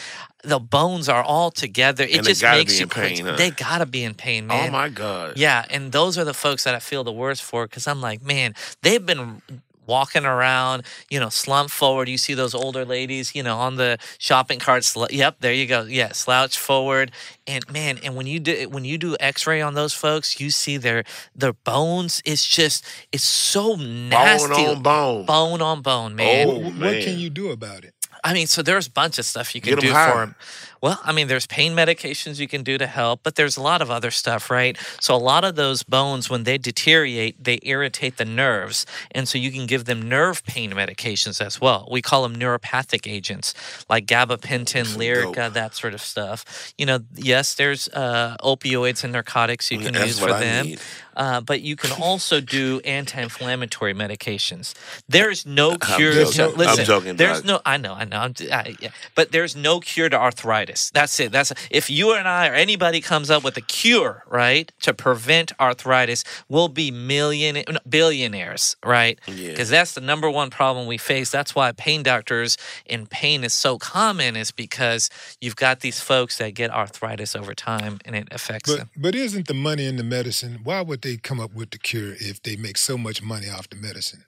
the 0.43 0.61
bones 0.61 1.09
are 1.09 1.23
all 1.23 1.51
together. 1.51 2.05
It 2.05 2.19
And 2.19 2.27
just 2.27 2.43
makes 2.43 2.73
be 2.73 2.79
you 2.79 2.83
in 2.85 2.89
pain, 2.89 3.25
huh? 3.25 3.37
They 3.37 3.51
gotta 3.51 3.87
be 3.87 4.05
in 4.05 4.15
pain, 4.15 4.47
man. 4.47 4.69
Oh 4.69 4.73
my 4.73 4.89
god. 4.89 5.37
Yeah, 5.37 5.65
and 5.71 5.93
those 5.93 6.17
are 6.19 6.25
the 6.25 6.35
folks 6.35 6.65
that 6.65 6.75
I 6.75 6.79
feel 6.79 7.05
the 7.05 7.13
worst 7.13 7.43
for 7.43 7.67
because 7.67 7.87
I'm 7.87 8.01
like, 8.01 8.23
man, 8.23 8.55
they've 8.83 9.05
been 9.05 9.43
walking 9.87 10.25
around, 10.25 10.85
you 11.11 11.21
know, 11.21 11.29
slump 11.29 11.71
forward. 11.71 12.09
You 12.09 12.19
see 12.19 12.35
those 12.35 12.55
older 12.55 12.85
ladies, 12.85 13.35
you 13.35 13.43
know, 13.43 13.57
on 13.59 13.77
the 13.77 13.99
shopping 14.19 14.59
carts. 14.59 14.89
Sl- 14.89 15.07
yep, 15.11 15.37
there 15.41 15.53
you 15.53 15.67
go. 15.67 15.83
Yeah, 15.83 16.13
slouch 16.13 16.59
forward, 16.59 17.13
and 17.47 17.69
man, 17.71 17.99
and 18.03 18.17
when 18.17 18.27
you 18.27 18.41
do 18.41 18.69
when 18.69 18.85
you 18.85 18.99
do 18.99 19.17
X-ray 19.21 19.61
on 19.61 19.75
those 19.75 19.93
folks, 19.95 20.41
you 20.41 20.51
see 20.51 20.77
their 20.77 21.05
their 21.35 21.53
bones. 21.53 22.23
It's 22.25 22.47
just 22.47 22.85
it's 23.13 23.25
so 23.25 23.77
nasty. 23.77 24.49
Bone 24.49 24.77
on 24.77 24.83
bone. 24.83 25.27
bone 25.27 25.63
on 25.63 25.83
bone, 25.83 26.15
man. 26.15 26.49
Oh, 26.49 26.59
what, 26.59 26.75
what 26.75 27.03
can 27.03 27.19
you 27.19 27.31
do 27.31 27.51
about 27.51 27.85
it? 27.85 27.93
I 28.25 28.33
mean, 28.33 28.47
so 28.49 28.61
there's 28.63 28.89
a 28.89 28.91
bunch 28.91 29.19
of 29.21 29.25
stuff 29.25 29.55
you 29.55 29.61
can 29.61 29.75
Get 29.75 29.85
'em 29.85 29.89
do 29.91 29.93
high. 29.95 30.11
for 30.11 30.19
them. 30.19 30.35
Well, 30.81 31.01
I 31.03 31.13
mean, 31.13 31.29
there's 31.29 31.47
pain 31.47 31.73
medications 31.73 32.39
you 32.39 32.49
can 32.49 32.63
do 32.63 32.79
to 32.79 32.87
help, 32.87 33.21
but 33.23 33.35
there's 33.35 33.57
a 33.57 33.63
lot 33.63 33.83
of 33.83 33.91
other 33.91 34.11
stuff, 34.11 34.51
right? 34.51 34.77
So, 35.01 35.15
a 35.15 35.19
lot 35.19 35.45
of 35.45 35.57
those 35.57 35.83
bones, 35.83 36.29
when 36.29 36.45
they 36.45 36.59
deteriorate, 36.59 37.43
they 37.43 37.59
irritate 37.63 38.17
the 38.17 38.25
nerves. 38.25 38.87
And 39.11 39.29
so, 39.29 39.39
you 39.39 39.51
can 39.51 39.67
give 39.67 39.85
them 39.87 40.03
nerve 40.09 40.45
pain 40.45 40.73
medications 40.73 41.45
as 41.45 41.61
well. 41.61 41.89
We 41.91 42.03
call 42.03 42.23
them 42.23 42.37
neuropathic 42.37 43.11
agents 43.11 43.55
like 43.89 44.07
gabapentin, 44.07 44.97
Lyrica, 44.97 45.53
that 45.53 45.75
sort 45.75 45.95
of 45.95 46.01
stuff. 46.01 46.73
You 46.79 46.87
know, 46.87 47.01
yes, 47.15 47.55
there's 47.55 47.89
uh, 47.89 48.37
opioids 48.43 49.05
and 49.05 49.13
narcotics 49.13 49.71
you 49.71 49.79
can 49.79 49.95
That's 49.95 50.07
use 50.07 50.19
for 50.19 50.31
them. 50.31 50.67
need. 50.67 50.81
Uh, 51.17 51.41
but 51.41 51.63
you 51.63 51.75
can 51.77 51.91
also 52.01 52.41
do 52.41 52.81
anti-inflammatory 52.85 53.95
medications. 53.95 54.75
There 55.09 55.31
is 55.31 55.47
no 55.47 55.73
I'm 55.73 55.79
cure. 55.79 56.13
joking. 56.13 56.33
to, 56.33 56.45
I'm 56.45 56.55
listen, 56.57 56.85
joking, 56.85 57.17
there's 57.17 57.43
no. 57.45 57.61
I 57.65 57.79
know. 57.79 57.95
I 57.95 58.05
know. 58.05 58.19
I'm, 58.19 58.35
I, 58.53 58.77
yeah. 58.81 58.91
But 59.15 59.33
there's 59.33 59.57
no 59.57 59.81
cure 59.81 60.09
to 60.11 60.17
arthritis. 60.17 60.91
That's 60.91 61.19
it. 61.19 61.33
That's 61.33 61.53
if 61.71 61.89
you 61.89 62.13
and 62.13 62.29
I 62.29 62.49
or 62.49 62.55
anybody 62.55 63.01
comes 63.01 63.31
up 63.31 63.43
with 63.43 63.57
a 63.57 63.63
cure, 63.63 64.25
right, 64.29 64.71
to 64.83 64.93
prevent 64.93 65.53
arthritis, 65.59 66.23
we'll 66.49 66.69
be 66.69 66.91
million 66.91 67.65
billionaires, 67.89 68.77
right? 68.85 69.19
Yeah. 69.27 69.51
Because 69.51 69.71
that's 69.71 69.95
the 69.95 70.01
number 70.03 70.31
one 70.31 70.51
problem 70.51 70.87
we 70.87 70.99
face. 70.99 71.31
That's 71.31 71.55
why 71.55 71.73
pain 71.73 72.03
doctors 72.03 72.59
and 72.89 73.09
pain 73.09 73.43
is 73.43 73.55
so 73.55 73.79
common, 73.79 74.37
is 74.37 74.51
because 74.53 75.09
you've 75.41 75.57
got 75.57 75.81
these 75.81 76.01
folks 76.01 76.37
that 76.39 76.51
get 76.55 76.71
arthritis 76.71 77.35
over 77.35 77.55
time 77.55 77.99
and 78.05 78.15
it 78.15 78.29
affects 78.31 78.71
But 78.71 78.79
them. 78.79 78.91
but 78.97 79.15
isn't 79.15 79.47
the 79.47 79.55
money 79.55 79.87
in 79.87 79.97
the 79.97 80.05
medicine? 80.05 80.61
Why 80.63 80.83
would 80.83 81.01
they 81.07 81.17
come 81.17 81.41
up 81.41 81.55
with 81.55 81.71
the 81.71 81.79
cure 81.79 82.13
if 82.19 82.43
they 82.43 82.57
make 82.57 82.77
so 82.77 82.99
much 82.99 83.23
money 83.23 83.49
off 83.49 83.69
the 83.71 83.77
medicine? 83.77 84.25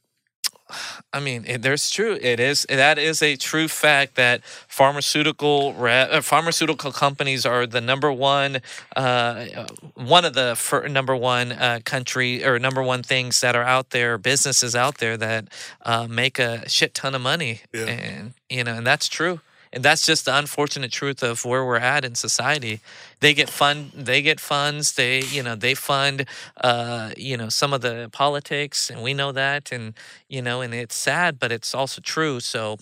I 1.14 1.20
mean, 1.20 1.44
it, 1.46 1.62
there's 1.62 1.88
true. 1.90 2.18
It 2.20 2.38
is 2.40 2.66
that 2.68 2.98
is 2.98 3.22
a 3.22 3.36
true 3.36 3.68
fact 3.68 4.16
that 4.16 4.44
pharmaceutical 4.68 5.72
re, 5.72 5.92
uh, 5.92 6.20
pharmaceutical 6.20 6.92
companies 6.92 7.46
are 7.46 7.66
the 7.66 7.80
number 7.80 8.12
one, 8.12 8.60
uh, 8.94 9.46
one 9.94 10.26
of 10.26 10.34
the 10.34 10.54
fir- 10.56 10.88
number 10.88 11.16
one 11.16 11.52
uh, 11.52 11.80
country 11.84 12.44
or 12.44 12.58
number 12.58 12.82
one 12.82 13.02
things 13.02 13.40
that 13.40 13.56
are 13.56 13.62
out 13.64 13.90
there, 13.90 14.18
businesses 14.18 14.76
out 14.76 14.98
there 14.98 15.16
that 15.16 15.48
uh, 15.86 16.06
make 16.06 16.38
a 16.38 16.68
shit 16.68 16.92
ton 16.94 17.14
of 17.14 17.22
money, 17.22 17.62
Yeah. 17.72 17.86
and 17.86 18.34
you 18.50 18.62
know, 18.64 18.74
and 18.74 18.86
that's 18.86 19.08
true. 19.08 19.40
And 19.72 19.82
that's 19.84 20.06
just 20.06 20.24
the 20.24 20.36
unfortunate 20.36 20.90
truth 20.92 21.22
of 21.22 21.44
where 21.44 21.64
we're 21.64 21.76
at 21.76 22.04
in 22.04 22.14
society. 22.14 22.80
They 23.20 23.34
get 23.34 23.50
fund, 23.50 23.90
they 23.94 24.22
get 24.22 24.40
funds. 24.40 24.92
They, 24.94 25.20
you 25.20 25.42
know, 25.42 25.54
they 25.54 25.74
fund, 25.74 26.26
uh, 26.62 27.10
you 27.16 27.36
know, 27.36 27.48
some 27.48 27.72
of 27.72 27.80
the 27.82 28.08
politics, 28.12 28.90
and 28.90 29.02
we 29.02 29.12
know 29.14 29.32
that. 29.32 29.72
And 29.72 29.94
you 30.28 30.40
know, 30.42 30.60
and 30.60 30.72
it's 30.74 30.94
sad, 30.94 31.38
but 31.38 31.52
it's 31.52 31.74
also 31.74 32.00
true. 32.00 32.40
So, 32.40 32.78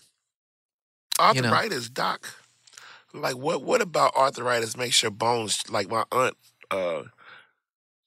you 1.34 1.42
know. 1.42 1.48
Arthritis, 1.52 1.88
doc. 1.90 2.26
Like 3.12 3.36
what? 3.36 3.62
What 3.62 3.80
about 3.80 4.14
arthritis 4.14 4.76
makes 4.76 5.02
your 5.02 5.10
bones? 5.10 5.62
Like 5.70 5.88
my 5.90 6.04
aunt, 6.12 6.36
uh, 6.70 7.02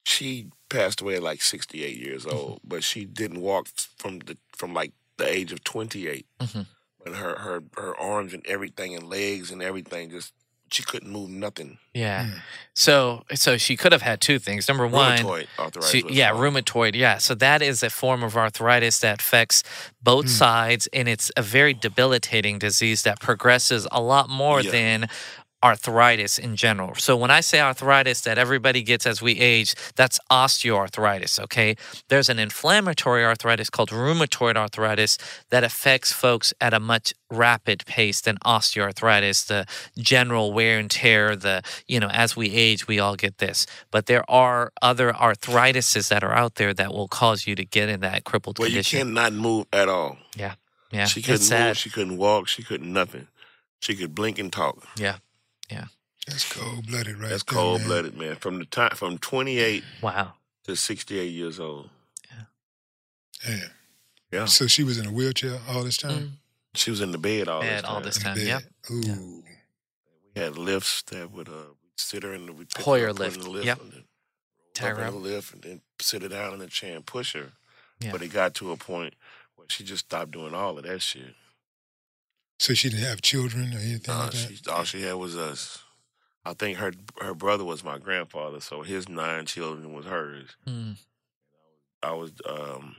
she 0.05 0.47
passed 0.69 1.01
away 1.01 1.15
at 1.15 1.23
like 1.23 1.41
sixty 1.41 1.83
eight 1.83 1.97
years 1.97 2.25
Mm-hmm. 2.25 2.35
old, 2.35 2.59
but 2.63 2.83
she 2.83 3.05
didn't 3.05 3.41
walk 3.41 3.67
from 3.97 4.19
the 4.19 4.37
from 4.55 4.73
like 4.73 4.93
the 5.17 5.27
age 5.27 5.51
of 5.51 5.63
twenty 5.63 6.07
eight. 6.07 6.27
But 7.03 7.15
her 7.15 7.37
her 7.39 7.63
her 7.77 7.95
arms 7.99 8.33
and 8.33 8.45
everything 8.45 8.95
and 8.95 9.07
legs 9.09 9.51
and 9.51 9.61
everything 9.63 10.09
just 10.09 10.33
she 10.71 10.83
couldn't 10.83 11.09
move 11.11 11.31
nothing. 11.31 11.79
yeah. 11.95 12.29
So, 12.75 13.23
so 13.33 13.57
she 13.57 13.75
could 13.75 13.91
have 13.91 14.03
had 14.03 14.21
two 14.21 14.37
things. 14.37 14.67
Number 14.67 14.85
one, 14.85 15.17
Rheumatoid 15.17 15.47
arthritis. 15.57 15.89
She, 15.89 16.03
yeah, 16.09 16.29
wrong. 16.29 16.53
rheumatoid. 16.53 16.93
Yeah, 16.95 17.17
so 17.17 17.33
that 17.35 17.63
is 17.63 17.81
a 17.81 17.89
form 17.89 18.21
of 18.23 18.37
arthritis 18.37 18.99
that 18.99 19.19
affects 19.19 19.63
both 20.01 20.25
Hmm. 20.25 20.29
sides, 20.29 20.87
and 20.93 21.09
it's 21.09 21.31
a 21.35 21.41
very 21.41 21.73
debilitating 21.73 22.59
disease 22.59 23.01
that 23.01 23.19
progresses 23.19 23.87
a 23.91 23.99
lot 23.99 24.29
more 24.29 24.61
Yeah. 24.61 24.71
than 24.71 25.09
arthritis 25.63 26.39
in 26.39 26.55
general. 26.55 26.95
So 26.95 27.17
when 27.17 27.31
I 27.31 27.41
say 27.41 27.59
arthritis 27.59 28.21
that 28.21 28.37
everybody 28.37 28.81
gets 28.81 29.05
as 29.05 29.21
we 29.21 29.33
age, 29.39 29.75
that's 29.95 30.19
osteoarthritis, 30.31 31.39
okay? 31.39 31.75
There's 32.07 32.29
an 32.29 32.39
inflammatory 32.39 33.25
arthritis 33.25 33.69
called 33.69 33.89
rheumatoid 33.89 34.55
arthritis 34.55 35.17
that 35.49 35.63
affects 35.63 36.13
folks 36.13 36.53
at 36.61 36.73
a 36.73 36.79
much 36.79 37.13
rapid 37.29 37.85
pace 37.85 38.21
than 38.21 38.37
osteoarthritis, 38.37 39.47
the 39.47 39.65
general 40.01 40.53
wear 40.53 40.79
and 40.79 40.89
tear, 40.89 41.35
the, 41.35 41.61
you 41.87 41.99
know, 41.99 42.09
as 42.09 42.35
we 42.35 42.51
age, 42.51 42.87
we 42.87 42.99
all 42.99 43.15
get 43.15 43.39
this. 43.39 43.65
But 43.91 44.05
there 44.05 44.29
are 44.31 44.71
other 44.81 45.11
arthritises 45.11 46.07
that 46.09 46.23
are 46.23 46.33
out 46.33 46.55
there 46.55 46.73
that 46.73 46.93
will 46.93 47.07
cause 47.07 47.45
you 47.45 47.55
to 47.55 47.65
get 47.65 47.89
in 47.89 47.99
that 47.99 48.23
crippled 48.23 48.55
condition. 48.55 48.73
Well, 48.73 49.05
you 49.05 49.13
condition. 49.15 49.31
cannot 49.31 49.33
move 49.33 49.65
at 49.73 49.89
all. 49.89 50.17
Yeah. 50.35 50.55
Yeah. 50.91 51.05
She 51.05 51.21
couldn't 51.21 51.49
move. 51.49 51.77
She 51.77 51.89
couldn't 51.89 52.17
walk. 52.17 52.47
She 52.47 52.63
couldn't 52.63 52.91
nothing. 52.91 53.27
She 53.81 53.95
could 53.95 54.15
blink 54.15 54.39
and 54.39 54.51
talk. 54.51 54.85
Yeah. 54.97 55.17
Yeah. 55.69 55.85
That's 56.27 56.51
cold 56.51 56.87
blooded, 56.87 57.17
right? 57.17 57.29
That's 57.29 57.43
cold 57.43 57.83
blooded, 57.83 58.15
man. 58.17 58.35
From 58.35 58.59
the 58.59 58.65
time 58.65 58.91
from 58.95 59.17
twenty 59.17 59.57
eight 59.59 59.83
Wow. 60.01 60.33
to 60.65 60.75
sixty 60.75 61.19
eight 61.19 61.31
years 61.33 61.59
old. 61.59 61.89
Yeah. 62.29 62.43
Damn. 63.45 63.69
Yeah. 64.31 64.45
So 64.45 64.67
she 64.67 64.83
was 64.83 64.97
in 64.99 65.07
a 65.07 65.11
wheelchair 65.11 65.59
all 65.69 65.83
this 65.83 65.97
time. 65.97 66.11
Mm. 66.11 66.29
She 66.75 66.91
was 66.91 67.01
in 67.01 67.11
the 67.11 67.17
bed 67.17 67.47
all 67.47 67.61
Bed 67.61 67.77
this 67.77 67.81
time. 67.83 67.95
all 67.95 68.01
this 68.01 68.17
time. 68.19 68.37
Yep. 68.37 68.63
Ooh. 68.91 69.43
We 70.35 70.41
had 70.41 70.57
lifts 70.57 71.01
that 71.03 71.31
would 71.31 71.49
uh 71.49 71.51
we'd 71.81 71.97
sit 71.97 72.23
her 72.23 72.33
in 72.33 72.45
the 72.45 72.53
we'd 72.53 72.69
pick 72.69 72.77
her 72.77 72.83
Hoyer 72.83 73.09
up, 73.09 73.15
put 73.15 73.25
her 73.25 73.31
lift. 73.31 73.37
in 73.37 73.43
the 73.43 73.49
lift 73.49 73.65
Yep. 73.65 73.81
and 73.81 73.91
then 73.91 74.03
Tie 74.75 74.91
roll 74.91 75.03
up 75.05 75.11
the 75.13 75.17
lift 75.19 75.53
and 75.53 75.63
then 75.63 75.81
sit 75.99 76.21
her 76.21 76.29
down 76.29 76.53
in 76.53 76.59
the 76.59 76.67
chair 76.67 76.95
and 76.95 77.05
push 77.05 77.33
her. 77.33 77.53
Yeah. 77.99 78.11
But 78.11 78.21
it 78.21 78.27
got 78.31 78.53
to 78.55 78.71
a 78.71 78.77
point 78.77 79.15
where 79.55 79.67
she 79.69 79.83
just 79.83 80.05
stopped 80.05 80.31
doing 80.31 80.53
all 80.53 80.77
of 80.77 80.83
that 80.85 81.01
shit. 81.01 81.33
So 82.59 82.73
she 82.73 82.89
didn't 82.89 83.05
have 83.05 83.21
children 83.21 83.73
or 83.73 83.77
anything 83.79 84.13
Uh, 84.13 84.19
like 84.23 84.31
that. 84.31 84.37
she, 84.37 84.69
all 84.69 84.83
she 84.83 85.01
had 85.01 85.13
was 85.13 85.35
us. 85.35 85.79
I 86.45 86.53
think 86.53 86.77
her 86.77 86.91
her 87.21 87.33
brother 87.33 87.63
was 87.63 87.83
my 87.83 87.97
grandfather, 87.97 88.59
so 88.59 88.81
his 88.81 89.07
nine 89.09 89.45
children 89.45 89.93
was 89.93 90.05
hers. 90.05 90.49
Mm. 90.67 90.97
I 92.03 92.11
was 92.13 92.31
um 92.47 92.95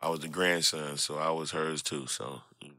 I 0.00 0.08
was 0.08 0.20
the 0.20 0.28
grandson, 0.28 0.96
so 0.98 1.16
I 1.18 1.30
was 1.30 1.50
hers 1.52 1.82
too. 1.82 2.06
So 2.06 2.42
you 2.62 2.68
know. 2.70 2.74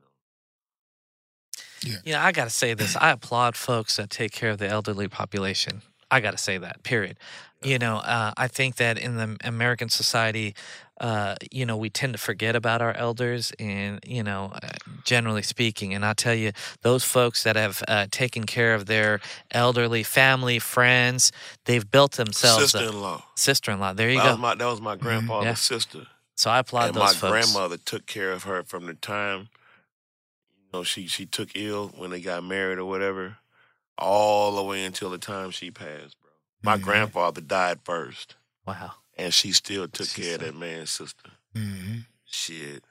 Yeah, 2.03 2.25
I 2.25 2.31
got 2.31 2.45
to 2.45 2.49
say 2.49 2.73
this. 2.73 2.95
I 2.95 3.11
applaud 3.11 3.55
folks 3.55 3.97
that 3.97 4.09
take 4.09 4.31
care 4.31 4.49
of 4.49 4.57
the 4.57 4.67
elderly 4.67 5.07
population. 5.07 5.81
I 6.11 6.19
got 6.19 6.31
to 6.31 6.37
say 6.37 6.57
that, 6.57 6.83
period. 6.83 7.17
You 7.63 7.79
know, 7.79 7.97
uh, 7.97 8.31
I 8.37 8.47
think 8.47 8.75
that 8.75 8.99
in 8.99 9.15
the 9.15 9.37
American 9.43 9.89
society, 9.89 10.53
uh, 11.01 11.35
you 11.51 11.65
know, 11.65 11.75
we 11.75 11.89
tend 11.89 12.13
to 12.13 12.19
forget 12.19 12.55
about 12.55 12.81
our 12.81 12.93
elders, 12.93 13.51
and, 13.59 13.99
you 14.05 14.21
know, 14.23 14.51
uh, 14.53 14.69
generally 15.03 15.41
speaking. 15.41 15.93
And 15.93 16.05
I'll 16.05 16.13
tell 16.15 16.35
you, 16.35 16.51
those 16.83 17.03
folks 17.03 17.43
that 17.43 17.55
have 17.55 17.83
uh, 17.87 18.05
taken 18.11 18.43
care 18.45 18.75
of 18.75 18.85
their 18.85 19.19
elderly 19.51 20.03
family, 20.03 20.59
friends, 20.59 21.31
they've 21.65 21.89
built 21.89 22.13
themselves 22.13 22.71
Sister 22.71 22.87
in 22.89 23.01
law. 23.01 23.23
Sister 23.35 23.71
in 23.71 23.79
law. 23.79 23.93
There 23.93 24.09
you 24.09 24.17
that 24.17 24.23
go. 24.25 24.29
Was 24.31 24.39
my, 24.39 24.55
that 24.55 24.65
was 24.65 24.81
my 24.81 24.95
grandfather's 24.95 25.45
Yeah. 25.45 25.53
sister. 25.55 26.07
So 26.35 26.51
I 26.51 26.59
applaud 26.59 26.89
and 26.89 26.95
those 26.95 27.01
my 27.01 27.13
folks. 27.13 27.31
grandmother 27.31 27.77
took 27.77 28.05
care 28.05 28.31
of 28.31 28.43
her 28.43 28.63
from 28.63 28.85
the 28.85 28.93
time 28.93 29.47
you 30.57 30.63
know 30.73 30.83
she 30.83 31.07
she 31.07 31.25
took 31.25 31.49
ill 31.55 31.93
when 31.97 32.11
they 32.11 32.19
got 32.21 32.43
married 32.43 32.77
or 32.77 32.85
whatever, 32.85 33.37
all 33.97 34.55
the 34.55 34.63
way 34.63 34.83
until 34.85 35.09
the 35.09 35.17
time 35.17 35.51
she 35.51 35.71
passed, 35.71 36.15
bro. 36.21 36.31
My 36.63 36.77
Mhm. 36.77 36.81
grandfather 36.83 37.41
died 37.41 37.79
first, 37.83 38.35
Wow. 38.65 38.95
and 39.17 39.33
she 39.33 39.51
still 39.51 39.87
took 39.87 40.07
She 40.09 40.21
care 40.23 40.35
of 40.35 40.41
that 40.41 40.55
man's 40.55 40.91
sister. 40.91 41.31
hmm 41.53 41.99
Shit, 42.25 42.83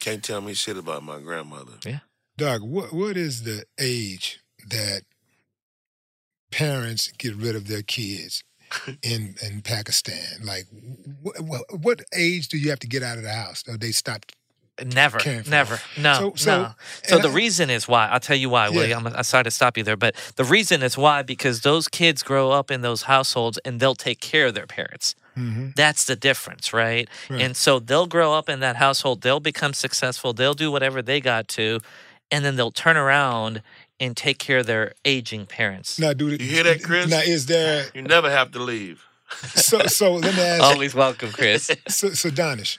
can't 0.00 0.22
tell 0.22 0.40
me 0.40 0.54
shit 0.54 0.76
about 0.76 1.02
my 1.02 1.20
grandmother. 1.20 1.78
Yeah. 1.84 2.00
Doc, 2.36 2.60
what 2.62 2.92
what 2.92 3.16
is 3.16 3.42
the 3.42 3.64
age 3.78 4.40
that 4.68 5.02
parents 6.50 7.10
get 7.18 7.34
rid 7.34 7.56
of 7.56 7.66
their 7.66 7.82
kids 7.82 8.44
in 9.02 9.36
in 9.42 9.62
Pakistan? 9.62 10.44
Like, 10.44 10.66
what, 11.20 11.40
what, 11.40 11.62
what 11.80 12.02
age 12.14 12.48
do 12.48 12.58
you 12.58 12.70
have 12.70 12.78
to 12.80 12.86
get 12.86 13.02
out 13.02 13.18
of 13.18 13.24
the 13.24 13.32
house? 13.32 13.64
Or 13.66 13.76
they 13.76 13.92
stop? 13.92 14.24
Never, 14.84 15.18
caring 15.18 15.44
never, 15.50 15.80
no, 15.98 16.14
So- 16.14 16.32
so- 16.36 16.62
no. 16.62 16.74
So 17.04 17.18
the 17.18 17.28
I- 17.28 17.32
reason 17.32 17.68
is 17.68 17.86
why. 17.86 18.08
I'll 18.08 18.20
tell 18.20 18.36
you 18.36 18.48
why, 18.48 18.68
Willie. 18.70 18.88
Yeah. 18.88 18.96
I'm, 18.96 19.06
I'm 19.06 19.22
sorry 19.22 19.44
to 19.44 19.50
stop 19.50 19.76
you 19.76 19.84
there, 19.84 19.96
but 19.98 20.14
the 20.36 20.44
reason 20.44 20.82
is 20.82 20.96
why 20.96 21.22
because 21.22 21.60
those 21.60 21.88
kids 21.88 22.22
grow 22.22 22.50
up 22.52 22.70
in 22.70 22.80
those 22.80 23.02
households 23.02 23.58
and 23.66 23.80
they'll 23.80 23.94
take 23.94 24.20
care 24.20 24.46
of 24.46 24.54
their 24.54 24.66
parents. 24.66 25.14
Mm-hmm. 25.36 25.68
That's 25.76 26.04
the 26.06 26.16
difference, 26.16 26.72
right? 26.72 27.08
Right. 27.28 27.40
And 27.42 27.56
so 27.56 27.78
they'll 27.78 28.06
grow 28.06 28.32
up 28.34 28.48
in 28.48 28.60
that 28.60 28.76
household. 28.76 29.20
They'll 29.20 29.40
become 29.40 29.74
successful. 29.74 30.32
They'll 30.32 30.54
do 30.54 30.70
whatever 30.72 31.02
they 31.02 31.20
got 31.20 31.48
to, 31.48 31.80
and 32.30 32.42
then 32.44 32.56
they'll 32.56 32.70
turn 32.70 32.96
around 32.96 33.62
and 34.00 34.16
take 34.16 34.38
care 34.38 34.58
of 34.58 34.66
their 34.66 34.94
aging 35.04 35.46
parents. 35.46 35.98
Now, 35.98 36.12
do 36.14 36.28
You 36.28 36.38
hear 36.38 36.64
that, 36.64 36.82
Chris? 36.82 37.08
Now, 37.08 37.20
is 37.20 37.44
there 37.46 37.86
You 37.94 38.02
never 38.02 38.30
have 38.30 38.50
to 38.52 38.58
leave. 38.58 39.04
so 39.54 39.86
so? 39.86 40.14
Let 40.14 40.34
me 40.34 40.40
ask. 40.52 40.62
Always 40.62 40.94
welcome, 40.94 41.30
Chris. 41.30 41.70
So, 41.88 42.10
so 42.10 42.28
Donish, 42.30 42.78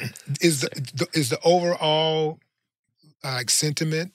is 0.40 0.60
the, 0.62 0.68
the 0.94 1.06
is 1.12 1.30
the 1.30 1.38
overall 1.44 2.38
uh, 3.24 3.32
like 3.34 3.50
sentiment 3.50 4.12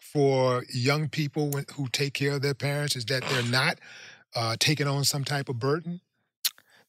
for 0.00 0.64
young 0.72 1.08
people 1.08 1.50
when, 1.50 1.64
who 1.74 1.88
take 1.88 2.14
care 2.14 2.32
of 2.32 2.42
their 2.42 2.54
parents 2.54 2.96
is 2.96 3.04
that 3.06 3.22
they're 3.28 3.42
not 3.42 3.78
uh, 4.34 4.56
taking 4.58 4.86
on 4.86 5.04
some 5.04 5.24
type 5.24 5.48
of 5.48 5.58
burden? 5.58 6.00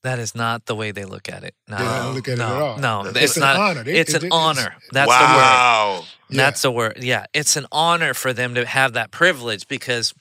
That 0.01 0.17
is 0.17 0.33
not 0.33 0.65
the 0.65 0.75
way 0.75 0.91
they 0.91 1.03
look 1.03 1.27
at 1.27 1.43
it. 1.43 1.55
No, 1.67 1.77
They 1.77 1.83
don't 1.83 2.15
look 2.15 2.27
at 2.29 2.33
it 2.35 2.37
no, 2.37 2.45
at 2.45 2.61
all. 2.61 2.77
No, 2.77 3.09
It's 3.09 3.17
it's, 3.19 3.37
an 3.37 3.43
honor. 3.43 3.83
They- 3.83 3.99
it's 3.99 4.13
an 4.13 4.25
it's- 4.25 4.31
honor. 4.31 4.73
That's 4.93 5.11
the 5.11 5.17
word. 5.25 5.35
wow. 5.35 6.03
Yeah. 6.29 6.37
That's 6.37 6.61
the 6.61 6.71
word. 6.71 7.03
Yeah, 7.03 7.25
it's 7.33 7.57
an 7.57 7.65
honor 7.71 8.13
for 8.13 8.31
them 8.31 8.55
to 8.55 8.65
have 8.65 8.93
that 8.93 9.11
privilege 9.11 9.67
because 9.67 10.13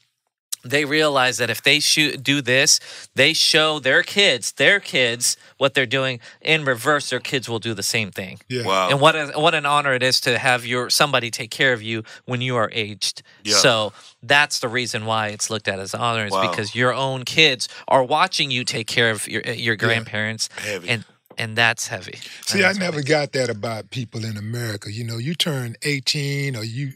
they 0.70 0.84
realize 0.84 1.38
that 1.38 1.50
if 1.50 1.62
they 1.62 1.80
shoot 1.80 2.22
do 2.22 2.40
this, 2.40 2.80
they 3.14 3.32
show 3.32 3.78
their 3.78 4.02
kids, 4.02 4.52
their 4.52 4.80
kids, 4.80 5.36
what 5.56 5.74
they're 5.74 5.86
doing. 5.86 6.20
In 6.40 6.64
reverse, 6.64 7.10
their 7.10 7.20
kids 7.20 7.48
will 7.48 7.58
do 7.58 7.74
the 7.74 7.82
same 7.82 8.10
thing. 8.10 8.40
Yeah. 8.48 8.64
Wow. 8.64 8.88
And 8.90 9.00
what 9.00 9.14
a, 9.14 9.32
what 9.36 9.54
an 9.54 9.66
honor 9.66 9.94
it 9.94 10.02
is 10.02 10.20
to 10.22 10.38
have 10.38 10.64
your 10.66 10.90
somebody 10.90 11.30
take 11.30 11.50
care 11.50 11.72
of 11.72 11.82
you 11.82 12.02
when 12.26 12.40
you 12.40 12.56
are 12.56 12.70
aged. 12.72 13.22
Yeah. 13.44 13.56
So 13.56 13.92
that's 14.22 14.58
the 14.60 14.68
reason 14.68 15.06
why 15.06 15.28
it's 15.28 15.50
looked 15.50 15.68
at 15.68 15.78
as 15.78 15.94
an 15.94 16.00
honor 16.00 16.26
is 16.26 16.32
Wow. 16.32 16.50
because 16.50 16.74
your 16.74 16.92
own 16.92 17.24
kids 17.24 17.68
are 17.86 18.02
watching 18.04 18.50
you 18.50 18.64
take 18.64 18.86
care 18.86 19.10
of 19.10 19.26
your 19.28 19.42
your 19.42 19.76
grandparents, 19.76 20.48
Heavy. 20.58 20.88
and 20.88 21.04
and 21.36 21.54
that's 21.56 21.86
heavy. 21.86 22.18
See, 22.46 22.64
I 22.64 22.72
never 22.72 23.00
got 23.00 23.30
that 23.32 23.48
about 23.48 23.90
people 23.90 24.24
in 24.24 24.36
America. 24.36 24.90
You 24.92 25.04
know, 25.04 25.18
you 25.18 25.34
turn 25.36 25.76
18 25.82 26.56
or 26.56 26.64
you 26.64 26.94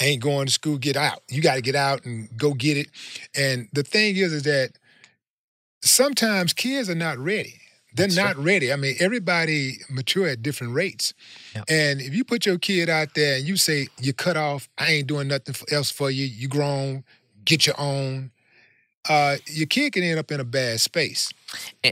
ain't 0.00 0.22
going 0.22 0.46
to 0.46 0.52
school, 0.52 0.78
get 0.78 0.96
out. 0.96 1.22
You 1.28 1.42
got 1.42 1.54
to 1.56 1.60
get 1.60 1.74
out 1.74 2.04
and 2.04 2.28
go 2.36 2.54
get 2.54 2.76
it. 2.76 2.88
And 3.36 3.68
the 3.72 3.82
thing 3.82 4.16
is, 4.16 4.32
is 4.32 4.42
that 4.44 4.72
sometimes 5.82 6.52
kids 6.52 6.88
are 6.88 6.94
not 6.94 7.18
ready. 7.18 7.54
They're 7.94 8.08
not 8.08 8.36
ready. 8.36 8.72
I 8.72 8.76
mean, 8.76 8.94
everybody 9.00 9.78
mature 9.90 10.28
at 10.28 10.42
different 10.42 10.74
rates. 10.74 11.12
And 11.68 12.00
if 12.00 12.14
you 12.14 12.24
put 12.24 12.46
your 12.46 12.56
kid 12.56 12.88
out 12.88 13.14
there 13.14 13.36
and 13.36 13.44
you 13.46 13.56
say, 13.56 13.88
you 13.98 14.12
cut 14.12 14.36
off, 14.36 14.68
I 14.78 14.92
ain't 14.92 15.08
doing 15.08 15.28
nothing 15.28 15.54
else 15.72 15.90
for 15.90 16.08
you, 16.10 16.24
you 16.24 16.46
grown, 16.46 17.04
get 17.44 17.66
your 17.66 17.74
own, 17.78 18.30
uh, 19.08 19.36
your 19.46 19.66
kid 19.66 19.92
can 19.92 20.04
end 20.04 20.18
up 20.18 20.30
in 20.30 20.40
a 20.40 20.44
bad 20.44 20.80
space. 20.80 21.32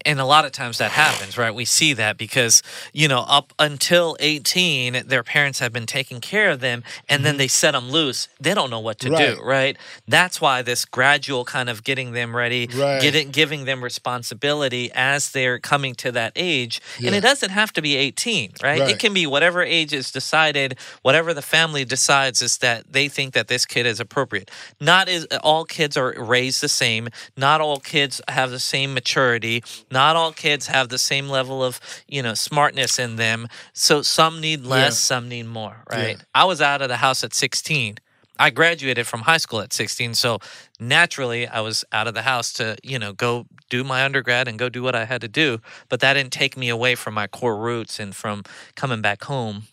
And 0.07 0.21
a 0.21 0.25
lot 0.25 0.45
of 0.45 0.53
times 0.53 0.79
that 0.79 0.91
happens 0.91 1.37
right 1.39 1.55
we 1.55 1.65
see 1.65 1.93
that 1.95 2.17
because 2.19 2.63
you 2.93 3.09
know 3.09 3.25
up 3.27 3.53
until 3.59 4.17
18 4.21 5.05
their 5.07 5.23
parents 5.23 5.59
have 5.59 5.73
been 5.73 5.87
taking 5.87 6.21
care 6.21 6.51
of 6.51 6.61
them 6.61 6.85
and 7.09 7.25
then 7.25 7.33
mm-hmm. 7.33 7.39
they 7.39 7.49
set 7.49 7.73
them 7.73 7.91
loose 7.91 8.29
they 8.41 8.55
don't 8.55 8.71
know 8.71 8.81
what 8.81 8.99
to 9.01 9.11
Right. 9.11 9.37
do 9.37 9.43
right 9.43 9.77
that's 10.07 10.41
why 10.41 10.63
this 10.63 10.85
gradual 10.85 11.45
kind 11.45 11.69
of 11.71 11.83
getting 11.83 12.13
them 12.13 12.37
ready 12.37 12.69
Right. 12.75 13.01
getting 13.01 13.31
giving 13.31 13.65
them 13.65 13.83
responsibility 13.83 14.91
as 14.95 15.31
they're 15.31 15.59
coming 15.59 15.95
to 15.97 16.13
that 16.13 16.33
age 16.37 16.81
and 17.05 17.15
it 17.15 17.23
doesn't 17.23 17.51
have 17.51 17.73
to 17.73 17.83
be 17.83 17.97
18 17.97 18.53
right? 18.63 18.81
Right. 18.81 18.91
it 18.91 18.99
can 18.99 19.15
be 19.15 19.27
whatever 19.27 19.63
age 19.63 19.93
is 19.93 20.13
decided 20.13 20.77
whatever 21.03 21.33
the 21.33 21.43
family 21.43 21.85
decides 21.85 22.43
is 22.43 22.59
that 22.59 22.93
they 22.93 23.09
think 23.09 23.33
that 23.35 23.49
this 23.49 23.65
kid 23.65 23.87
is 23.87 23.99
appropriate 24.01 24.51
not 24.81 25.09
is 25.09 25.27
all 25.43 25.65
kids 25.65 25.97
are 25.97 26.15
raised 26.19 26.61
the 26.61 26.69
same 26.69 27.09
not 27.37 27.61
all 27.61 27.79
kids 27.81 28.21
have 28.29 28.51
the 28.51 28.61
same 28.61 28.93
maturity 28.93 29.48
not 29.91 30.17
all 30.17 30.33
kids 30.33 30.67
have 30.67 30.89
the 30.89 30.99
same 30.99 31.29
level 31.29 31.63
of 31.65 31.81
you 32.07 32.23
know 32.23 32.35
smartness 32.35 32.99
in 32.99 33.17
them 33.17 33.49
so 33.73 34.03
some 34.03 34.41
need 34.41 34.61
less 34.65 34.95
Yeah. 34.95 35.09
some 35.11 35.29
need 35.29 35.47
more 35.47 35.77
right 35.91 36.19
i 36.35 36.45
was 36.45 36.61
out 36.61 36.81
of 36.83 36.89
the 36.89 36.97
house 37.07 37.25
at 37.25 37.33
16 37.35 37.97
i 38.39 38.51
graduated 38.51 39.07
from 39.07 39.21
high 39.23 39.39
school 39.45 39.61
at 39.61 39.73
16 39.73 40.15
so 40.15 40.39
naturally 40.81 41.47
i 41.49 41.61
was 41.61 41.85
out 41.93 42.07
of 42.09 42.15
the 42.15 42.23
house 42.23 42.53
to 42.55 42.77
you 42.83 42.99
know 42.99 43.13
go 43.13 43.47
do 43.71 43.85
my 43.85 44.05
undergrad 44.05 44.49
and 44.49 44.59
go 44.59 44.69
do 44.69 44.83
what 44.83 44.95
i 44.95 45.05
had 45.05 45.21
to 45.21 45.29
do 45.29 45.59
but 45.89 46.01
that 46.01 46.15
didn't 46.15 46.33
take 46.33 46.57
me 46.57 46.69
away 46.69 46.95
from 46.95 47.15
my 47.15 47.27
core 47.27 47.57
roots 47.57 47.99
and 48.01 48.15
from 48.15 48.43
coming 48.75 49.01
back 49.03 49.25
home 49.25 49.65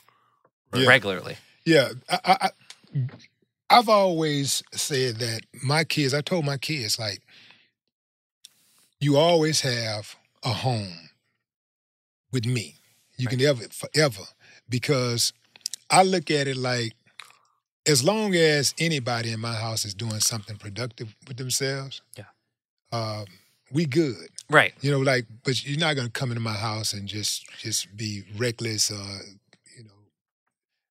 Yeah. 0.74 0.88
regularly 0.88 1.38
Yeah, 1.66 1.90
I, 2.10 2.20
I, 2.32 2.38
I, 2.42 2.50
I've 3.70 3.90
always 3.90 4.62
said 4.74 5.16
that 5.18 5.42
my 5.64 5.84
kids. 5.84 6.14
I 6.14 6.22
told 6.22 6.46
my 6.46 6.58
kids 6.58 7.00
like, 7.00 7.20
you 9.00 9.18
always 9.18 9.62
have 9.62 10.16
a 10.44 10.50
home 10.50 11.10
with 12.32 12.46
me. 12.46 12.76
You 13.18 13.28
can 13.28 13.40
ever 13.42 13.64
forever 13.70 14.24
because 14.70 15.32
I 15.90 16.04
look 16.04 16.30
at 16.32 16.48
it 16.48 16.58
like, 16.58 16.94
as 17.88 18.04
long 18.04 18.34
as 18.36 18.74
anybody 18.80 19.32
in 19.32 19.40
my 19.40 19.54
house 19.54 19.86
is 19.86 19.94
doing 19.94 20.20
something 20.20 20.58
productive 20.58 21.16
with 21.28 21.38
themselves, 21.38 22.02
Yeah. 22.18 22.26
um, 22.92 23.26
we 23.72 23.86
good. 23.86 24.30
right 24.50 24.74
You 24.82 24.92
know, 24.92 25.00
like, 25.00 25.26
but 25.44 25.64
you're 25.66 25.80
not 25.80 25.96
gonna 25.96 26.10
come 26.10 26.32
into 26.32 26.42
my 26.42 26.54
house 26.54 26.94
and 26.94 27.08
just 27.08 27.46
just 27.60 27.96
be 27.96 28.24
reckless 28.38 28.92
or, 28.92 29.22
you 29.78 29.84
know, 29.84 29.92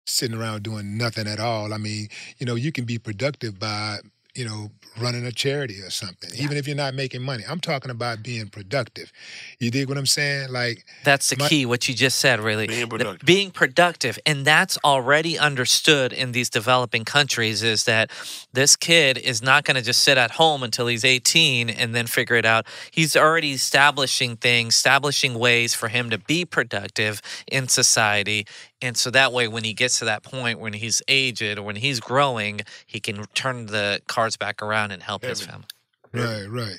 sitting 0.07 0.37
around 0.37 0.63
doing 0.63 0.97
nothing 0.97 1.27
at 1.27 1.41
all. 1.41 1.73
I 1.73 1.79
mean, 1.79 2.09
you 2.39 2.47
know, 2.47 2.55
you 2.55 2.73
can 2.73 2.85
be 2.85 2.99
productive 2.99 3.59
by, 3.59 3.99
you 4.35 4.45
know, 4.45 4.71
running 5.01 5.24
a 5.26 5.32
charity 5.32 5.80
or 5.80 5.90
something, 5.90 6.30
even 6.38 6.57
if 6.57 6.66
you're 6.66 6.76
not 6.76 6.95
making 6.95 7.22
money. 7.22 7.42
I'm 7.49 7.61
talking 7.61 7.90
about 7.90 8.22
being 8.22 8.47
productive. 8.49 9.12
You 9.59 9.70
dig 9.70 9.88
what 9.88 9.99
I'm 9.99 10.07
saying? 10.07 10.53
Like, 10.53 10.84
That's 11.05 11.30
the 11.30 11.36
My- 11.36 11.49
key, 11.49 11.66
what 11.66 11.88
you 11.88 11.95
just 11.95 12.18
said, 12.18 12.40
really. 12.40 12.66
Being 12.66 12.80
The- 12.82 12.86
productive. 12.88 13.26
being 13.26 13.51
productive. 13.51 14.18
And 14.24 14.45
that's 14.45 14.78
already 14.84 15.38
understood 15.38 16.12
in 16.12 16.32
these 16.32 16.49
developing 16.49 17.05
countries 17.05 17.62
is 17.62 17.84
that 17.84 18.11
this 18.53 18.76
kid 18.76 19.18
is 19.18 19.42
not 19.42 19.64
going 19.64 19.74
to 19.76 19.82
just 19.82 20.03
sit 20.03 20.16
at 20.16 20.32
home 20.32 20.62
until 20.62 20.86
he's 20.86 21.05
18 21.05 21.68
and 21.70 21.95
then 21.95 22.07
figure 22.07 22.36
it 22.36 22.45
out. 22.47 22.66
He's 22.90 23.16
already 23.16 23.53
establishing 23.53 24.36
things, 24.36 24.74
establishing 24.76 25.34
ways 25.34 25.74
for 25.74 25.88
him 25.88 26.11
to 26.11 26.18
be 26.18 26.45
productive 26.45 27.20
in 27.51 27.68
society. 27.68 28.47
And 28.85 28.99
so 28.99 29.11
that 29.12 29.32
way, 29.32 29.49
when 29.49 29.64
he 29.64 29.72
gets 29.72 29.99
to 30.01 30.05
that 30.05 30.22
point 30.22 30.61
when 30.61 30.74
he's 30.74 31.01
aged 31.09 31.57
or 31.59 31.62
when 31.62 31.76
he's 31.76 32.01
growing, 32.01 32.61
he 32.87 33.01
can 33.01 33.24
turn 33.32 33.64
the 33.64 34.03
cards 34.09 34.37
back 34.37 34.61
around 34.61 34.91
and 34.91 35.03
help 35.03 35.24
his 35.24 35.41
family. 35.41 35.64
Right, 36.12 36.45
right. 36.45 36.76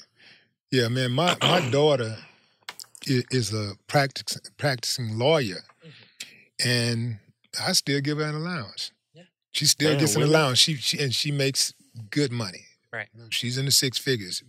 Yeah, 0.69 0.87
man. 0.89 1.13
My 1.13 1.35
my 1.41 1.67
daughter 1.71 2.15
is, 3.07 3.23
is 3.31 3.53
a 3.55 3.71
practice, 3.87 4.39
practicing 4.57 5.17
lawyer, 5.17 5.63
mm-hmm. 5.83 6.69
and 6.69 7.17
I 7.59 7.71
still 7.71 8.01
give 8.01 8.19
her 8.19 8.25
an 8.25 8.35
allowance. 8.35 8.91
Yeah. 9.15 9.23
She 9.51 9.65
still 9.65 9.89
Damn, 9.89 9.99
gets 9.99 10.15
an 10.15 10.21
really? 10.21 10.33
allowance. 10.35 10.59
She, 10.59 10.75
she 10.75 11.01
and 11.01 11.11
she 11.11 11.31
makes 11.31 11.73
good 12.11 12.31
money. 12.31 12.65
Right. 12.93 13.07
She's 13.31 13.57
in 13.57 13.65
the 13.65 13.71
six 13.71 13.97
figures, 13.97 14.43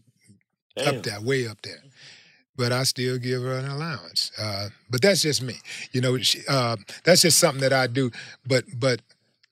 Damn. 0.76 0.96
up 0.96 1.02
there, 1.04 1.22
way 1.22 1.48
up 1.48 1.62
there. 1.62 1.76
Mm-hmm. 1.78 1.88
But 2.56 2.72
I 2.72 2.84
still 2.84 3.18
give 3.18 3.42
her 3.42 3.52
an 3.58 3.66
allowance. 3.66 4.32
Uh, 4.38 4.68
but 4.90 5.02
that's 5.02 5.22
just 5.22 5.42
me. 5.42 5.56
You 5.92 6.00
know, 6.00 6.16
she, 6.18 6.40
uh, 6.48 6.76
that's 7.04 7.22
just 7.22 7.38
something 7.38 7.60
that 7.60 7.72
I 7.72 7.86
do. 7.86 8.10
But 8.46 8.64
but 8.78 9.02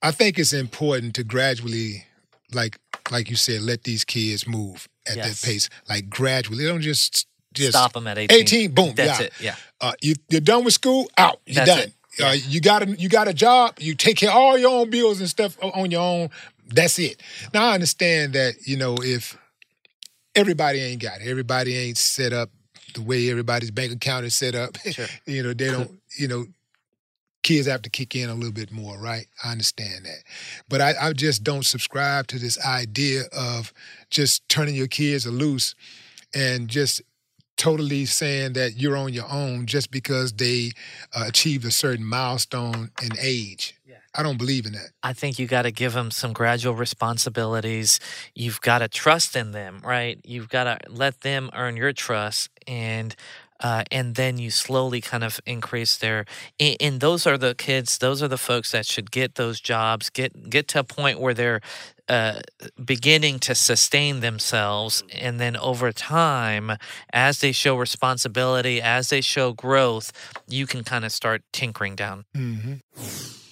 I 0.03 0.11
think 0.11 0.39
it's 0.39 0.53
important 0.53 1.15
to 1.17 1.25
gradually, 1.25 2.05
like 2.53 2.79
like 3.11 3.29
you 3.31 3.37
said, 3.37 3.63
let 3.63 3.85
these 3.85 4.05
kids 4.05 4.47
move 4.47 4.89
at 5.07 5.17
Yes. 5.17 5.41
that 5.41 5.47
pace, 5.47 5.69
like 5.89 6.09
gradually. 6.09 6.65
They 6.65 6.71
don't 6.71 6.81
just 6.81 7.27
just 7.53 7.73
Stop 7.73 7.93
them 7.93 8.07
at 8.09 8.19
18. 8.19 8.41
18, 8.41 8.71
boom, 8.73 8.95
That's 8.97 9.21
yeah. 9.21 9.27
it. 9.27 9.33
Yeah. 9.41 9.55
Uh, 9.81 9.93
you, 10.03 10.15
you're 10.29 10.41
done 10.41 10.65
with 10.65 10.75
school, 10.75 11.09
out. 11.17 11.41
You're 11.47 11.65
That's 11.65 11.83
done. 11.85 11.93
Uh, 12.21 12.33
you 12.49 12.61
got 12.61 12.83
a 12.83 12.87
you 12.93 13.09
got 13.09 13.29
a 13.29 13.35
job. 13.35 13.75
You 13.79 13.95
take 13.95 14.17
care 14.17 14.31
of 14.31 14.37
all 14.37 14.57
your 14.59 14.71
own 14.81 14.89
bills 14.91 15.21
and 15.21 15.29
stuff 15.29 15.57
on 15.63 15.91
your 15.91 16.01
own. 16.03 16.31
That's 16.69 16.99
it. 16.99 17.21
Now 17.53 17.67
I 17.67 17.75
understand 17.75 18.33
that 18.33 18.67
you 18.67 18.77
know 18.77 18.97
if 19.01 19.37
everybody 20.35 20.81
ain't 20.81 21.03
got 21.03 21.21
it, 21.21 21.29
everybody 21.29 21.77
ain't 21.77 21.99
set 21.99 22.33
up 22.33 22.51
the 22.95 23.03
way 23.03 23.31
everybody's 23.31 23.71
bank 23.71 23.93
account 23.93 24.27
is 24.27 24.35
set 24.35 24.55
up. 24.55 24.77
Sure. 24.93 25.07
you 25.27 25.43
know 25.43 25.53
they 25.53 25.71
don't. 25.71 25.91
You 26.19 26.29
know 26.29 26.47
kids 27.43 27.67
have 27.67 27.83
to 27.83 27.91
kick 27.91 28.17
in 28.17 28.31
a 28.31 28.35
little 28.35 28.53
bit 28.53 28.73
more, 28.73 28.99
right? 28.99 29.27
I 29.45 29.53
understand 29.53 30.07
that, 30.07 30.23
but 30.67 30.81
I, 30.81 30.95
I 30.99 31.13
just 31.13 31.45
don't 31.45 31.67
subscribe 31.67 32.27
to 32.29 32.39
this 32.39 32.59
idea 32.65 33.25
of 33.37 33.71
just 34.09 34.49
turning 34.49 34.75
your 34.75 34.87
kids 34.87 35.27
loose 35.27 35.75
and 36.35 36.69
just 36.69 37.03
totally 37.57 38.05
saying 38.07 38.55
that 38.55 38.77
you're 38.77 38.97
on 38.97 39.13
your 39.13 39.31
own 39.31 39.67
just 39.67 39.91
because 39.91 40.33
they 40.33 40.73
uh, 41.15 41.25
achieved 41.29 41.65
a 41.65 41.71
certain 41.71 42.05
milestone 42.05 42.91
in 43.03 43.11
age. 43.21 43.77
I 44.15 44.23
don't 44.23 44.39
believe 44.39 44.65
in 44.65 44.73
that. 44.73 44.91
I 45.03 45.13
think 45.13 45.39
you 45.39 45.47
got 45.47 45.63
to 45.63 45.73
give 45.73 45.93
them 45.93 46.11
some 46.11 46.33
gradual 46.33 46.75
responsibilities. 46.75 47.99
You've 48.35 48.61
got 48.61 48.79
to 48.79 48.89
trust 48.89 49.35
in 49.35 49.51
them, 49.51 49.81
right? 49.85 50.21
You've 50.25 50.49
got 50.49 50.65
to 50.65 50.79
let 50.89 51.23
them 51.23 51.51
earn 51.53 51.77
your 51.77 51.93
trust, 51.93 52.51
and 52.67 53.15
uh, 53.61 53.83
and 53.91 54.15
then 54.15 54.39
you 54.39 54.51
slowly 54.51 55.01
kind 55.01 55.25
of 55.25 55.41
increase 55.47 55.97
their. 55.97 56.27
And, 56.61 56.77
and 56.81 57.01
those 57.01 57.27
are 57.27 57.37
the 57.37 57.55
kids. 57.57 57.99
Those 57.99 58.23
are 58.23 58.29
the 58.29 58.39
folks 58.39 58.71
that 58.71 58.87
should 58.87 59.11
get 59.11 59.35
those 59.35 59.61
jobs. 59.61 60.11
Get 60.11 60.49
get 60.49 60.69
to 60.69 60.81
a 60.81 60.85
point 60.85 61.19
where 61.19 61.35
they're 61.35 61.61
uh, 62.09 62.41
beginning 62.85 63.41
to 63.41 63.55
sustain 63.55 64.21
themselves, 64.21 65.03
and 65.13 65.41
then 65.41 65.57
over 65.57 65.91
time, 65.91 66.77
as 67.13 67.41
they 67.41 67.51
show 67.51 67.77
responsibility, 67.77 68.81
as 68.81 69.09
they 69.09 69.21
show 69.21 69.53
growth, 69.53 70.13
you 70.47 70.67
can 70.69 70.85
kind 70.85 71.05
of 71.05 71.11
start 71.11 71.43
tinkering 71.53 71.97
down. 71.97 72.27
Mm-hmm. 72.37 73.44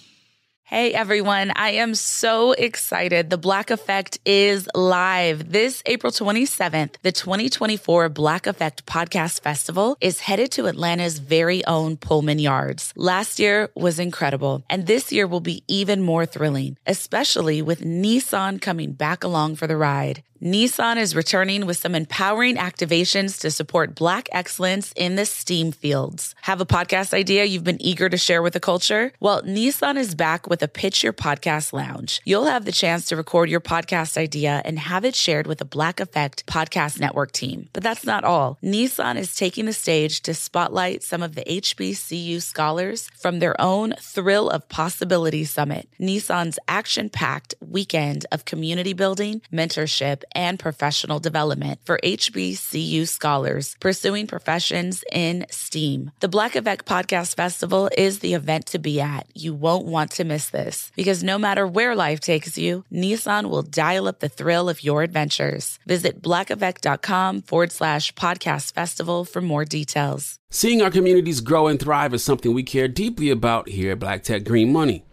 Hey 0.72 0.94
everyone, 0.94 1.52
I 1.54 1.72
am 1.72 1.94
so 1.94 2.52
excited. 2.52 3.28
The 3.28 3.36
Black 3.36 3.70
Effect 3.70 4.18
is 4.24 4.66
live. 4.74 5.52
This 5.52 5.82
April 5.84 6.10
27th, 6.10 6.94
the 7.02 7.12
2024 7.12 8.08
Black 8.08 8.46
Effect 8.46 8.86
Podcast 8.86 9.42
Festival 9.42 9.98
is 10.00 10.20
headed 10.20 10.50
to 10.52 10.68
Atlanta's 10.68 11.18
very 11.18 11.62
own 11.66 11.98
Pullman 11.98 12.38
Yards. 12.38 12.94
Last 12.96 13.38
year 13.38 13.68
was 13.74 13.98
incredible, 13.98 14.64
and 14.70 14.86
this 14.86 15.12
year 15.12 15.26
will 15.26 15.40
be 15.40 15.62
even 15.68 16.00
more 16.00 16.24
thrilling, 16.24 16.78
especially 16.86 17.60
with 17.60 17.82
Nissan 17.82 18.58
coming 18.58 18.92
back 18.92 19.24
along 19.24 19.56
for 19.56 19.66
the 19.66 19.76
ride. 19.76 20.22
Nissan 20.42 20.96
is 20.96 21.14
returning 21.14 21.66
with 21.66 21.76
some 21.76 21.94
empowering 21.94 22.56
activations 22.56 23.38
to 23.42 23.50
support 23.52 23.94
Black 23.94 24.28
excellence 24.32 24.92
in 24.96 25.14
the 25.14 25.24
STEAM 25.24 25.70
fields. 25.70 26.34
Have 26.40 26.60
a 26.60 26.66
podcast 26.66 27.14
idea 27.14 27.44
you've 27.44 27.62
been 27.62 27.80
eager 27.80 28.08
to 28.08 28.16
share 28.16 28.42
with 28.42 28.54
the 28.54 28.58
culture? 28.58 29.12
Well, 29.20 29.42
Nissan 29.42 29.96
is 29.96 30.16
back 30.16 30.48
with 30.48 30.60
a 30.60 30.66
Pitch 30.66 31.04
Your 31.04 31.12
Podcast 31.12 31.72
Lounge. 31.72 32.20
You'll 32.24 32.46
have 32.46 32.64
the 32.64 32.72
chance 32.72 33.06
to 33.06 33.16
record 33.16 33.50
your 33.50 33.60
podcast 33.60 34.18
idea 34.18 34.60
and 34.64 34.80
have 34.80 35.04
it 35.04 35.14
shared 35.14 35.46
with 35.46 35.60
a 35.60 35.64
Black 35.64 36.00
Effect 36.00 36.44
Podcast 36.46 36.98
Network 36.98 37.30
team. 37.30 37.68
But 37.72 37.84
that's 37.84 38.04
not 38.04 38.24
all. 38.24 38.58
Nissan 38.64 39.18
is 39.18 39.36
taking 39.36 39.66
the 39.66 39.72
stage 39.72 40.22
to 40.22 40.34
spotlight 40.34 41.04
some 41.04 41.22
of 41.22 41.36
the 41.36 41.44
HBCU 41.44 42.42
scholars 42.42 43.08
from 43.16 43.38
their 43.38 43.54
own 43.60 43.94
Thrill 44.00 44.50
of 44.50 44.68
Possibility 44.68 45.44
Summit, 45.44 45.88
Nissan's 46.00 46.58
action 46.66 47.10
packed 47.10 47.54
weekend 47.60 48.26
of 48.32 48.44
community 48.44 48.92
building, 48.92 49.40
mentorship, 49.52 50.24
and 50.34 50.58
professional 50.58 51.18
development 51.18 51.80
for 51.84 51.98
HBCU 52.02 53.06
scholars 53.08 53.76
pursuing 53.80 54.26
professions 54.26 55.04
in 55.12 55.46
STEAM. 55.50 56.10
The 56.20 56.28
Black 56.28 56.56
Effect 56.56 56.86
Podcast 56.86 57.36
Festival 57.36 57.90
is 57.96 58.18
the 58.18 58.34
event 58.34 58.66
to 58.66 58.78
be 58.78 59.00
at. 59.00 59.26
You 59.34 59.54
won't 59.54 59.86
want 59.86 60.12
to 60.12 60.24
miss 60.24 60.50
this 60.50 60.90
because 60.96 61.22
no 61.22 61.38
matter 61.38 61.66
where 61.66 61.94
life 61.94 62.20
takes 62.20 62.56
you, 62.58 62.84
Nissan 62.92 63.50
will 63.50 63.62
dial 63.62 64.08
up 64.08 64.20
the 64.20 64.28
thrill 64.28 64.68
of 64.68 64.82
your 64.82 65.02
adventures. 65.02 65.78
Visit 65.86 66.22
blackeffect.com 66.22 67.42
forward 67.42 67.72
slash 67.72 68.12
podcast 68.14 68.74
festival 68.74 69.24
for 69.24 69.40
more 69.40 69.64
details. 69.64 70.38
Seeing 70.50 70.82
our 70.82 70.90
communities 70.90 71.40
grow 71.40 71.66
and 71.66 71.80
thrive 71.80 72.12
is 72.12 72.22
something 72.22 72.52
we 72.52 72.62
care 72.62 72.88
deeply 72.88 73.30
about 73.30 73.68
here 73.68 73.92
at 73.92 73.98
Black 73.98 74.22
Tech 74.22 74.44
Green 74.44 74.72
Money. 74.72 75.04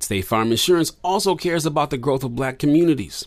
State 0.00 0.22
Farm 0.22 0.50
Insurance 0.50 0.92
also 1.04 1.36
cares 1.36 1.66
about 1.66 1.90
the 1.90 1.98
growth 1.98 2.24
of 2.24 2.34
black 2.34 2.58
communities. 2.58 3.26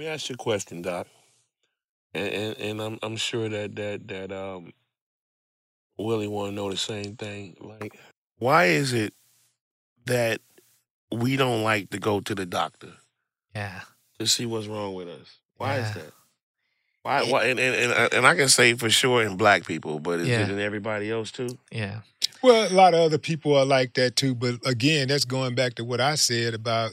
Me 0.00 0.06
ask 0.06 0.28
you 0.28 0.34
a 0.34 0.38
question, 0.38 0.82
Doc. 0.82 1.06
And 2.14 2.28
and, 2.28 2.56
and 2.58 2.82
I'm 2.82 2.98
I'm 3.02 3.16
sure 3.16 3.48
that 3.48 3.76
that 3.76 4.08
that 4.08 4.32
um 4.32 4.72
Willie 5.98 6.28
want 6.28 6.50
to 6.50 6.54
know 6.54 6.70
the 6.70 6.76
same 6.76 7.16
thing. 7.16 7.56
Like, 7.60 7.98
why 8.38 8.66
is 8.66 8.92
it 8.92 9.14
that 10.06 10.40
we 11.12 11.36
don't 11.36 11.62
like 11.62 11.90
to 11.90 11.98
go 11.98 12.20
to 12.20 12.34
the 12.34 12.46
doctor 12.46 12.92
Yeah. 13.54 13.80
to 14.18 14.26
see 14.26 14.46
what's 14.46 14.66
wrong 14.66 14.94
with 14.94 15.08
us? 15.08 15.38
Why 15.56 15.78
is 15.78 15.92
that? 15.94 16.12
Why? 17.02 17.22
why 17.30 17.44
and, 17.46 17.60
and 17.60 17.92
and 17.92 18.12
and 18.14 18.26
I 18.26 18.34
can 18.34 18.48
say 18.48 18.74
for 18.74 18.90
sure 18.90 19.22
in 19.22 19.36
black 19.36 19.66
people, 19.66 19.98
but 20.00 20.20
is 20.20 20.28
Yeah. 20.28 20.44
it 20.44 20.50
in 20.50 20.58
everybody 20.58 21.10
else 21.10 21.30
too? 21.30 21.58
Yeah. 21.70 22.00
Well, 22.42 22.70
a 22.70 22.74
lot 22.74 22.94
of 22.94 23.00
other 23.00 23.18
people 23.18 23.56
are 23.56 23.64
like 23.66 23.94
that 23.94 24.16
too, 24.16 24.34
but 24.34 24.66
again, 24.66 25.08
that's 25.08 25.24
going 25.24 25.54
back 25.54 25.74
to 25.74 25.84
what 25.84 26.00
I 26.00 26.14
said 26.14 26.54
about 26.54 26.92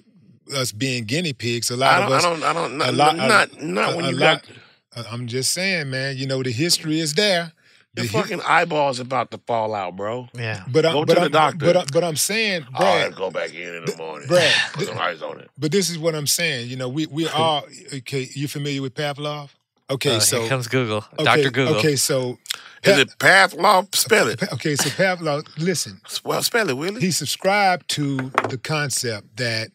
us 0.56 0.72
being 0.72 1.04
guinea 1.06 1.34
pigs. 1.34 1.70
A 1.70 1.78
lot 1.78 2.02
I 2.02 2.04
of 2.04 2.10
don't, 2.10 2.18
us, 2.18 2.26
I 2.26 2.30
don't. 2.30 2.44
I 2.44 2.54
don't. 2.54 2.74
a 2.74 2.92
Not 2.92 2.94
lot- 2.96 3.16
not 3.18 3.62
not 3.62 3.96
when 3.96 4.06
a 4.06 4.10
you 4.12 4.18
lot- 4.18 4.44
got 4.48 5.06
uh, 5.06 5.10
I'm 5.12 5.28
just 5.28 5.52
saying, 5.52 5.90
man. 5.90 6.18
You 6.18 6.26
know, 6.28 6.42
the 6.44 6.52
history 6.52 7.00
is 7.00 7.14
there. 7.14 7.52
your 7.96 8.06
The 8.06 8.12
hi- 8.12 8.22
fucking 8.22 8.42
eyeballs 8.42 9.00
about 9.00 9.32
to 9.32 9.38
fall 9.46 9.74
out, 9.76 9.96
bro. 9.96 10.28
Yeah. 10.34 10.64
but 10.68 10.86
I'm, 10.86 10.94
go 10.94 11.06
but 11.06 11.14
to 11.16 11.20
the 11.22 11.26
I'm, 11.26 11.32
doctor. 11.32 11.66
But, 11.66 11.78
I- 11.78 11.86
but 11.94 12.04
I'm 12.04 12.16
saying, 12.16 12.66
All 12.74 12.86
right, 12.86 13.08
Brad, 13.08 13.16
go 13.16 13.30
back 13.32 13.54
in 13.54 13.76
in 13.76 13.86
the 13.86 13.96
morning. 13.98 14.28
Brad, 14.28 14.54
put 14.74 14.88
some 14.88 14.98
ice 14.98 15.22
on 15.22 15.40
it. 15.40 15.50
but 15.58 15.72
this 15.72 15.90
is 15.90 15.98
what 16.00 16.16
I'm 16.16 16.28
saying. 16.28 16.70
You 16.70 16.76
know, 16.78 16.90
we 16.90 17.06
we 17.08 17.28
are 17.46 17.64
okay. 17.94 18.28
You 18.34 18.48
familiar 18.48 18.82
with 18.82 18.94
Pavlov? 18.96 19.50
Okay, 19.90 20.18
Uh, 20.18 20.20
so 20.20 20.40
here 20.42 20.50
comes 20.50 20.68
Google. 20.68 21.06
okay, 21.14 21.24
Dr. 21.24 21.50
Google. 21.50 21.76
Okay, 21.78 21.96
so 21.96 22.38
Is 22.84 22.98
it 23.00 23.10
Pavlov? 23.20 23.96
Spell 23.96 24.28
it. 24.28 24.44
okay, 24.54 24.76
so 24.76 24.90
Pavlov, 24.90 25.48
listen. 25.58 26.02
Well, 26.26 26.44
spell 26.44 26.70
it, 26.70 26.76
Willie. 26.76 27.00
He 27.00 27.12
subscribed 27.12 27.88
to 27.92 28.32
the 28.50 28.58
concept 28.62 29.38
that 29.38 29.70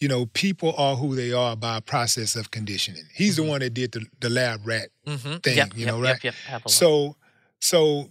you 0.00 0.08
know 0.08 0.26
people 0.26 0.74
are 0.76 0.96
who 0.96 1.14
they 1.14 1.32
are 1.32 1.56
by 1.56 1.78
a 1.78 1.80
process 1.80 2.36
of 2.36 2.50
conditioning. 2.50 3.04
He's 3.14 3.36
the 3.36 3.42
one 3.42 3.60
that 3.60 3.74
did 3.74 3.92
the, 3.92 4.06
the 4.20 4.30
lab 4.30 4.66
rat 4.66 4.88
Mm-hmm. 5.06 5.36
thing, 5.36 5.56
Yep, 5.56 5.72
you 5.76 5.86
know, 5.86 6.02
yep, 6.02 6.24
right? 6.24 6.34
Yep. 6.50 6.68
So, 6.70 7.16
so 7.60 8.08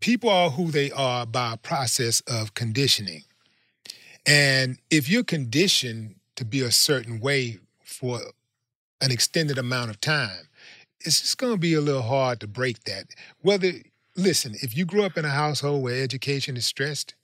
people 0.00 0.28
are 0.28 0.50
who 0.50 0.70
they 0.70 0.90
are 0.90 1.24
by 1.24 1.52
a 1.54 1.56
process 1.56 2.20
of 2.22 2.54
conditioning. 2.54 3.22
And 4.26 4.78
if 4.90 5.08
you're 5.08 5.24
conditioned 5.24 6.16
to 6.36 6.44
be 6.44 6.60
a 6.60 6.70
certain 6.72 7.20
way 7.20 7.58
for 7.84 8.20
an 9.00 9.10
extended 9.12 9.58
amount 9.58 9.90
of 9.90 10.00
time, 10.00 10.48
it's 11.00 11.20
just 11.20 11.38
going 11.38 11.52
to 11.52 11.58
be 11.58 11.74
a 11.74 11.80
little 11.80 12.02
hard 12.02 12.40
to 12.40 12.46
break 12.46 12.84
that. 12.84 13.06
Whether, 13.40 13.72
listen, 14.16 14.54
if 14.62 14.76
you 14.76 14.84
grew 14.84 15.04
up 15.04 15.16
in 15.16 15.24
a 15.24 15.30
household 15.30 15.82
where 15.82 16.02
education 16.02 16.56
is 16.56 16.66
stressed, 16.66 17.14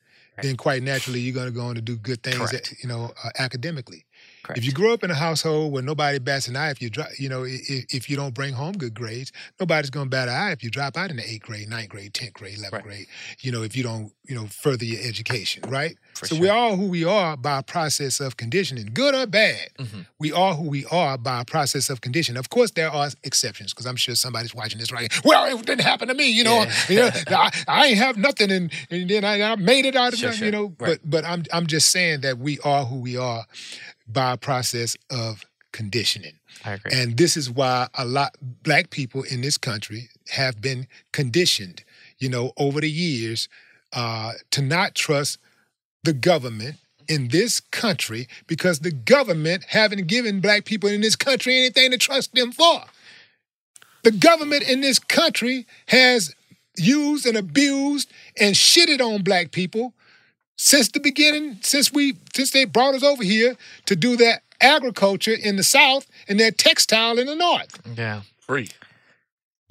then 0.43 0.57
quite 0.57 0.83
naturally 0.83 1.21
you're 1.21 1.35
going 1.35 1.47
to 1.47 1.53
go 1.53 1.67
on 1.67 1.75
to 1.75 1.81
do 1.81 1.97
good 1.97 2.23
things, 2.23 2.53
you 2.83 2.89
know, 2.89 3.13
uh, 3.25 3.31
academically. 3.39 4.05
Correct. 4.49 4.59
If 4.59 4.65
you 4.65 4.73
grow 4.73 4.95
up 4.95 5.05
in 5.05 5.11
a 5.11 5.15
household 5.15 5.73
where 5.73 5.83
nobody 5.83 6.19
bats 6.19 6.49
an 6.49 6.57
eye 6.57 6.71
if 6.71 6.81
you 6.81 6.89
drop, 6.91 7.09
you 7.19 7.29
know, 7.29 7.45
if, 7.45 7.85
if 7.95 8.09
you 8.11 8.17
don't 8.17 8.33
bring 8.35 8.55
home 8.55 8.73
good 8.73 8.95
grades, 8.95 9.31
nobody's 9.61 9.91
going 9.91 10.07
to 10.07 10.11
bat 10.11 10.29
an 10.29 10.35
eye 10.35 10.53
if 10.53 10.65
you 10.65 10.71
drop 10.71 10.97
out 10.97 11.11
in 11.11 11.17
the 11.19 11.23
eighth 11.31 11.43
grade, 11.43 11.69
ninth 11.69 11.91
grade, 11.91 12.15
tenth 12.15 12.33
grade, 12.33 12.57
eleventh 12.57 12.73
Right. 12.73 12.83
grade. 12.85 13.07
You 13.41 13.53
know, 13.53 13.63
if 13.63 13.77
you 13.77 13.83
don't, 13.83 14.11
you 14.27 14.35
know, 14.35 14.47
further 14.47 14.85
your 14.87 15.01
education, 15.07 15.63
right? 15.69 15.97
For 16.15 16.27
so 16.27 16.35
sure. 16.37 16.43
we 16.43 16.49
are 16.49 16.71
who 16.77 16.87
we 16.89 17.05
are 17.05 17.37
by 17.37 17.59
a 17.59 17.63
process 17.63 18.21
of 18.21 18.37
conditioning, 18.39 18.91
good 18.95 19.15
or 19.15 19.27
bad. 19.27 19.69
Mhm. 19.79 20.07
We 20.19 20.33
are 20.33 20.55
who 20.55 20.69
we 20.69 20.85
are 20.87 21.19
by 21.19 21.43
a 21.43 21.45
process 21.45 21.91
of 21.91 22.01
conditioning. 22.01 22.39
Of 22.39 22.49
course, 22.49 22.71
there 22.73 22.91
are 22.91 23.11
exceptions 23.25 23.73
because 23.75 23.87
I'm 23.87 23.97
sure 23.97 24.15
somebody's 24.15 24.55
watching 24.55 24.79
this 24.79 24.91
right. 24.93 25.13
Well, 25.25 25.45
it 25.59 25.67
didn't 25.67 25.85
happen 25.85 26.09
to 26.09 26.15
me, 26.15 26.31
you 26.31 26.45
know. 26.45 26.65
Yeah. 26.65 26.73
You 26.89 26.97
know, 26.97 27.11
I, 27.37 27.51
I 27.69 27.87
ain't 27.89 27.99
have 27.99 28.17
nothing, 28.17 28.51
and, 28.51 28.73
and 28.91 29.09
then 29.11 29.25
I, 29.25 29.43
I 29.43 29.57
made 29.57 29.85
it 29.85 29.95
out 29.95 30.13
of 30.15 30.19
Sure, 30.19 30.29
nothing, 30.29 30.39
sure. 30.39 30.47
you 30.47 30.53
know. 30.53 30.65
Right. 30.79 30.99
But 31.05 31.11
but 31.11 31.25
I'm 31.25 31.45
I'm 31.53 31.67
just 31.67 31.91
saying 31.91 32.23
that 32.23 32.39
we 32.39 32.59
are 32.61 32.85
who 32.87 32.97
we 33.01 33.17
are 33.17 33.45
by 34.09 34.33
a 34.33 34.37
process 34.37 34.97
of 35.11 35.45
conditioning. 35.73 36.33
I 36.65 36.73
agree. 36.73 36.93
And 36.93 37.17
this 37.17 37.37
is 37.37 37.51
why 37.51 37.89
a 37.95 38.05
lot 38.05 38.35
black 38.41 38.91
people 38.91 39.23
in 39.23 39.41
this 39.43 39.59
country 39.59 40.09
have 40.31 40.61
been 40.61 40.87
conditioned, 41.13 41.85
you 42.19 42.29
know, 42.29 42.53
over 42.57 42.81
the 42.81 42.91
years, 42.91 43.49
uh, 43.93 44.33
to 44.51 44.63
not 44.63 44.95
trust 44.95 45.39
the 46.05 46.13
government 46.13 46.77
in 47.09 47.29
this 47.29 47.61
country 47.61 48.29
because 48.47 48.81
the 48.81 48.91
government 48.91 49.65
haven't 49.69 50.07
given 50.07 50.41
black 50.41 50.65
people 50.65 50.89
in 50.89 51.01
this 51.01 51.17
country 51.17 51.57
anything 51.57 51.91
to 51.91 51.99
trust 51.99 52.35
them 52.35 52.53
for. 52.53 52.83
The 54.05 54.11
government 54.13 54.69
in 54.69 54.81
this 54.81 54.99
country 54.99 55.67
has 55.87 56.35
used 56.77 57.27
and 57.27 57.37
abused 57.37 58.11
and 58.39 58.55
shitted 58.55 59.01
on 59.01 59.23
black 59.23 59.51
people 59.51 59.95
since 60.59 60.89
the 60.91 61.01
beginning, 61.01 61.59
since 61.63 61.91
we 61.91 62.19
since 62.35 62.51
they 62.51 62.67
brought 62.67 62.95
us 62.95 63.03
over 63.03 63.25
here 63.25 63.57
to 63.87 63.97
do 63.97 64.17
that 64.19 64.43
agriculture 64.61 65.35
in 65.41 65.57
the 65.57 65.63
South 65.63 66.07
and 66.29 66.39
they're 66.39 66.51
textile 66.51 67.19
in 67.19 67.27
the 67.27 67.37
North. 67.37 67.81
Yeah. 67.97 68.23
Free. 68.41 68.69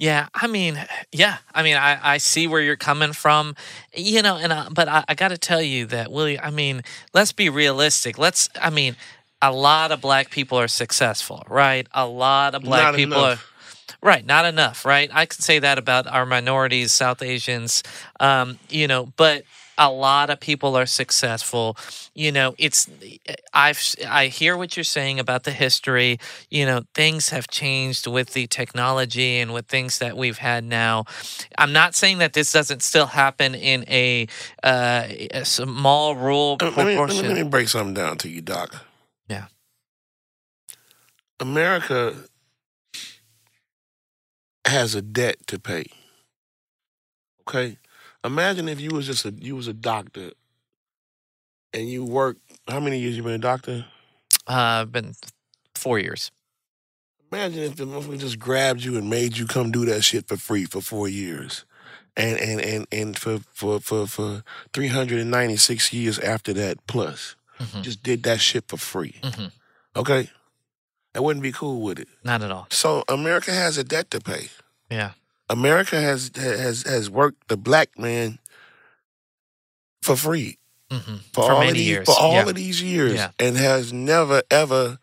Yeah, 0.00 0.28
I 0.32 0.46
mean, 0.46 0.80
yeah, 1.10 1.38
I 1.52 1.64
mean, 1.64 1.76
I, 1.76 1.98
I 2.14 2.18
see 2.18 2.46
where 2.46 2.60
you're 2.60 2.76
coming 2.76 3.12
from, 3.12 3.56
you 3.92 4.22
know, 4.22 4.36
and 4.36 4.52
I, 4.52 4.68
but 4.68 4.86
I, 4.86 5.04
I 5.08 5.14
got 5.14 5.28
to 5.28 5.38
tell 5.38 5.60
you 5.60 5.86
that 5.86 6.12
Willie, 6.12 6.38
I 6.38 6.50
mean, 6.50 6.82
let's 7.12 7.32
be 7.32 7.48
realistic. 7.48 8.16
Let's, 8.16 8.48
I 8.62 8.70
mean, 8.70 8.94
a 9.42 9.50
lot 9.50 9.90
of 9.90 10.00
black 10.00 10.30
people 10.30 10.56
are 10.56 10.68
successful, 10.68 11.42
right? 11.48 11.88
A 11.92 12.06
lot 12.06 12.54
of 12.54 12.62
black 12.62 12.84
Not 12.84 12.94
people 12.94 13.18
enough. 13.24 13.44
are 14.00 14.06
right, 14.06 14.24
not 14.24 14.44
enough, 14.44 14.84
right? 14.84 15.10
I 15.12 15.26
can 15.26 15.40
say 15.40 15.58
that 15.58 15.78
about 15.78 16.06
our 16.06 16.24
minorities, 16.24 16.92
South 16.92 17.20
Asians, 17.20 17.82
um, 18.20 18.60
you 18.70 18.86
know, 18.86 19.12
but 19.16 19.42
a 19.78 19.90
lot 19.90 20.28
of 20.28 20.40
people 20.40 20.76
are 20.76 20.86
successful. 20.86 21.76
You 22.14 22.32
know, 22.32 22.54
it's 22.58 22.90
I've 23.54 23.80
I 24.06 24.26
hear 24.26 24.56
what 24.56 24.76
you're 24.76 24.84
saying 24.84 25.20
about 25.20 25.44
the 25.44 25.52
history. 25.52 26.18
You 26.50 26.66
know, 26.66 26.82
things 26.94 27.30
have 27.30 27.48
changed 27.48 28.06
with 28.06 28.34
the 28.34 28.48
technology 28.48 29.38
and 29.38 29.54
with 29.54 29.66
things 29.66 30.00
that 30.00 30.16
we've 30.16 30.38
had 30.38 30.64
now. 30.64 31.04
I'm 31.56 31.72
not 31.72 31.94
saying 31.94 32.18
that 32.18 32.32
this 32.32 32.52
doesn't 32.52 32.82
still 32.82 33.06
happen 33.06 33.54
in 33.54 33.84
a, 33.88 34.26
uh, 34.62 35.06
a 35.30 35.44
small 35.44 36.16
rural 36.16 36.56
Let 36.60 36.76
me, 36.76 36.98
let, 36.98 37.08
me, 37.08 37.22
let 37.22 37.36
me 37.36 37.42
break 37.44 37.68
something 37.68 37.94
down 37.94 38.18
to 38.18 38.28
you, 38.28 38.40
Doc. 38.40 38.84
Yeah. 39.28 39.46
America 41.40 42.16
has 44.66 44.94
a 44.94 45.02
debt 45.02 45.46
to 45.46 45.58
pay. 45.58 45.86
Okay? 47.42 47.78
Imagine 48.28 48.68
if 48.68 48.78
you 48.80 48.90
was 48.90 49.06
just 49.06 49.24
a 49.24 49.30
you 49.30 49.56
was 49.56 49.68
a 49.68 49.72
doctor 49.72 50.32
and 51.72 51.88
you 51.88 52.04
worked 52.04 52.40
how 52.68 52.78
many 52.78 52.98
years 52.98 53.16
you 53.16 53.22
been 53.22 53.32
a 53.32 53.38
doctor? 53.38 53.86
Uh, 54.46 54.52
I've 54.82 54.92
been 54.92 55.14
four 55.74 55.98
years. 55.98 56.30
Imagine 57.32 57.62
if 57.64 57.76
the 57.76 57.84
motherfucker 57.86 58.18
just 58.18 58.38
grabbed 58.38 58.82
you 58.84 58.96
and 58.98 59.08
made 59.08 59.36
you 59.38 59.46
come 59.46 59.70
do 59.70 59.84
that 59.86 60.02
shit 60.02 60.28
for 60.28 60.36
free 60.36 60.66
for 60.66 60.80
four 60.82 61.08
years. 61.08 61.64
And 62.18 62.38
and 62.38 62.60
and, 62.60 62.86
and 62.92 63.16
for, 63.18 63.38
for, 63.54 63.80
for, 63.80 64.06
for 64.06 64.42
396 64.74 65.92
years 65.94 66.18
after 66.18 66.52
that 66.52 66.86
plus. 66.86 67.34
Mhm. 67.58 67.82
Just 67.82 68.02
did 68.02 68.22
that 68.24 68.40
shit 68.40 68.64
for 68.68 68.76
free. 68.76 69.14
Mhm. 69.22 69.52
Okay? 69.96 70.28
I 71.14 71.20
wouldn't 71.20 71.42
be 71.42 71.52
cool 71.52 71.80
with 71.80 71.98
it. 71.98 72.08
Not 72.24 72.42
at 72.42 72.50
all. 72.50 72.66
So 72.70 73.04
America 73.08 73.52
has 73.52 73.78
a 73.78 73.84
debt 73.84 74.10
to 74.10 74.20
pay. 74.20 74.50
Yeah. 74.90 75.12
America 75.50 76.00
has 76.00 76.30
has 76.36 76.82
has 76.82 77.08
worked 77.10 77.48
the 77.48 77.56
black 77.56 77.98
man 77.98 78.38
for 80.02 80.16
free 80.16 80.58
Mm-hmm. 80.90 81.16
for, 81.34 81.42
For 81.42 81.52
all 81.52 81.58
many 81.58 81.68
of 81.68 81.74
these 81.74 81.86
years, 81.86 82.06
for 82.06 82.18
all 82.18 82.32
yeah. 82.32 82.48
of 82.48 82.54
these 82.54 82.82
years, 82.82 83.12
Yeah. 83.12 83.30
and 83.38 83.58
has 83.58 83.92
never 83.92 84.42
ever 84.50 84.98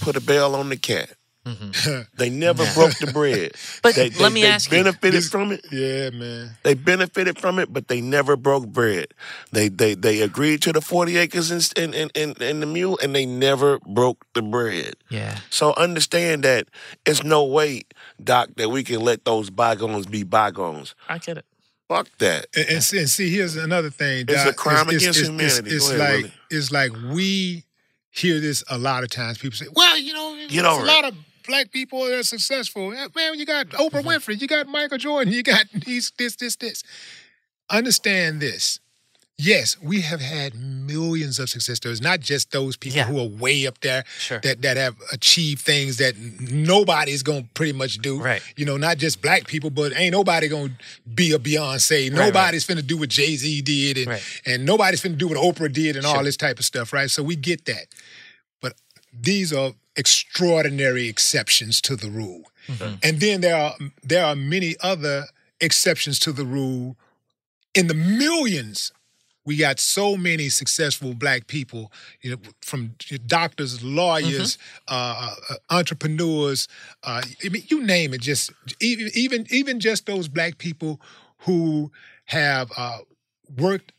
put 0.00 0.16
a 0.16 0.20
bell 0.22 0.54
on 0.54 0.70
the 0.70 0.78
cat. 0.78 1.10
Mm-hmm. 1.46 2.00
They 2.18 2.28
never 2.28 2.64
broke 2.74 2.98
the 2.98 3.10
bread. 3.12 3.52
But 3.82 3.94
they, 3.94 4.10
let 4.10 4.30
me 4.32 4.42
they 4.42 4.48
ask 4.48 4.70
you, 4.70 4.76
benefited 4.78 5.14
this- 5.14 5.28
from 5.30 5.52
it. 5.52 5.64
Yeah, 5.72 6.10
man. 6.10 6.50
They 6.62 6.74
benefited 6.74 7.38
from 7.38 7.58
it, 7.58 7.72
but 7.72 7.88
they 7.88 8.00
never 8.02 8.36
broke 8.36 8.66
bread. 8.68 9.06
They 9.50 9.68
they 9.68 9.94
they 9.94 10.20
agreed 10.20 10.60
to 10.62 10.72
the 10.72 10.80
forty 10.82 11.16
acres 11.16 11.50
and 11.50 11.66
and 11.76 11.94
and, 11.94 12.10
and, 12.14 12.40
and 12.42 12.62
the 12.62 12.66
mule, 12.66 12.98
and 13.02 13.14
they 13.14 13.24
never 13.24 13.78
broke 13.80 14.26
the 14.34 14.42
bread. 14.42 14.94
Yeah. 15.08 15.38
So 15.48 15.72
understand 15.76 16.42
that 16.44 16.68
it's 17.06 17.24
no 17.24 17.44
way, 17.44 17.82
Doc, 18.22 18.50
that 18.56 18.68
we 18.68 18.84
can 18.84 19.00
let 19.00 19.24
those 19.24 19.48
bygones 19.48 20.06
be 20.06 20.22
bygones. 20.24 20.94
I 21.08 21.16
get 21.18 21.38
it. 21.38 21.46
Fuck 21.88 22.08
that. 22.18 22.46
And, 22.54 22.68
and, 22.68 22.84
see, 22.84 22.98
and 22.98 23.08
see, 23.10 23.30
here's 23.34 23.56
another 23.56 23.90
thing. 23.90 24.26
It's 24.28 24.44
a 24.44 24.52
crime 24.52 24.88
It's- 24.90 25.02
against 25.02 25.18
it's, 25.20 25.28
humanity. 25.28 25.70
It's, 25.74 25.88
Go 25.88 25.94
it's 25.94 26.00
ahead, 26.00 26.00
like 26.00 26.22
Willie. 26.22 26.32
it's 26.50 26.70
like 26.70 26.92
we 27.14 27.64
hear 28.10 28.38
this 28.40 28.62
a 28.68 28.76
lot 28.78 29.02
of 29.04 29.10
times. 29.10 29.38
People 29.38 29.56
say, 29.56 29.66
"Well, 29.74 29.98
you 29.98 30.12
know, 30.12 30.36
Get 30.48 30.62
there's 30.62 30.66
over 30.66 30.82
a 30.82 30.84
it. 30.84 30.86
lot 30.86 31.04
of 31.06 31.14
black 31.50 31.72
people 31.72 32.04
that 32.04 32.18
are 32.18 32.22
successful. 32.22 32.90
Man, 32.90 33.34
you 33.34 33.44
got 33.44 33.66
Oprah 33.70 33.90
mm-hmm. 33.90 34.08
Winfrey, 34.08 34.40
you 34.40 34.46
got 34.46 34.68
Michael 34.68 34.98
Jordan, 34.98 35.32
you 35.32 35.42
got 35.42 35.66
these, 35.86 36.12
this, 36.16 36.36
this, 36.36 36.56
this." 36.56 36.82
Understand 37.68 38.40
this. 38.40 38.80
Yes, 39.42 39.76
we 39.80 40.02
have 40.02 40.20
had 40.20 40.54
millions 40.54 41.38
of 41.38 41.48
success 41.48 41.76
stories, 41.78 42.02
not 42.02 42.20
just 42.20 42.50
those 42.52 42.76
people 42.76 42.98
Yeah. 42.98 43.04
who 43.06 43.18
are 43.18 43.26
way 43.26 43.66
up 43.66 43.80
there 43.80 44.04
Sure. 44.18 44.38
that, 44.40 44.60
that 44.62 44.76
have 44.76 44.96
achieved 45.12 45.62
things 45.62 45.96
that 45.96 46.14
nobody's 46.18 47.22
gonna 47.22 47.46
pretty 47.54 47.72
much 47.72 47.98
do. 47.98 48.20
Right. 48.20 48.42
You 48.56 48.66
know, 48.66 48.76
not 48.76 48.98
just 48.98 49.22
black 49.22 49.46
people, 49.46 49.70
but 49.70 49.92
ain't 49.96 50.12
nobody 50.12 50.46
gonna 50.48 50.76
be 51.14 51.32
a 51.32 51.38
Beyonce. 51.38 52.10
Right, 52.10 52.18
right. 52.18 52.26
Nobody's 52.26 52.66
finna 52.66 52.86
do 52.86 52.98
what 52.98 53.08
Jay 53.08 53.34
Z 53.36 53.62
did, 53.62 53.96
and 53.98 54.08
Right. 54.08 54.22
and 54.44 54.66
nobody's 54.66 55.00
finna 55.02 55.16
do 55.16 55.28
what 55.28 55.38
Oprah 55.38 55.72
did, 55.72 55.96
and 55.96 56.04
all 56.04 56.22
this 56.22 56.36
type 56.36 56.58
of 56.58 56.64
stuff, 56.66 56.92
right? 56.92 57.10
So 57.10 57.22
we 57.22 57.34
get 57.34 57.64
that, 57.64 57.86
but 58.60 58.74
these 59.12 59.54
are 59.54 59.72
extraordinary 59.96 61.08
exceptions 61.08 61.80
to 61.82 61.96
the 61.96 62.10
rule, 62.10 62.42
Mm-hmm. 62.68 62.94
and 63.02 63.20
then 63.20 63.40
there 63.40 63.56
are 63.56 63.74
there 64.02 64.24
are 64.24 64.36
many 64.36 64.76
other 64.80 65.24
exceptions 65.60 66.18
to 66.20 66.30
the 66.32 66.44
rule 66.44 66.96
in 67.74 67.86
the 67.88 67.94
millions. 67.94 68.92
We 69.46 69.56
got 69.56 69.80
so 69.80 70.16
many 70.16 70.50
successful 70.50 71.14
black 71.14 71.46
people, 71.46 71.90
you 72.20 72.30
know, 72.32 72.36
from 72.60 72.94
doctors, 73.26 73.82
lawyers, 73.82 74.58
uh, 74.86 75.34
uh, 75.50 75.54
entrepreneurs. 75.70 76.68
Uh, 77.02 77.22
I 77.44 77.48
mean, 77.48 77.64
you 77.68 77.82
name 77.82 78.14
it. 78.14 78.20
Just 78.20 78.52
even 78.80 79.10
even 79.14 79.46
even 79.50 79.80
just 79.80 80.06
those 80.06 80.28
black 80.28 80.58
people 80.58 81.00
who 81.38 81.90
have 82.26 82.70
uh, 82.76 82.98
worked 83.58 83.92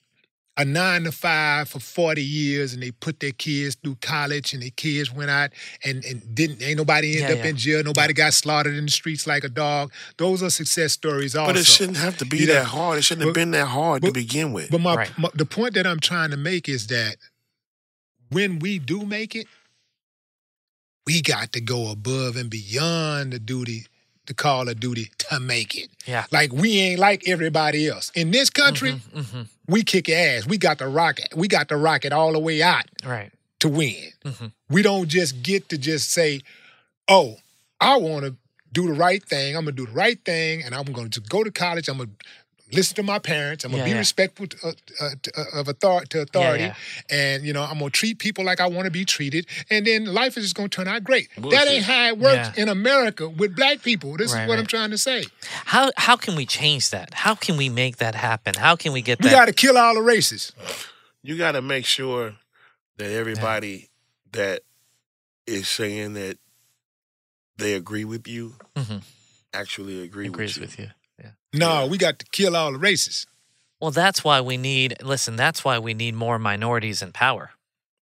a 0.58 0.66
nine 0.66 1.04
to 1.06 1.12
five 1.12 1.70
for 1.70 1.80
40 1.80 2.22
years 2.24 2.74
and 2.74 2.84
they 2.84 2.92
put 2.92 3.22
their 3.22 3.32
kids 3.32 3.76
through 3.76 3.96
college 4.02 4.54
and 4.54 4.62
their 4.62 4.70
kids 4.72 5.12
went 5.12 5.32
out 5.32 5.52
and, 5.84 6.04
and 6.04 6.36
didn't 6.36 6.62
ain't 6.62 6.78
nobody 6.78 7.22
end 7.22 7.30
Yeah, 7.30 7.36
up 7.36 7.44
yeah. 7.46 7.50
in 7.52 7.56
jail 7.58 7.84
nobody 7.84 8.14
got 8.14 8.34
slaughtered 8.34 8.76
in 8.76 8.86
the 8.86 8.92
streets 8.92 9.26
like 9.26 9.46
a 9.46 9.50
dog 9.50 9.92
those 10.18 10.44
are 10.44 10.50
success 10.50 10.92
stories 10.92 11.36
also 11.38 11.54
But 11.54 11.60
it 11.62 11.66
shouldn't 11.66 11.98
have 11.98 12.18
to 12.18 12.26
be 12.26 12.40
You 12.40 12.48
know, 12.48 12.54
that 12.56 12.66
hard. 12.66 12.98
It 12.98 13.04
shouldn't 13.04 13.28
have 13.28 13.34
been 13.34 13.52
that 13.52 13.68
hard 13.68 14.04
to 14.04 14.12
begin 14.12 14.52
with. 14.52 14.70
but 14.70 14.82
my, 14.82 14.96
Right. 14.96 15.18
my 15.18 15.30
the 15.34 15.46
point 15.46 15.74
that 15.76 15.88
I'm 15.88 16.02
trying 16.02 16.32
to 16.32 16.38
make 16.38 16.68
is 16.68 16.88
that 16.88 17.16
when 18.30 18.60
we 18.60 18.78
do 18.78 19.06
make 19.06 19.36
it, 19.36 19.48
we 21.08 21.22
got 21.22 21.54
to 21.54 21.62
go 21.62 21.90
above 21.92 22.36
and 22.36 22.50
beyond 22.50 23.34
the 23.34 23.40
duty, 23.40 23.88
the 24.32 24.36
call 24.44 24.70
of 24.70 24.80
duty 24.80 25.12
to 25.18 25.40
make 25.42 25.76
it. 25.76 25.90
Yeah. 26.06 26.26
Like 26.32 26.54
we 26.54 26.80
ain't 26.80 27.00
like 27.00 27.28
everybody 27.28 27.88
else. 27.90 28.12
In 28.16 28.32
this 28.32 28.50
country, 28.50 28.94
Mm-hmm. 29.14 29.42
we 29.68 29.84
kick 29.84 30.10
ass. 30.10 30.48
We 30.48 30.58
got 30.58 30.78
the 30.78 30.88
rocket. 30.88 31.28
We 31.36 31.48
got 31.50 31.68
the 31.68 31.76
rocket 31.78 32.14
all 32.14 32.32
the 32.32 32.40
way 32.40 32.62
out 32.64 32.86
Right. 33.06 33.32
to 33.60 33.68
win. 33.68 34.12
Mm-hmm. 34.24 34.46
We 34.70 34.82
don't 34.82 35.10
just 35.10 35.44
get 35.44 35.68
to 35.70 35.78
just 35.78 36.12
say, 36.12 36.40
"Oh, 37.10 37.38
I 37.82 37.98
want 37.98 38.26
to 38.26 38.36
do 38.72 38.88
the 38.88 38.94
right 38.94 39.22
thing. 39.24 39.58
I'm 39.58 39.66
gonna 39.66 39.76
do 39.76 39.86
the 39.86 39.92
right 39.92 40.24
thing, 40.24 40.64
and 40.64 40.74
I'm 40.74 40.86
going 40.94 41.10
to 41.12 41.20
go 41.20 41.44
to 41.44 41.52
college. 41.52 41.90
I'm 41.90 41.98
gonna 41.98 42.10
listen 42.72 42.96
to 42.96 43.04
my 43.04 43.20
parents. 43.20 43.64
I'm 43.66 43.72
gonna 43.72 43.82
Yeah, 43.84 43.86
be 43.86 43.92
yeah. 43.92 43.98
respectful 44.00 44.48
to, 44.48 44.58
uh, 44.68 44.72
uh, 45.00 45.10
to, 45.24 45.32
uh, 45.40 45.60
of 45.60 45.68
authority 45.68 46.08
to 46.10 46.22
authority, 46.22 46.64
yeah. 46.66 46.76
and 47.10 47.44
you 47.44 47.54
know 47.54 47.64
I'm 47.64 47.80
gonna 47.80 47.90
treat 47.90 48.20
people 48.20 48.44
like 48.44 48.60
I 48.60 48.68
want 48.68 48.86
to 48.86 48.92
be 48.92 49.06
treated, 49.06 49.46
and 49.70 49.86
then 49.86 50.06
life 50.06 50.38
is 50.38 50.44
just 50.46 50.56
gonna 50.56 50.70
turn 50.70 50.88
out 50.88 51.04
great. 51.04 51.30
That 51.38 51.68
ain't 51.68 51.84
how 51.86 52.08
it 52.08 52.18
works 52.18 52.50
Yeah. 52.56 52.64
in 52.64 52.70
America 52.70 53.28
with 53.30 53.56
black 53.56 53.82
people. 53.84 54.18
This 54.18 54.34
Right, 54.34 54.44
is 54.44 54.50
what 54.50 54.60
I'm 54.60 54.66
trying 54.68 54.92
to 54.92 54.98
say. 54.98 55.26
How 55.66 55.92
how 55.98 56.16
can 56.16 56.36
we 56.36 56.46
change 56.46 56.90
that? 56.92 57.14
How 57.14 57.36
can 57.36 57.58
we 57.58 57.70
make 57.70 57.98
that 57.98 58.16
happen? 58.16 58.56
How 58.56 58.76
can 58.76 58.94
we 58.94 59.02
get 59.02 59.20
We 59.20 59.30
that? 59.30 59.36
got 59.36 59.46
to 59.46 59.54
kill 59.54 59.78
all 59.78 59.94
the 59.96 60.02
races. 60.02 60.52
you 61.24 61.38
got 61.38 61.52
to 61.54 61.62
make 61.62 61.86
sure 61.86 62.36
that 62.98 63.12
everybody 63.12 63.90
that 64.32 64.62
is 65.46 65.68
saying 65.68 66.14
that 66.14 66.38
they 67.58 67.74
agree 67.74 68.06
with 68.06 68.28
you 68.28 68.56
Mhm. 68.76 69.02
actually 69.54 70.02
agree 70.04 70.28
agrees 70.28 70.58
with 70.58 70.78
you. 70.80 70.86
with 70.86 70.90
you. 70.90 71.01
Yeah. 71.22 71.30
No, 71.54 71.88
we 71.88 71.98
got 71.98 72.20
to 72.20 72.26
kill 72.32 72.56
all 72.56 72.72
the 72.72 72.78
races. 72.80 73.26
Well, 73.80 73.92
that's 73.92 74.24
why 74.24 74.42
we 74.42 74.58
need. 74.58 74.96
Listen, 75.04 75.36
that's 75.36 75.64
why 75.66 75.80
we 75.80 75.94
need 75.94 76.14
more 76.16 76.38
minorities 76.40 77.02
in 77.02 77.12
power, 77.12 77.52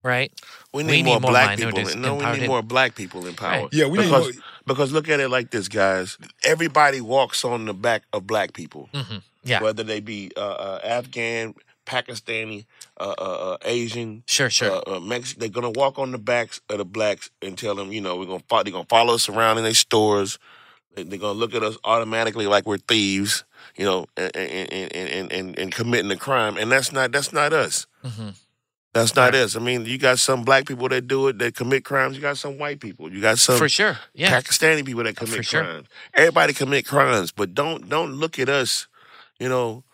right? 0.03 0.33
We 0.73 0.83
need, 0.83 0.91
We 0.91 1.03
more, 1.03 1.15
need 1.17 1.23
more 1.23 1.31
black 1.31 1.57
people. 1.57 1.71
minorities 1.73 1.95
In, 1.95 2.03
no, 2.03 2.15
we 2.17 2.39
need 2.41 2.49
more 2.49 2.63
black 2.63 2.95
people 2.95 3.27
in 3.27 3.35
power. 3.35 3.63
Right. 3.63 3.69
Yeah, 3.73 3.87
we 3.87 3.99
need 3.99 4.05
because, 4.05 4.35
more- 4.35 4.45
because 4.67 4.93
look 4.93 5.09
at 5.09 5.21
it 5.21 5.29
like 5.29 5.51
this, 5.51 5.69
guys. 5.69 6.17
Everybody 6.45 7.01
walks 7.01 7.45
on 7.45 7.67
the 7.67 7.75
back 7.75 8.03
of 8.13 8.27
black 8.27 8.53
people, 8.55 8.89
hmm 8.95 9.19
Yeah. 9.45 9.63
whether 9.63 9.83
they 9.85 10.01
be 10.01 10.31
uh, 10.37 10.41
uh, 10.41 10.81
Afghan, 10.83 11.55
Pakistani, 11.87 12.67
uh, 12.99 13.15
uh, 13.19 13.23
uh, 13.23 13.57
Asian, 13.65 14.23
Sure. 14.27 14.51
Sure. 14.51 14.83
uh, 14.87 14.97
uh, 14.97 15.01
Mex- 15.01 15.35
they're 15.35 15.49
gonna 15.49 15.71
walk 15.71 15.99
on 15.99 16.11
the 16.11 16.19
backs 16.19 16.61
of 16.69 16.79
the 16.79 16.85
blacks 16.85 17.31
and 17.43 17.57
tell 17.57 17.75
them, 17.75 17.93
you 17.93 18.01
know, 18.01 18.17
we're 18.17 18.25
gonna 18.27 18.43
follow, 18.49 18.65
they're 18.65 18.73
gonna 18.73 18.87
follow 18.89 19.15
us 19.15 19.29
around 19.29 19.59
in 19.59 19.65
their 19.65 19.75
stores. 19.75 20.39
They- 20.97 21.05
They're 21.05 21.19
gonna 21.19 21.39
look 21.39 21.55
at 21.55 21.63
us 21.63 21.77
automatically 21.85 22.47
like 22.47 22.67
we're 22.67 22.79
thieves, 22.79 23.45
you 23.77 23.85
know, 23.85 24.07
and 24.17 24.35
and 24.35 24.73
and 24.73 24.93
and, 24.95 25.33
and, 25.33 25.59
and 25.59 25.73
committing 25.73 26.11
a 26.11 26.17
crime, 26.17 26.57
and 26.57 26.73
that's 26.73 26.91
not 26.91 27.13
that's 27.13 27.33
not 27.33 27.53
us. 27.53 27.87
hmm 28.03 28.31
That's 28.95 29.15
not 29.15 29.35
us. 29.35 29.57
I 29.57 29.59
mean, 29.61 29.85
you 29.85 29.99
got 29.99 30.19
some 30.19 30.43
black 30.43 30.65
people 30.67 30.89
that 30.89 31.07
do 31.07 31.29
it 31.29 31.39
that 31.39 31.55
commit 31.55 31.85
crimes. 31.85 32.17
You 32.17 32.23
got 32.23 32.39
some 32.39 32.57
white 32.59 32.81
people. 32.81 33.13
You 33.13 33.21
got 33.21 33.39
some 33.39 33.59
For 33.59 33.69
sure. 33.69 33.99
Yeah. 34.15 34.31
Pakistani 34.41 34.87
people 34.87 35.05
that 35.05 35.17
commit 35.17 35.37
For 35.37 35.43
sure. 35.43 35.63
crimes. 35.65 35.87
Everybody 36.15 36.55
commit 36.55 36.87
crimes, 36.87 37.31
but 37.31 37.53
don't 37.55 37.91
don't 37.91 38.13
look 38.15 38.39
at 38.39 38.49
us, 38.49 38.87
you 39.39 39.51
know, 39.51 39.85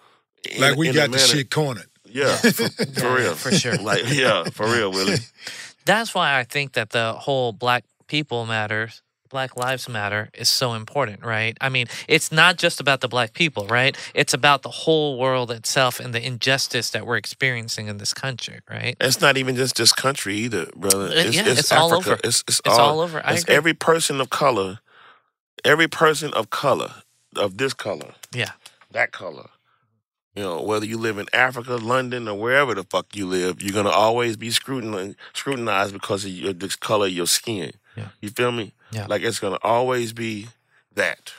in- 0.48 0.61
Like 0.61 0.76
we 0.76 0.88
in 0.88 0.94
a 0.94 0.98
got 1.00 1.11
the 1.11 1.16
manner- 1.16 1.26
shit 1.26 1.50
cornered. 1.50 1.88
Yeah, 2.07 2.36
for, 2.36 2.68
for 2.68 3.00
Yeah, 3.00 3.14
real, 3.14 3.34
for 3.34 3.50
sure. 3.50 3.76
Like 3.82 4.05
yeah, 4.14 4.44
for 4.50 4.66
real, 4.66 4.92
Willie. 4.92 5.16
That's 5.84 6.14
why 6.14 6.38
I 6.38 6.44
think 6.44 6.74
that 6.74 6.90
the 6.90 7.12
whole 7.14 7.53
Black 7.53 7.82
People 8.07 8.46
Matters, 8.46 9.03
Black 9.33 9.57
Lives 9.57 9.89
Matter 9.89 10.28
is 10.35 10.51
so 10.51 10.74
important, 10.74 11.24
right? 11.24 11.57
I 11.59 11.70
mean, 11.70 11.87
it's 12.07 12.30
not 12.30 12.59
just 12.59 12.80
about 12.80 13.01
the 13.01 13.09
Black 13.09 13.33
people, 13.33 13.66
right? 13.66 13.97
It's 14.14 14.35
about 14.35 14.61
the 14.61 14.68
whole 14.68 15.18
world 15.18 15.51
itself 15.51 15.99
and 15.99 16.14
the 16.14 16.24
injustice 16.24 16.91
that 16.91 17.07
we're 17.07 17.16
experiencing 17.16 17.87
in 17.89 17.97
this 17.97 18.12
country, 18.12 18.61
right? 18.70 18.95
It's 19.01 19.22
not 19.22 19.39
even 19.39 19.57
just 19.57 19.76
this 19.76 19.93
country 19.95 20.37
either, 20.37 20.66
brother. 20.76 21.09
It's, 21.11 21.35
yeah, 21.35 21.49
it's, 21.49 21.61
it's 21.61 21.72
all 21.72 21.95
over. 21.95 22.12
It's, 22.22 22.45
it's, 22.47 22.61
It's 22.64 22.78
all 22.78 23.01
over. 23.01 23.24
I 23.24 23.33
it's 23.33 23.43
agree. 23.45 23.55
every 23.57 23.72
person 23.74 24.20
of 24.20 24.28
color, 24.28 24.80
every 25.64 25.89
person 25.89 26.35
of 26.35 26.51
color, 26.51 26.93
of 27.35 27.57
this 27.57 27.72
color, 27.72 28.12
Yeah. 28.35 28.51
that 28.91 29.12
color. 29.12 29.49
You 30.35 30.43
know, 30.43 30.62
whether 30.62 30.85
you 30.85 30.99
live 30.99 31.16
in 31.16 31.26
Africa, 31.33 31.76
London, 31.76 32.28
or 32.28 32.39
wherever 32.39 32.74
the 32.74 32.85
fuck 32.85 33.16
you 33.16 33.26
live, 33.26 33.62
you're 33.62 33.72
gonna 33.74 33.89
always 33.89 34.37
be 34.37 34.51
scrutinized, 34.51 35.16
scrutinized 35.33 35.95
because 35.95 36.26
of 36.26 36.30
your, 36.33 36.53
the 36.53 36.74
color 36.80 37.07
of 37.07 37.12
your 37.12 37.26
skin. 37.26 37.72
Yeah. 37.97 38.09
You 38.20 38.30
feel 38.30 38.53
me? 38.53 38.72
Yeah. 38.90 39.07
Like 39.09 39.22
it's 39.22 39.38
gonna 39.38 39.59
always 39.62 40.12
be 40.12 40.49
that. 40.95 41.32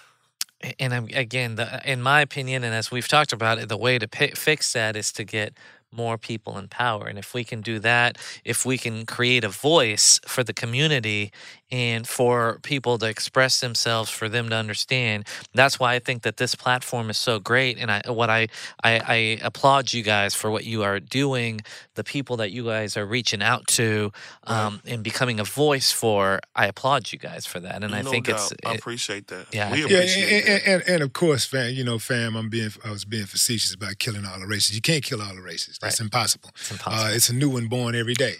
and 0.79 0.93
I'm, 0.93 1.07
again, 1.13 1.55
the, 1.55 1.81
in 1.89 2.01
my 2.01 2.21
opinion, 2.21 2.63
and 2.63 2.73
as 2.73 2.91
we've 2.91 3.07
talked 3.07 3.33
about 3.33 3.59
it, 3.59 3.69
the 3.69 3.77
way 3.77 3.99
to 3.99 4.07
pi 4.07 4.29
fix 4.29 4.73
that 4.73 4.95
is 4.95 5.11
to 5.13 5.23
get 5.23 5.53
more 5.91 6.17
people 6.17 6.57
in 6.57 6.67
power. 6.67 7.05
And 7.05 7.19
if 7.19 7.33
we 7.33 7.43
can 7.43 7.61
do 7.61 7.79
that, 7.79 8.17
if 8.43 8.65
we 8.65 8.77
can 8.77 9.05
create 9.05 9.43
a 9.43 9.49
voice 9.49 10.19
for 10.25 10.43
the 10.43 10.53
community 10.53 11.31
and 11.73 12.07
for 12.07 12.59
people 12.61 12.99
to 12.99 13.07
express 13.07 13.59
themselves, 13.59 14.07
for 14.11 14.29
them 14.29 14.47
to 14.49 14.55
understand, 14.55 15.25
that's 15.55 15.79
why 15.79 15.95
I 15.95 15.99
think 15.99 16.21
that 16.21 16.37
this 16.37 16.53
platform 16.53 17.09
is 17.09 17.17
so 17.17 17.39
great. 17.39 17.79
And 17.79 17.89
I, 17.89 18.03
what 18.05 18.29
I, 18.29 18.49
I, 18.83 18.99
I 18.99 19.15
applaud 19.41 19.91
you 19.91 20.03
guys 20.03 20.35
for 20.35 20.51
what 20.51 20.65
you 20.65 20.83
are 20.83 20.99
doing, 20.99 21.61
the 21.95 22.03
people 22.03 22.37
that 22.37 22.51
you 22.51 22.65
guys 22.65 22.95
are 22.95 23.07
reaching 23.07 23.41
out 23.41 23.65
to, 23.69 24.11
um, 24.43 24.81
and 24.85 25.03
becoming 25.03 25.39
a 25.39 25.43
voice 25.43 25.91
for. 25.91 26.41
I 26.55 26.67
applaud 26.67 27.11
you 27.11 27.17
guys 27.17 27.47
for 27.47 27.59
that. 27.61 27.83
And 27.83 27.95
I 27.95 28.03
think 28.03 28.27
doubt. 28.27 28.51
it's. 28.51 28.53
I 28.63 28.75
appreciate 28.75 29.25
that. 29.29 29.47
Yeah. 29.51 29.71
we 29.71 29.79
Yeah, 29.79 29.85
appreciate 29.85 30.31
and, 30.31 30.47
and, 30.47 30.67
and, 30.67 30.83
and 30.89 31.03
of 31.03 31.13
course, 31.13 31.43
fam, 31.43 31.73
you 31.73 31.83
know, 31.83 31.97
fam, 31.97 32.35
I'm 32.35 32.49
being, 32.49 32.69
I 32.85 32.91
was 32.91 33.03
being 33.03 33.25
facetious 33.25 33.73
about 33.73 33.97
killing 33.97 34.25
all 34.25 34.39
the 34.39 34.45
races. 34.45 34.75
You 34.75 34.81
can't 34.81 35.03
kill 35.03 35.23
all 35.23 35.33
the 35.33 35.41
races. 35.41 35.79
That's 35.81 35.99
impossible. 35.99 36.51
It's 36.53 36.69
impossible. 36.69 37.03
Uh, 37.03 37.15
it's 37.15 37.29
a 37.29 37.33
new 37.33 37.49
one 37.49 37.65
born 37.65 37.95
every 37.95 38.13
day. 38.13 38.35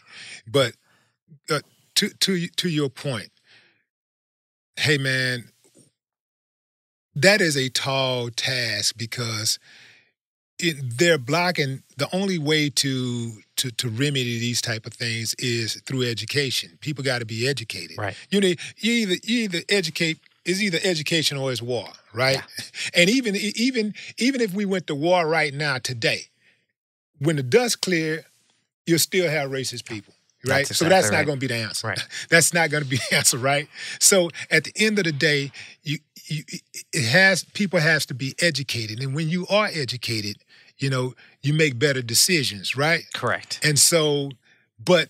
But 0.46 0.74
uh, 1.50 1.62
to 1.96 2.10
to 2.10 2.48
to 2.48 2.70
your 2.70 2.89
point, 2.89 3.30
hey 4.78 4.98
man, 4.98 5.46
that 7.16 7.41
is 7.41 7.56
a 7.56 7.70
tall 7.70 8.30
task 8.30 8.96
because 8.98 9.60
it, 10.60 10.98
they're 10.98 11.18
blocking. 11.18 11.84
The 11.98 12.14
only 12.16 12.38
way 12.38 12.70
to 12.70 13.32
to 13.58 13.72
to 13.72 13.89
remedy 13.89 14.39
these 14.39 14.62
type 14.62 14.86
of 14.86 14.94
things 14.94 15.36
is 15.36 15.82
through 15.86 16.04
education. 16.04 16.78
People 16.82 17.04
got 17.04 17.20
to 17.20 17.26
be 17.26 17.48
educated. 17.48 17.98
Right. 17.98 18.16
You 18.30 18.41
know, 18.41 18.48
you 18.78 18.94
either 18.94 19.16
you 19.24 19.44
either 19.44 19.60
educate. 19.70 20.20
It's 20.46 20.62
either 20.62 20.80
education 20.84 21.38
or 21.38 21.54
it's 21.54 21.62
war, 21.62 21.88
right? 22.14 22.41
And 22.94 23.10
even 23.10 23.36
even 23.36 23.94
even 24.18 24.41
if 24.41 24.54
we 24.54 24.66
went 24.66 24.88
to 24.88 24.96
war 24.96 25.26
right 25.28 25.54
now 25.54 25.78
today, 25.78 26.28
when 27.20 27.38
the 27.38 27.44
dust 27.44 27.82
clear, 27.82 28.26
you'll 28.86 29.00
still 29.00 29.30
have 29.30 29.50
racist 29.50 29.86
people, 29.86 30.14
right? 30.48 30.68
That's 30.68 30.78
so 30.78 30.89
that's 30.89 31.12
not 31.12 31.18
right. 31.18 31.26
going 31.26 31.39
to 31.39 31.48
be 31.48 31.48
the 31.48 31.60
answer. 31.60 31.88
Right. 31.88 32.00
That's 32.30 32.54
not 32.54 32.70
going 32.70 32.84
to 32.84 32.89
be 32.89 32.98
the 32.98 33.16
answer, 33.16 33.38
right? 33.38 33.68
So 34.00 34.30
at 34.52 34.64
the 34.66 34.74
end 34.76 34.98
of 35.00 35.06
the 35.06 35.12
day, 35.12 35.52
you, 35.84 36.00
you 36.26 36.44
it 36.91 37.06
has 37.10 37.44
people 37.44 37.80
has 37.80 38.06
to 38.08 38.14
be 38.14 38.36
educated, 38.41 39.02
and 39.02 39.16
when 39.16 39.30
you 39.30 39.46
are 39.50 39.70
educated, 39.74 40.38
you 40.78 40.89
know 40.89 41.14
you 41.41 41.54
make 41.54 41.80
better 41.80 42.02
decisions, 42.02 42.76
right? 42.76 43.04
Correct. 43.14 43.60
And 43.64 43.78
so, 43.80 44.32
but 44.84 45.10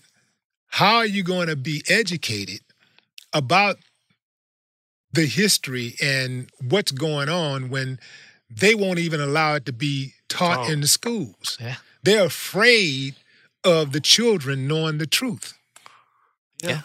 how 0.68 0.96
are 0.96 1.06
you 1.06 1.22
going 1.22 1.48
to 1.48 1.56
be 1.56 1.82
educated 1.88 2.60
about 3.32 3.76
the 5.12 5.26
history 5.26 5.94
and 6.02 6.50
what's 6.68 6.90
going 6.92 7.28
on 7.28 7.68
when 7.68 7.98
they 8.50 8.74
won't 8.74 8.98
even 8.98 9.20
allow 9.20 9.54
it 9.54 9.64
to 9.66 9.72
be 9.72 10.14
taught 10.28 10.68
Oh. 10.68 10.72
in 10.72 10.80
the 10.80 10.88
schools? 10.88 11.56
Yeah. 11.60 11.76
They're 12.02 12.26
afraid 12.26 13.14
of 13.64 13.92
the 13.92 14.00
children 14.00 14.66
knowing 14.68 14.98
the 14.98 15.06
truth. 15.06 15.54
Yeah. 16.62 16.82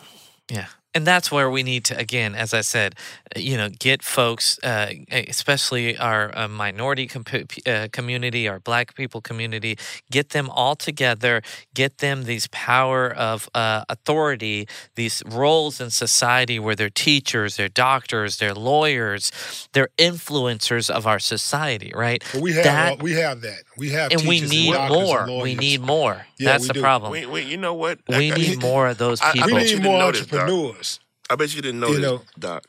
Yeah. 0.50 0.68
And 0.96 1.06
that's 1.06 1.32
where 1.32 1.52
we 1.52 1.62
need 1.62 1.86
to, 1.86 1.98
again, 1.98 2.34
as 2.34 2.52
I 2.52 2.62
said, 2.62 2.96
uh, 3.36 3.40
you 3.40 3.56
know, 3.58 3.70
get 3.70 4.02
folks, 4.02 4.58
uh, 4.64 4.88
especially 5.12 5.96
our 5.96 6.36
uh, 6.36 6.48
minority 6.48 7.06
comp- 7.06 7.68
uh, 7.68 7.90
community, 7.92 8.48
our 8.48 8.60
black 8.60 8.96
people 8.96 9.22
community, 9.22 9.78
get 10.10 10.30
them 10.30 10.50
all 10.50 10.76
together, 10.76 11.44
get 11.76 12.00
them 12.00 12.24
these 12.24 12.48
power 12.48 13.08
of 13.14 13.48
uh, 13.54 13.84
authority, 13.88 14.68
these 14.96 15.22
roles 15.28 15.80
in 15.80 15.92
society 15.92 16.58
where 16.58 16.76
they're 16.76 16.90
teachers, 16.90 17.58
they're 17.58 17.70
doctors, 17.70 18.38
they're 18.38 18.56
lawyers, 18.56 19.32
they're 19.74 19.90
influencers 20.00 20.90
of 20.90 21.06
our 21.06 21.20
society, 21.20 21.92
right? 21.96 22.24
But 22.34 22.42
we 22.42 22.54
have 22.54 22.64
That- 22.64 22.92
all- 22.94 22.98
we 22.98 23.14
have 23.14 23.42
that. 23.42 23.60
We 23.78 23.90
have 23.92 24.12
and 24.12 24.28
we 24.28 24.42
need 24.42 24.74
and 24.76 24.92
more. 24.92 25.26
We 25.42 25.54
need 25.56 25.82
more. 25.82 26.26
Yeah, 26.38 26.52
That's 26.52 26.64
we 26.64 26.68
the 26.70 26.74
do. 26.74 26.82
problem. 26.82 27.12
We, 27.12 27.26
we, 27.26 27.42
you 27.44 27.58
know 27.58 27.74
what? 27.76 28.00
We 28.10 28.32
I- 28.32 28.34
I- 28.34 28.38
need 28.38 28.60
more 28.72 28.88
of 28.88 28.98
those 28.98 29.22
I- 29.22 29.30
I 29.30 29.32
people. 29.34 29.54
We 29.54 29.64
need 29.66 29.84
more 29.84 30.00
know 30.00 30.12
this, 30.12 30.22
entrepreneurs. 30.24 30.89
I 31.30 31.36
bet 31.36 31.54
you 31.56 31.62
didn't 31.62 31.80
know 31.80 31.90
You 31.90 31.96
this, 31.96 32.02
know- 32.04 32.22
Doc. 32.38 32.66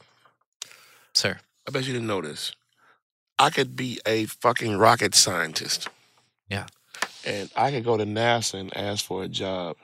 Sir. 1.15 1.39
I 1.67 1.71
bet 1.71 1.85
you 1.87 1.93
didn't 1.93 2.07
know 2.09 2.21
this. 2.21 2.53
I 3.39 3.51
could 3.51 3.75
be 3.75 4.01
a 4.07 4.27
fucking 4.27 4.77
rocket 4.77 5.15
scientist. 5.15 5.89
Yeah. 6.49 6.67
And 7.25 7.51
I 7.57 7.71
could 7.71 7.85
go 7.85 7.97
to 7.97 8.05
NASA 8.05 8.55
and 8.55 8.77
ask 8.77 9.05
for 9.05 9.23
a 9.25 9.29
job. 9.29 9.77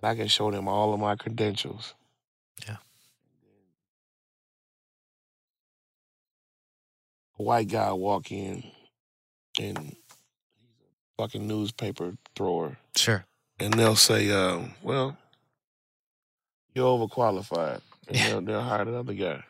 And 0.00 0.10
I 0.10 0.14
can 0.14 0.28
show 0.28 0.50
them 0.50 0.68
all 0.68 0.94
of 0.94 1.00
my 1.00 1.16
credentials. 1.16 1.94
Yeah. 2.66 2.76
A 7.38 7.42
white 7.42 7.68
guy 7.68 7.92
walk 7.92 8.30
in 8.32 8.64
and 9.60 9.78
he's 9.78 9.96
a 11.18 11.22
fucking 11.22 11.46
newspaper 11.46 12.14
thrower. 12.36 12.78
Sure. 12.96 13.24
And 13.60 13.74
they'll 13.74 13.96
say, 13.96 14.30
um, 14.30 14.74
well, 14.82 15.16
you're 16.78 16.98
overqualified. 16.98 17.80
And 18.08 18.16
they'll, 18.16 18.40
they'll 18.40 18.62
hire 18.62 18.82
another 18.82 19.12
guy. 19.12 19.44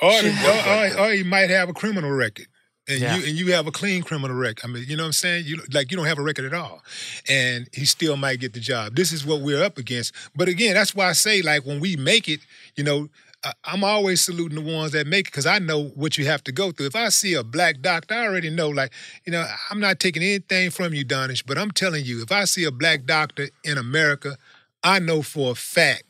Or, 0.00 0.10
the, 0.22 0.96
or, 0.98 1.04
or, 1.04 1.06
or 1.06 1.12
you 1.12 1.24
might 1.24 1.50
have 1.50 1.68
a 1.68 1.72
criminal 1.72 2.10
record. 2.10 2.46
And 2.88 2.98
Yeah. 2.98 3.16
you 3.16 3.26
and 3.28 3.38
you 3.38 3.52
have 3.52 3.68
a 3.68 3.70
clean 3.70 4.02
criminal 4.02 4.36
record. 4.36 4.64
I 4.64 4.66
mean, 4.66 4.84
you 4.88 4.96
know 4.96 5.04
what 5.04 5.08
I'm 5.08 5.12
saying? 5.12 5.44
You 5.46 5.60
like 5.72 5.92
you 5.92 5.96
don't 5.96 6.06
have 6.06 6.18
a 6.18 6.22
record 6.22 6.46
at 6.46 6.52
all. 6.54 6.82
And 7.28 7.68
he 7.72 7.84
still 7.84 8.16
might 8.16 8.40
get 8.40 8.54
the 8.54 8.60
job. 8.60 8.96
This 8.96 9.12
is 9.12 9.24
what 9.24 9.40
we're 9.40 9.62
up 9.62 9.78
against. 9.78 10.12
But 10.34 10.48
again, 10.48 10.74
that's 10.74 10.92
why 10.92 11.08
I 11.08 11.12
say, 11.12 11.42
like, 11.42 11.64
when 11.64 11.78
we 11.78 11.94
make 11.94 12.28
it, 12.28 12.40
you 12.74 12.82
know, 12.82 13.08
I, 13.44 13.52
I'm 13.64 13.84
always 13.84 14.20
saluting 14.20 14.64
the 14.64 14.76
ones 14.76 14.90
that 14.92 15.06
make 15.06 15.28
it 15.28 15.30
because 15.30 15.46
I 15.46 15.60
know 15.60 15.84
what 15.94 16.18
you 16.18 16.26
have 16.26 16.42
to 16.44 16.52
go 16.52 16.72
through. 16.72 16.86
If 16.86 16.96
I 16.96 17.08
see 17.10 17.34
a 17.34 17.44
black 17.44 17.82
doctor, 17.82 18.14
I 18.14 18.26
already 18.26 18.50
know, 18.50 18.68
like, 18.68 18.92
you 19.24 19.30
know, 19.30 19.46
I'm 19.70 19.78
not 19.78 20.00
taking 20.00 20.24
anything 20.24 20.70
from 20.70 20.92
you, 20.92 21.04
Danish, 21.04 21.44
but 21.44 21.58
I'm 21.58 21.70
telling 21.70 22.04
you, 22.04 22.20
if 22.22 22.32
I 22.32 22.46
see 22.46 22.64
a 22.64 22.72
black 22.72 23.04
doctor 23.04 23.48
in 23.62 23.78
America, 23.78 24.36
I 24.82 24.98
know 24.98 25.22
for 25.22 25.52
a 25.52 25.54
fact 25.54 26.02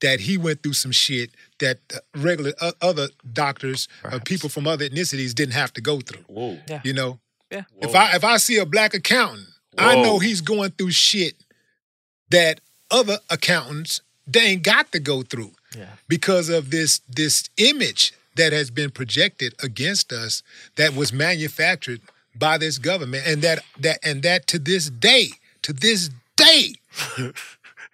that 0.00 0.20
he 0.20 0.36
went 0.38 0.62
through 0.62 0.74
some 0.74 0.92
shit 0.92 1.30
that 1.58 1.78
uh, 1.94 1.98
regular 2.16 2.52
uh, 2.60 2.72
other 2.80 3.08
doctors 3.32 3.88
or 4.04 4.20
people 4.20 4.48
from 4.48 4.66
other 4.66 4.88
ethnicities 4.88 5.34
didn't 5.34 5.54
have 5.54 5.72
to 5.72 5.80
go 5.80 6.00
through. 6.00 6.22
Whoa. 6.28 6.58
Yeah. 6.68 6.80
You 6.84 6.92
know, 6.92 7.18
Yeah. 7.50 7.64
if 7.80 7.94
I 7.94 8.14
if 8.16 8.24
I 8.24 8.36
see 8.36 8.58
a 8.58 8.66
black 8.66 8.94
accountant, 8.94 9.48
I 9.76 9.94
know 10.02 10.18
he's 10.18 10.40
going 10.40 10.70
through 10.72 10.92
shit 10.92 11.34
that 12.30 12.60
other 12.90 13.18
accountants 13.30 14.00
they 14.26 14.40
ain't 14.40 14.62
got 14.62 14.92
to 14.92 15.00
go 15.00 15.22
through 15.22 15.52
Yeah. 15.76 15.86
because 16.08 16.48
of 16.48 16.70
this 16.70 17.00
this 17.08 17.48
image 17.56 18.12
that 18.36 18.52
has 18.52 18.70
been 18.70 18.90
projected 18.90 19.54
against 19.62 20.12
us 20.12 20.42
that 20.76 20.94
was 20.94 21.12
manufactured 21.12 22.00
by 22.36 22.56
this 22.58 22.78
government 22.78 23.26
and 23.26 23.42
that 23.42 23.64
that 23.80 23.98
and 24.04 24.22
that 24.22 24.46
to 24.48 24.58
this 24.58 24.90
day 24.90 25.30
to 25.62 25.72
this 25.72 26.10
day 26.36 26.74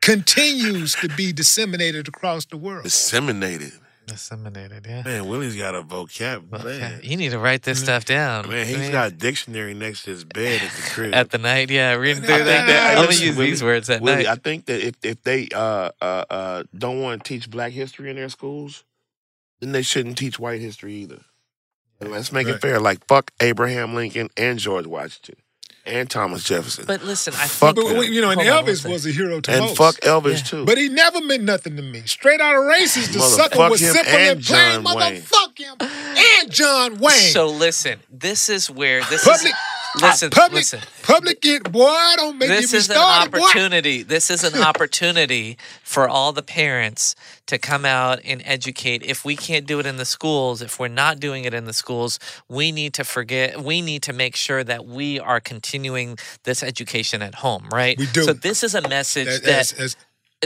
continues 0.04 0.94
to 0.96 1.08
be 1.08 1.32
disseminated 1.32 2.08
across 2.08 2.44
the 2.44 2.56
world. 2.56 2.84
Disseminated. 2.84 3.72
Disseminated, 4.06 4.84
yeah. 4.86 5.02
Man, 5.02 5.28
Willie's 5.28 5.56
got 5.56 5.74
a 5.74 5.82
vocab. 5.82 6.52
Okay. 6.52 6.64
Man, 6.78 7.00
You 7.02 7.16
need 7.16 7.30
to 7.30 7.38
write 7.38 7.62
this 7.62 7.82
stuff 7.82 8.04
down. 8.04 8.48
man 8.50 8.66
he's 8.66 8.76
I 8.76 8.80
mean, 8.80 8.92
got 8.92 9.08
a 9.12 9.14
dictionary 9.14 9.72
next 9.72 10.02
to 10.02 10.10
his 10.10 10.24
bed 10.24 10.60
at 10.60 10.70
the 10.72 10.82
crib. 10.90 11.14
at 11.14 11.30
the 11.30 11.38
night. 11.38 11.70
Yeah, 11.70 11.94
reading 11.94 12.22
I 12.22 12.26
through 12.26 12.34
think 12.36 12.46
that. 12.46 12.66
that- 12.66 12.98
I'm 12.98 13.04
gonna 13.06 13.16
use 13.16 13.34
Willie, 13.34 13.50
these 13.50 13.62
words 13.62 13.88
at 13.88 14.02
Willie, 14.02 14.24
night. 14.24 14.26
I 14.26 14.34
think 14.34 14.66
that 14.66 14.86
if, 14.86 14.94
if 15.02 15.22
they 15.22 15.48
uh, 15.54 15.90
uh, 16.02 16.24
uh, 16.28 16.62
don't 16.76 17.00
want 17.00 17.24
to 17.24 17.28
teach 17.28 17.48
black 17.50 17.72
history 17.72 18.10
in 18.10 18.16
their 18.16 18.28
schools, 18.28 18.84
then 19.60 19.72
they 19.72 19.80
shouldn't 19.82 20.18
teach 20.18 20.38
white 20.38 20.60
history 20.60 20.92
either. 20.96 21.20
And 22.00 22.10
let's 22.10 22.30
make 22.30 22.46
Right. 22.46 22.56
it 22.56 22.60
fair. 22.60 22.80
Like 22.80 23.06
fuck 23.06 23.30
Abraham 23.40 23.94
Lincoln 23.94 24.28
and 24.36 24.58
George 24.58 24.86
Washington 24.86 25.36
and 25.86 26.08
Thomas 26.10 26.42
Jefferson. 26.44 26.84
But 26.86 27.02
listen, 27.04 27.34
I 27.34 27.46
Fuck 27.46 27.76
think 27.76 27.88
But, 27.88 27.96
but, 27.96 28.08
you 28.08 28.20
know, 28.20 28.30
and 28.30 28.40
Hold 28.40 28.52
on 28.52 28.64
Elvis 28.64 28.90
was 28.90 29.06
a 29.06 29.10
hero 29.10 29.40
to 29.40 29.50
and 29.52 29.60
most. 29.66 29.76
fuck 29.76 29.96
Elvis 29.96 30.38
Yeah. 30.38 30.42
too. 30.44 30.64
But 30.64 30.78
he 30.78 30.88
never 30.88 31.20
meant 31.20 31.42
nothing 31.42 31.76
to 31.76 31.82
me. 31.82 32.02
Straight 32.06 32.40
out 32.40 32.54
of 32.54 32.62
racist, 32.62 33.12
the 33.12 33.20
sucker 33.20 33.56
Motherfuck 33.58 33.70
was 33.70 33.80
him 33.80 33.94
simple 33.94 34.12
and 34.12 34.30
and 34.38 34.44
plain. 34.44 34.82
John 34.82 34.94
Wayne. 34.96 35.22
Motherfuck 35.22 35.58
him 35.58 35.76
and 35.80 36.50
John 36.52 36.98
Wayne. 36.98 37.12
So 37.32 37.46
listen, 37.48 38.00
this 38.10 38.48
is 38.48 38.70
where 38.70 39.02
this 39.04 39.24
Public, 39.24 39.52
is 39.52 39.58
Listen, 40.00 40.30
public, 40.30 40.52
listen. 40.60 40.80
public 41.02 41.44
it, 41.44 41.70
boy. 41.70 41.94
Don't 42.16 42.38
make 42.38 42.48
this 42.48 42.72
me 42.72 42.78
is 42.78 42.88
an 42.88 42.94
started, 42.96 43.32
boy. 43.32 43.38
opportunity. 43.40 44.02
This 44.02 44.30
is 44.30 44.42
an 44.42 44.60
opportunity 44.62 45.56
for 45.82 46.08
all 46.08 46.32
the 46.32 46.42
parents 46.42 47.14
to 47.46 47.58
come 47.58 47.84
out 47.84 48.20
and 48.24 48.42
educate. 48.44 49.02
If 49.04 49.24
we 49.24 49.36
can't 49.36 49.66
do 49.66 49.78
it 49.78 49.86
in 49.86 49.96
the 49.96 50.04
schools, 50.04 50.62
if 50.62 50.80
we're 50.80 50.88
not 50.88 51.20
doing 51.20 51.44
it 51.44 51.54
in 51.54 51.64
the 51.66 51.72
schools, 51.72 52.18
we 52.48 52.72
need 52.72 52.92
to 52.94 53.04
forget. 53.04 53.62
We 53.62 53.82
need 53.82 54.02
to 54.04 54.12
make 54.12 54.34
sure 54.36 54.64
that 54.64 54.84
we 54.86 55.20
are 55.20 55.40
continuing 55.40 56.18
this 56.44 56.62
education 56.62 57.22
at 57.22 57.36
home, 57.36 57.68
right? 57.72 57.96
We 57.98 58.06
do. 58.06 58.24
So 58.24 58.32
this 58.32 58.62
is 58.64 58.74
a 58.74 58.86
message 58.88 59.26
That- 59.26 59.44
that 59.44 59.96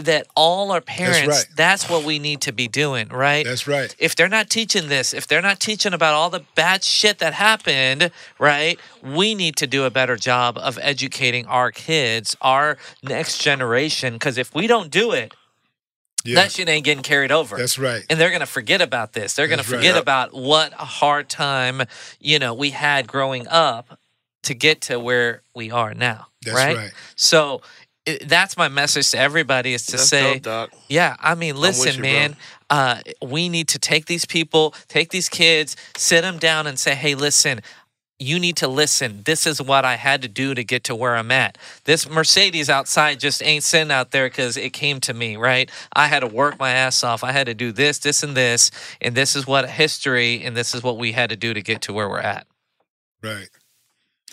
that 0.04 0.26
all 0.34 0.70
our 0.72 0.80
parents. 0.80 1.26
right. 1.26 1.46
That's 1.56 1.88
what 1.88 2.04
we 2.04 2.18
need 2.18 2.40
to 2.42 2.52
be 2.52 2.68
doing, 2.68 3.08
right? 3.08 3.44
That's 3.44 3.66
right. 3.66 3.94
if 3.98 4.14
they're 4.16 4.28
not 4.28 4.50
teaching 4.50 4.88
this, 4.88 5.12
if 5.14 5.26
they're 5.26 5.42
not 5.42 5.60
teaching 5.60 5.92
about 5.92 6.14
all 6.14 6.30
the 6.30 6.44
bad 6.54 6.84
shit 6.84 7.18
that 7.18 7.34
happened, 7.34 8.10
right? 8.38 8.78
We 9.02 9.34
need 9.34 9.56
to 9.56 9.66
do 9.66 9.84
a 9.84 9.90
better 9.90 10.16
job 10.16 10.58
of 10.58 10.78
educating 10.82 11.46
our 11.46 11.70
kids, 11.70 12.36
our 12.40 12.78
next 13.02 13.38
generation. 13.38 14.14
Because 14.14 14.38
if 14.38 14.54
we 14.54 14.66
don't 14.66 14.90
do 14.90 15.12
it, 15.12 15.34
Yeah. 16.24 16.36
that 16.36 16.52
shit 16.52 16.68
ain't 16.68 16.84
getting 16.84 17.02
carried 17.04 17.30
over. 17.32 17.56
That's 17.56 17.78
right. 17.78 18.04
And 18.10 18.20
they're 18.20 18.30
gonna 18.32 18.44
forget 18.46 18.80
about 18.82 19.12
this. 19.12 19.34
They're 19.34 19.46
gonna 19.48 19.62
That's 19.62 19.70
right. 19.70 19.78
forget 19.78 19.96
about 19.96 20.34
what 20.34 20.72
a 20.72 20.84
hard 20.84 21.28
time, 21.28 21.82
you 22.20 22.38
know, 22.38 22.52
we 22.54 22.70
had 22.70 23.06
growing 23.06 23.46
up 23.48 23.98
to 24.42 24.54
get 24.54 24.80
to 24.82 24.98
where 25.00 25.42
we 25.54 25.70
are 25.70 25.94
now. 25.94 26.26
That's 26.42 26.56
right. 26.56 26.76
right. 26.76 26.92
So 27.16 27.62
i 28.08 28.18
that's 28.24 28.56
my 28.56 28.68
message 28.68 29.10
to 29.10 29.18
everybody 29.18 29.74
is 29.74 29.86
to 29.86 29.92
That's 29.92 30.08
say, 30.08 30.38
dope, 30.38 30.70
yeah, 30.88 31.16
I 31.20 31.34
mean, 31.34 31.56
listen, 31.56 31.96
you, 31.96 32.02
man. 32.02 32.36
Uh, 32.70 33.00
we 33.22 33.48
need 33.48 33.68
to 33.68 33.78
take 33.78 34.06
these 34.06 34.26
people, 34.26 34.74
take 34.88 35.10
these 35.10 35.28
kids, 35.28 35.76
sit 35.96 36.20
them 36.20 36.38
down, 36.38 36.66
and 36.66 36.78
say, 36.78 36.94
"Hey, 36.94 37.14
listen." 37.14 37.60
You 38.20 38.40
need 38.40 38.56
to 38.56 38.66
listen. 38.66 39.22
This 39.24 39.46
is 39.46 39.62
what 39.62 39.84
I 39.84 39.94
had 39.94 40.22
to 40.22 40.28
do 40.28 40.52
to 40.52 40.64
get 40.64 40.82
to 40.84 40.96
where 40.96 41.14
I'm 41.14 41.30
at. 41.30 41.56
This 41.84 42.10
Mercedes 42.10 42.68
outside 42.68 43.20
just 43.20 43.44
ain't 43.44 43.62
sitting 43.62 43.92
out 43.92 44.10
there 44.10 44.28
because 44.28 44.56
it 44.56 44.72
came 44.72 44.98
to 45.02 45.14
me, 45.14 45.36
right? 45.36 45.70
I 45.92 46.08
had 46.08 46.20
to 46.20 46.26
work 46.26 46.58
my 46.58 46.72
ass 46.72 47.04
off. 47.04 47.22
I 47.22 47.30
had 47.30 47.46
to 47.46 47.54
do 47.54 47.70
this, 47.70 48.00
this, 48.00 48.24
and 48.24 48.36
this. 48.36 48.72
And 49.00 49.14
this 49.14 49.36
is 49.36 49.46
what 49.46 49.70
history 49.70 50.42
and 50.42 50.56
this 50.56 50.74
is 50.74 50.82
what 50.82 50.98
we 50.98 51.12
had 51.12 51.30
to 51.30 51.36
do 51.36 51.54
to 51.54 51.62
get 51.62 51.80
to 51.82 51.92
where 51.92 52.08
we're 52.08 52.18
at. 52.18 52.48
Right. 53.22 53.50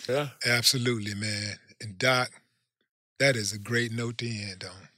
Yeah. 0.08 0.30
Absolutely, 0.44 1.14
man. 1.14 1.54
And 1.80 1.96
Doc, 1.96 2.30
that 3.18 3.36
is 3.36 3.52
a 3.52 3.58
great 3.58 3.92
note 3.92 4.18
to 4.18 4.28
end 4.28 4.64
on. 4.64 4.88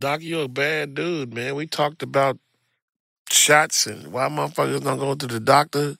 Doc, 0.00 0.20
You're 0.22 0.44
a 0.44 0.48
bad 0.48 0.94
dude, 0.94 1.32
man. 1.34 1.54
We 1.54 1.66
talked 1.66 2.02
about 2.02 2.38
shots 3.30 3.86
and 3.86 4.12
why 4.12 4.28
motherfuckers 4.28 4.82
don't 4.82 4.98
go 4.98 5.14
to 5.14 5.26
the 5.26 5.40
doctor 5.40 5.96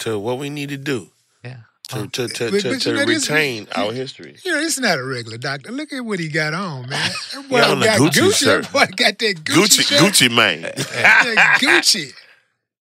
to 0.00 0.18
what 0.18 0.38
we 0.38 0.50
need 0.50 0.68
to 0.70 0.76
do. 0.76 1.10
Yeah. 1.44 1.56
To 1.88 2.06
to 2.06 2.28
to, 2.28 2.50
But- 2.50 2.60
to, 2.60 2.70
but 2.70 2.80
to 2.82 2.90
you 2.90 2.96
know, 2.96 3.04
this- 3.06 3.28
retain 3.28 3.66
our 3.74 3.92
history. 3.92 4.36
You 4.44 4.52
know, 4.52 4.60
this 4.60 4.74
is 4.74 4.80
not 4.80 4.98
a 4.98 5.04
regular 5.04 5.38
doctor. 5.38 5.72
Look 5.72 5.92
at 5.92 6.04
what 6.04 6.18
he 6.20 6.28
got 6.28 6.54
on, 6.54 6.88
man. 6.88 7.10
That 7.32 7.48
boy 7.48 7.56
He 7.62 7.62
on 7.72 7.80
got 7.80 7.98
Gucci 7.98 8.10
Gucci. 8.20 8.34
shirt. 8.44 8.62
That 8.64 8.72
boy 8.72 8.86
got 8.96 9.18
that 9.18 9.36
Gucci, 9.44 9.54
Gucci 9.56 9.82
shirt. 9.82 10.00
Gucci 10.00 10.30
man. 10.34 10.62
That 10.62 11.58
Gucci. 11.60 12.12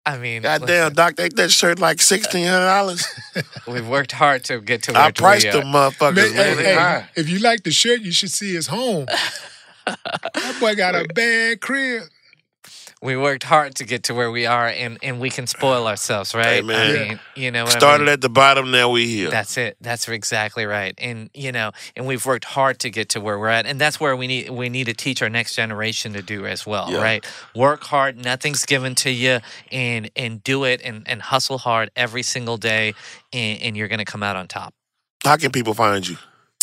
I 0.07 0.17
mean, 0.17 0.41
Goddamn, 0.43 0.93
Doc, 0.93 1.19
ain't 1.19 1.35
that 1.35 1.51
shirt 1.51 1.79
like 1.79 2.01
sixteen 2.01 2.47
hundred 2.47 2.65
dollars? 2.65 3.05
we've 3.67 3.87
worked 3.87 4.13
hard 4.13 4.43
to 4.45 4.61
get 4.61 4.83
to 4.83 4.93
where 4.93 5.01
I 5.01 5.11
priced 5.11 5.45
we 5.45 5.51
them 5.51 5.65
motherfuckers, 5.67 6.15
Man, 6.15 6.33
man. 6.33 6.33
hey, 6.33 6.53
They 6.55 6.63
hey, 6.63 6.75
high. 6.75 7.09
if 7.15 7.29
you 7.29 7.39
like 7.39 7.63
the 7.63 7.71
shirt, 7.71 7.99
you 8.01 8.11
should 8.13 8.31
see 8.31 8.53
his 8.53 8.67
home. 8.67 9.05
that 9.85 10.57
boy 10.59 10.75
got 10.75 10.95
a 10.95 11.05
bad 11.13 11.59
crib. 11.61 12.03
We 13.01 13.15
worked 13.15 13.43
hard 13.43 13.75
to 13.75 13.83
get 13.85 14.03
to 14.05 14.13
where 14.13 14.31
we 14.31 14.45
are 14.47 14.67
and 14.67 14.97
and 15.03 15.19
we 15.19 15.29
can 15.29 15.45
spoil 15.47 15.87
ourselves 15.87 16.33
right 16.33 16.65
man. 16.65 16.89
i 16.89 16.93
mean 17.09 17.19
you 17.35 17.51
know 17.51 17.63
what 17.65 17.75
I 17.75 17.77
Started 17.77 18.05
mean? 18.05 18.13
at 18.13 18.21
the 18.21 18.29
bottom, 18.29 18.71
now 18.71 18.89
we 18.89 19.07
here. 19.07 19.29
that's 19.29 19.55
it 19.57 19.77
that's 19.81 20.07
exactly 20.07 20.65
right 20.65 20.95
and 20.97 21.29
you 21.33 21.51
know 21.51 21.71
and 21.95 22.07
we've 22.07 22.25
worked 22.25 22.45
hard 22.45 22.79
to 22.79 22.89
get 22.89 23.09
to 23.09 23.21
where 23.21 23.37
we're 23.37 23.49
at 23.49 23.65
and 23.67 23.79
that's 23.79 23.99
where 23.99 24.15
we 24.15 24.25
need 24.27 24.49
we 24.49 24.69
need 24.69 24.85
to 24.85 24.93
teach 24.93 25.21
our 25.21 25.29
next 25.29 25.55
generation 25.55 26.13
to 26.13 26.21
do 26.21 26.45
as 26.47 26.65
well 26.65 26.91
Yeah. 26.91 27.01
right 27.01 27.25
work 27.55 27.83
hard 27.83 28.17
nothing's 28.17 28.65
given 28.65 28.95
to 28.95 29.11
you 29.11 29.39
and 29.71 30.09
and 30.15 30.43
do 30.43 30.63
it 30.63 30.81
and 30.83 31.03
and 31.07 31.21
hustle 31.21 31.59
hard 31.59 31.91
every 31.95 32.23
single 32.23 32.57
day 32.57 32.93
and, 33.31 33.61
and 33.61 33.77
you're 33.77 33.87
gonna 33.89 34.05
come 34.05 34.23
out 34.23 34.35
on 34.35 34.47
top 34.47 34.73
How 35.23 35.37
can 35.37 35.51
people 35.51 35.73
find 35.75 36.07
you? 36.07 36.17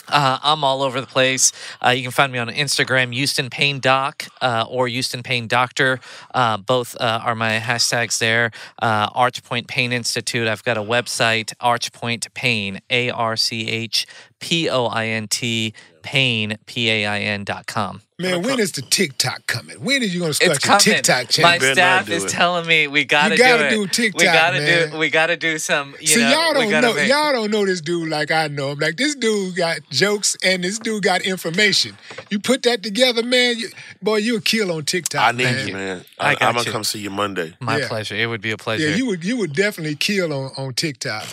Uh, 0.09 0.39
I'm 0.43 0.65
all 0.65 0.83
over 0.83 1.01
the 1.01 1.07
place. 1.07 1.53
Uh, 1.85 1.91
you 1.91 2.03
can 2.03 2.11
find 2.11 2.33
me 2.33 2.39
on 2.39 2.49
Instagram, 2.49 3.13
Houston 3.15 3.51
Pain 3.51 3.81
Doc 3.81 4.27
uh, 4.41 4.65
or 4.69 4.89
Houston 4.89 5.23
Pain 5.23 5.47
Doctor. 5.47 6.01
Uh, 6.35 6.57
both 6.57 6.97
uh, 7.01 7.21
are 7.23 7.35
my 7.35 7.59
hashtags 7.59 8.19
there. 8.19 8.51
Uh, 8.81 9.11
Archpoint 9.11 9.67
Pain 9.67 9.93
Institute. 9.93 10.49
I've 10.49 10.65
got 10.65 10.77
a 10.77 10.83
website, 10.83 11.55
Archpoint 11.57 12.33
Pain, 12.35 12.81
A 12.91 13.11
R 13.11 13.37
C 13.37 13.69
H 13.69 14.07
P 14.41 14.69
O 14.69 14.87
I 14.87 15.07
N 15.07 15.29
T, 15.29 15.75
pain, 16.03 16.59
P 16.67 16.91
A 16.91 17.07
I 17.07 17.21
N 17.21 17.45
dot 17.45 17.67
com. 17.67 18.03
Man, 18.21 18.43
when 18.43 18.61
is 18.61 18.71
the 18.71 18.83
TikTok 18.83 19.45
coming? 19.49 19.83
When 19.83 20.01
are 20.01 20.05
you 20.05 20.21
going 20.21 20.31
to 20.31 20.35
start 20.35 20.53
It's 20.55 20.65
your 20.65 20.79
coming. 20.79 20.81
TikTok 21.03 21.29
channel? 21.31 21.51
My 21.51 21.59
channel? 21.59 21.75
staff 21.75 22.09
is 22.09 22.23
it. 22.25 22.29
telling 22.29 22.65
me 22.65 22.87
we 22.87 23.05
gotta, 23.05 23.37
gotta 23.37 23.71
do 23.71 23.77
do 23.79 23.83
it. 23.83 23.93
TikTok, 23.93 24.21
we 24.21 24.25
gotta 24.27 24.61
man. 24.61 24.91
do. 24.93 24.99
We 24.99 25.11
gotta 25.11 25.37
do 25.37 25.59
some. 25.59 25.97
You 25.99 26.07
See, 26.07 26.21
know, 26.21 26.31
y'all 26.31 26.55
don't 26.55 26.71
gotta 26.71 26.87
know. 26.87 26.95
make- 26.95 27.09
Y'all 27.09 27.33
don't 27.33 27.51
know 27.51 27.67
this 27.67 27.81
dude 27.81 28.09
like 28.09 28.31
I 28.31 28.47
know 28.47 28.71
him. 28.71 28.79
Like 28.79 28.99
this 28.99 29.17
dude 29.17 29.57
got 29.57 29.81
jokes 29.91 30.37
and 30.45 30.63
this 30.63 30.79
dude 30.79 31.03
got 31.03 31.23
information. 31.23 31.99
You 32.31 32.39
put 32.39 32.63
that 32.63 32.85
together, 32.85 33.25
man. 33.25 33.59
You, 33.59 33.71
boy, 34.01 34.19
you'll 34.19 34.41
kill 34.41 34.71
on 34.71 34.85
TikTok. 34.85 35.21
I 35.21 35.33
need 35.33 35.43
man. 35.45 35.67
you, 35.67 35.75
man. 35.75 36.05
I 36.21 36.29
I, 36.29 36.35
got 36.37 36.43
am 36.43 36.55
gonna 36.55 36.71
come 36.71 36.85
see 36.85 37.01
you 37.01 37.11
Monday. 37.11 37.57
My 37.59 37.79
Yeah. 37.79 37.89
pleasure. 37.89 38.15
It 38.15 38.27
would 38.27 38.41
be 38.41 38.53
a 38.53 38.57
pleasure. 38.57 38.91
Yeah, 38.91 38.95
you 38.95 39.07
would. 39.07 39.25
You 39.25 39.39
would 39.39 39.55
definitely 39.55 39.97
kill 39.97 40.33
on 40.33 40.53
on 40.57 40.73
TikTok. 40.75 41.27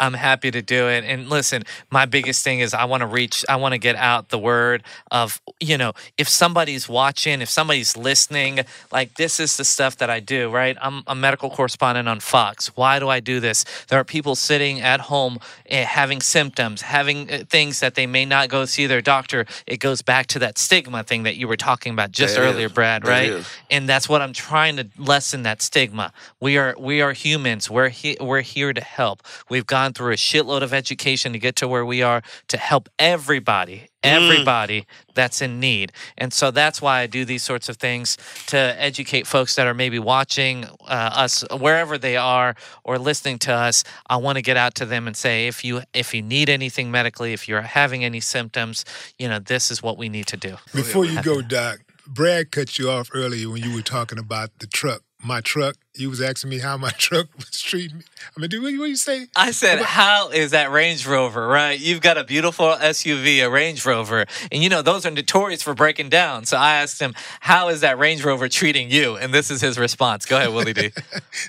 I'm 0.00 0.12
happy 0.12 0.50
to 0.50 0.60
do 0.60 0.86
it. 0.90 1.04
And 1.04 1.30
listen, 1.30 1.62
my 1.90 2.04
biggest 2.04 2.44
thing 2.44 2.60
is 2.60 2.74
I 2.74 2.84
want 2.84 3.00
to 3.00 3.06
reach, 3.06 3.42
I 3.48 3.56
want 3.56 3.72
to 3.72 3.78
get 3.78 3.96
out 3.96 4.28
the 4.28 4.38
word 4.38 4.82
of, 5.10 5.40
you 5.60 5.78
know, 5.78 5.94
if 6.18 6.25
somebody's 6.28 6.88
watching, 6.88 7.40
if 7.40 7.48
somebody's 7.48 7.96
listening, 7.96 8.60
like 8.92 9.14
this 9.14 9.38
is 9.40 9.56
the 9.56 9.64
stuff 9.64 9.96
that 9.98 10.10
I 10.10 10.20
do, 10.20 10.50
right? 10.50 10.76
I'm 10.80 11.02
a 11.06 11.14
medical 11.14 11.50
correspondent 11.50 12.08
on 12.08 12.20
Fox. 12.20 12.68
Why 12.76 12.98
do 12.98 13.08
I 13.08 13.20
do 13.20 13.40
this? 13.40 13.64
There 13.88 13.98
are 13.98 14.04
people 14.04 14.34
sitting 14.34 14.80
at 14.80 15.00
home 15.00 15.38
eh, 15.66 15.84
having 15.84 16.20
symptoms, 16.20 16.82
having 16.82 17.30
eh, 17.30 17.44
things 17.48 17.80
that 17.80 17.94
they 17.94 18.06
may 18.06 18.24
not 18.24 18.48
go 18.48 18.64
see 18.64 18.86
their 18.86 19.02
doctor. 19.02 19.46
It 19.66 19.78
goes 19.78 20.02
back 20.02 20.26
to 20.28 20.38
that 20.40 20.58
stigma 20.58 21.02
thing 21.02 21.22
that 21.24 21.36
you 21.36 21.48
were 21.48 21.56
talking 21.56 21.92
about 21.92 22.12
just 22.12 22.34
That 22.36 22.42
is. 22.44 22.54
earlier, 22.54 22.68
Brad, 22.68 23.06
right? 23.06 23.30
is. 23.30 23.48
and 23.70 23.88
that's 23.88 24.08
what 24.08 24.22
I'm 24.22 24.32
trying 24.32 24.76
to 24.76 24.88
lessen 24.98 25.42
that 25.44 25.62
stigma. 25.62 26.12
We 26.40 26.58
are 26.58 26.74
we 26.78 27.00
are 27.00 27.12
humans. 27.12 27.70
We're 27.70 27.88
he, 27.88 28.16
we're 28.20 28.40
here 28.42 28.72
to 28.72 28.80
help. 28.80 29.22
We've 29.48 29.66
gone 29.66 29.92
through 29.92 30.12
a 30.12 30.16
shitload 30.16 30.62
of 30.62 30.72
education 30.72 31.32
to 31.32 31.38
get 31.38 31.56
to 31.56 31.68
where 31.68 31.84
we 31.84 32.02
are 32.02 32.22
to 32.48 32.56
help 32.56 32.88
everybody, 32.98 33.88
everybody 34.02 34.86
that's 35.14 35.42
in 35.42 35.58
need. 35.60 35.92
And 36.16 36.32
so 36.32 36.50
that's 36.50 36.80
why 36.80 37.00
I 37.00 37.06
do 37.06 37.24
these 37.24 37.42
sorts 37.42 37.68
of 37.68 37.76
things 37.76 38.16
to 38.46 38.56
educate 38.56 39.26
folks 39.26 39.56
that 39.56 39.66
are 39.66 39.74
maybe 39.74 39.98
watching 39.98 40.64
uh, 40.64 41.10
us 41.14 41.44
wherever 41.50 41.98
they 41.98 42.16
are 42.16 42.54
or 42.84 42.98
listening 42.98 43.38
to 43.40 43.52
us. 43.52 43.84
I 44.08 44.16
want 44.16 44.36
to 44.36 44.42
get 44.42 44.56
out 44.56 44.74
to 44.76 44.86
them 44.86 45.06
and 45.06 45.16
say 45.16 45.46
if 45.46 45.64
you 45.64 45.82
if 45.92 46.14
you 46.14 46.22
need 46.22 46.48
anything 46.48 46.90
medically, 46.90 47.32
if 47.32 47.48
you're 47.48 47.62
having 47.62 48.04
any 48.04 48.20
symptoms, 48.20 48.84
you 49.18 49.28
know, 49.28 49.38
this 49.38 49.70
is 49.70 49.82
what 49.82 49.98
we 49.98 50.08
need 50.08 50.26
to 50.28 50.36
do. 50.36 50.56
Before 50.74 51.04
you 51.04 51.22
go, 51.22 51.42
Doc, 51.42 51.80
Brad 52.06 52.50
cut 52.50 52.78
you 52.78 52.90
off 52.90 53.10
earlier 53.12 53.50
when 53.50 53.62
you 53.62 53.74
were 53.74 53.82
talking 53.82 54.18
about 54.18 54.50
the 54.58 54.66
truck. 54.66 55.02
My 55.26 55.40
truck. 55.40 55.74
You 55.96 56.08
was 56.08 56.20
asking 56.20 56.50
me 56.50 56.60
how 56.60 56.76
my 56.76 56.90
truck 56.98 57.26
was 57.36 57.60
treating 57.60 57.98
me. 57.98 58.04
I 58.36 58.40
mean, 58.40 58.62
what, 58.62 58.78
what 58.78 58.88
you 58.88 58.94
say? 58.94 59.26
I 59.34 59.50
said, 59.50 59.80
how 59.80 60.28
is 60.28 60.52
that 60.52 60.70
Range 60.70 61.04
Rover, 61.04 61.48
right? 61.48 61.80
You've 61.80 62.00
got 62.00 62.16
a 62.16 62.22
beautiful 62.22 62.66
SUV, 62.66 63.44
a 63.44 63.50
Range 63.50 63.84
Rover, 63.84 64.26
and 64.52 64.62
you 64.62 64.68
know, 64.68 64.82
those 64.82 65.04
are 65.04 65.10
notorious 65.10 65.62
for 65.62 65.74
breaking 65.74 66.10
down. 66.10 66.44
So 66.44 66.56
I 66.56 66.76
asked 66.76 67.00
him, 67.00 67.12
how 67.40 67.70
is 67.70 67.80
that 67.80 67.98
Range 67.98 68.24
Rover 68.24 68.48
treating 68.48 68.88
you? 68.88 69.16
And 69.16 69.34
this 69.34 69.50
is 69.50 69.60
his 69.60 69.78
response. 69.78 70.26
Go 70.26 70.36
ahead, 70.36 70.52
Willie 70.52 70.72
D. 70.72 70.92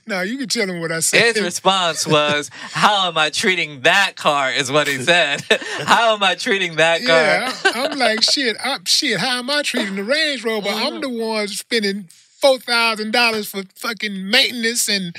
No, 0.05 0.21
you 0.21 0.37
can 0.37 0.47
tell 0.47 0.67
him 0.69 0.81
what 0.81 0.91
I 0.91 0.99
said. 1.01 1.35
His 1.35 1.43
response 1.43 2.07
was, 2.07 2.49
how 2.53 3.07
am 3.07 3.17
I 3.17 3.29
treating 3.29 3.81
that 3.81 4.13
car? 4.15 4.51
Is 4.51 4.71
what 4.71 4.87
he 4.87 4.97
said. 5.03 5.41
how 5.83 6.15
am 6.15 6.23
I 6.23 6.35
treating 6.35 6.77
that 6.77 7.05
car? 7.05 7.15
Yeah, 7.15 7.53
I'm, 7.65 7.91
I'm 7.91 7.99
like 7.99 8.23
shit. 8.23 8.57
I'm, 8.63 8.85
shit, 8.85 9.19
how 9.19 9.39
am 9.39 9.49
I 9.49 9.61
treating 9.61 9.95
the 9.95 10.03
Range 10.03 10.43
Rover? 10.43 10.69
I'm 10.69 10.99
the 10.99 11.09
one 11.09 11.47
spending 11.47 12.09
four 12.39 12.59
thousand 12.59 13.11
dollars 13.11 13.49
for 13.49 13.63
fucking 13.75 14.29
maintenance 14.29 14.87
and 14.87 15.15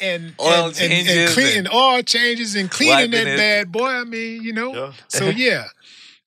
and 0.00 0.34
Oil 0.40 0.66
and, 0.66 0.80
and, 0.80 1.08
and 1.08 1.30
cleaning 1.30 1.58
and 1.58 1.72
oil 1.72 2.02
changes 2.02 2.54
and 2.54 2.70
cleaning 2.70 3.10
that 3.10 3.26
it. 3.26 3.36
bad 3.36 3.72
boy. 3.72 3.88
I 3.88 4.04
mean, 4.04 4.42
you 4.42 4.52
know. 4.52 4.74
Yeah. 4.74 4.92
So 5.08 5.28
yeah. 5.28 5.64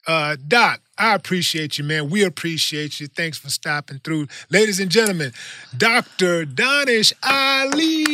Uh, 0.07 0.35
Doc, 0.47 0.81
I 0.97 1.13
appreciate 1.13 1.77
you, 1.77 1.83
man. 1.83 2.09
We 2.09 2.23
appreciate 2.23 2.99
you. 2.99 3.07
Thanks 3.07 3.37
for 3.37 3.49
stopping 3.49 3.99
through. 4.03 4.27
Ladies 4.49 4.79
and 4.79 4.89
gentlemen, 4.89 5.31
Dr. 5.77 6.43
Danish 6.43 7.13
Ali. 7.23 8.05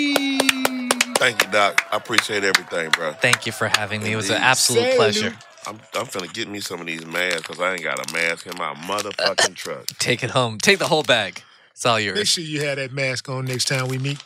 Thank 1.18 1.44
you, 1.44 1.52
Doc. 1.52 1.86
I 1.92 1.96
appreciate 1.98 2.44
everything, 2.44 2.90
bro. 2.92 3.14
Thank 3.14 3.46
you 3.46 3.54
for 3.54 3.70
having 3.70 4.04
me. 4.04 4.12
It 4.12 4.18
was 4.18 4.30
an 4.30 4.36
absolute 4.36 4.82
Salute. 4.82 4.96
pleasure. 4.98 5.38
I'm, 5.66 5.80
I'm 5.96 6.06
finna 6.06 6.32
get 6.32 6.48
me 6.48 6.60
some 6.60 6.80
of 6.80 6.88
these 6.88 7.06
masks 7.06 7.42
because 7.42 7.60
I 7.60 7.74
ain't 7.74 7.84
got 7.84 8.00
a 8.00 8.14
mask 8.14 8.46
in 8.46 8.54
my 8.58 8.74
motherfucking 8.74 9.56
truck. 9.56 9.86
Take 9.98 10.24
it 10.24 10.30
home. 10.30 10.60
Take 10.60 10.80
the 10.80 10.88
whole 10.88 11.04
bag. 11.04 11.42
It's 11.78 11.86
all 11.86 12.00
Make 12.00 12.26
sure 12.26 12.44
you 12.44 12.62
have 12.62 12.78
that 12.78 12.92
mask 12.92 13.30
on 13.30 13.46
next 13.46 13.66
time 13.66 13.88
we 13.88 14.00
meet. 14.00 14.18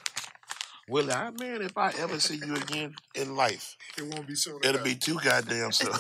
Willie, 0.87 1.11
I 1.11 1.31
man, 1.31 1.61
if 1.61 1.77
I 1.77 1.91
ever 1.99 2.17
see 2.17 2.37
you 2.37 2.55
again 2.55 2.95
in 3.13 3.35
life, 3.35 3.75
It 3.97 4.03
won't 4.03 4.25
be 4.25 4.35
so. 4.35 4.57
it'll 4.63 4.81
be 4.81 4.95
too 4.95 5.19
goddamn 5.21 5.73
soon. 5.73 5.91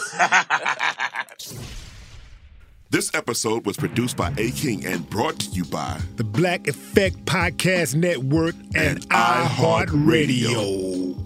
This 2.89 3.13
episode 3.13 3.65
was 3.65 3.75
produced 3.75 4.15
by 4.15 4.33
A 4.37 4.51
King 4.51 4.85
and 4.85 5.09
brought 5.09 5.39
to 5.39 5.49
you 5.49 5.65
by 5.65 5.99
The 6.15 6.23
Black 6.23 6.69
Effect 6.69 7.25
Podcast 7.25 7.95
Network 7.95 8.55
and, 8.73 9.01
iHeartRadio. 9.09 11.17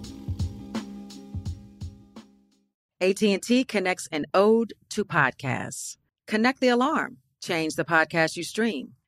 AT&T 3.00 3.62
connects 3.64 4.08
an 4.10 4.26
ode 4.34 4.74
to 4.90 5.04
podcasts. 5.04 5.96
Connect 6.26 6.58
the 6.60 6.68
alarm. 6.68 7.18
Change 7.40 7.76
the 7.76 7.84
podcast 7.84 8.36
you 8.36 8.42
stream. 8.42 8.95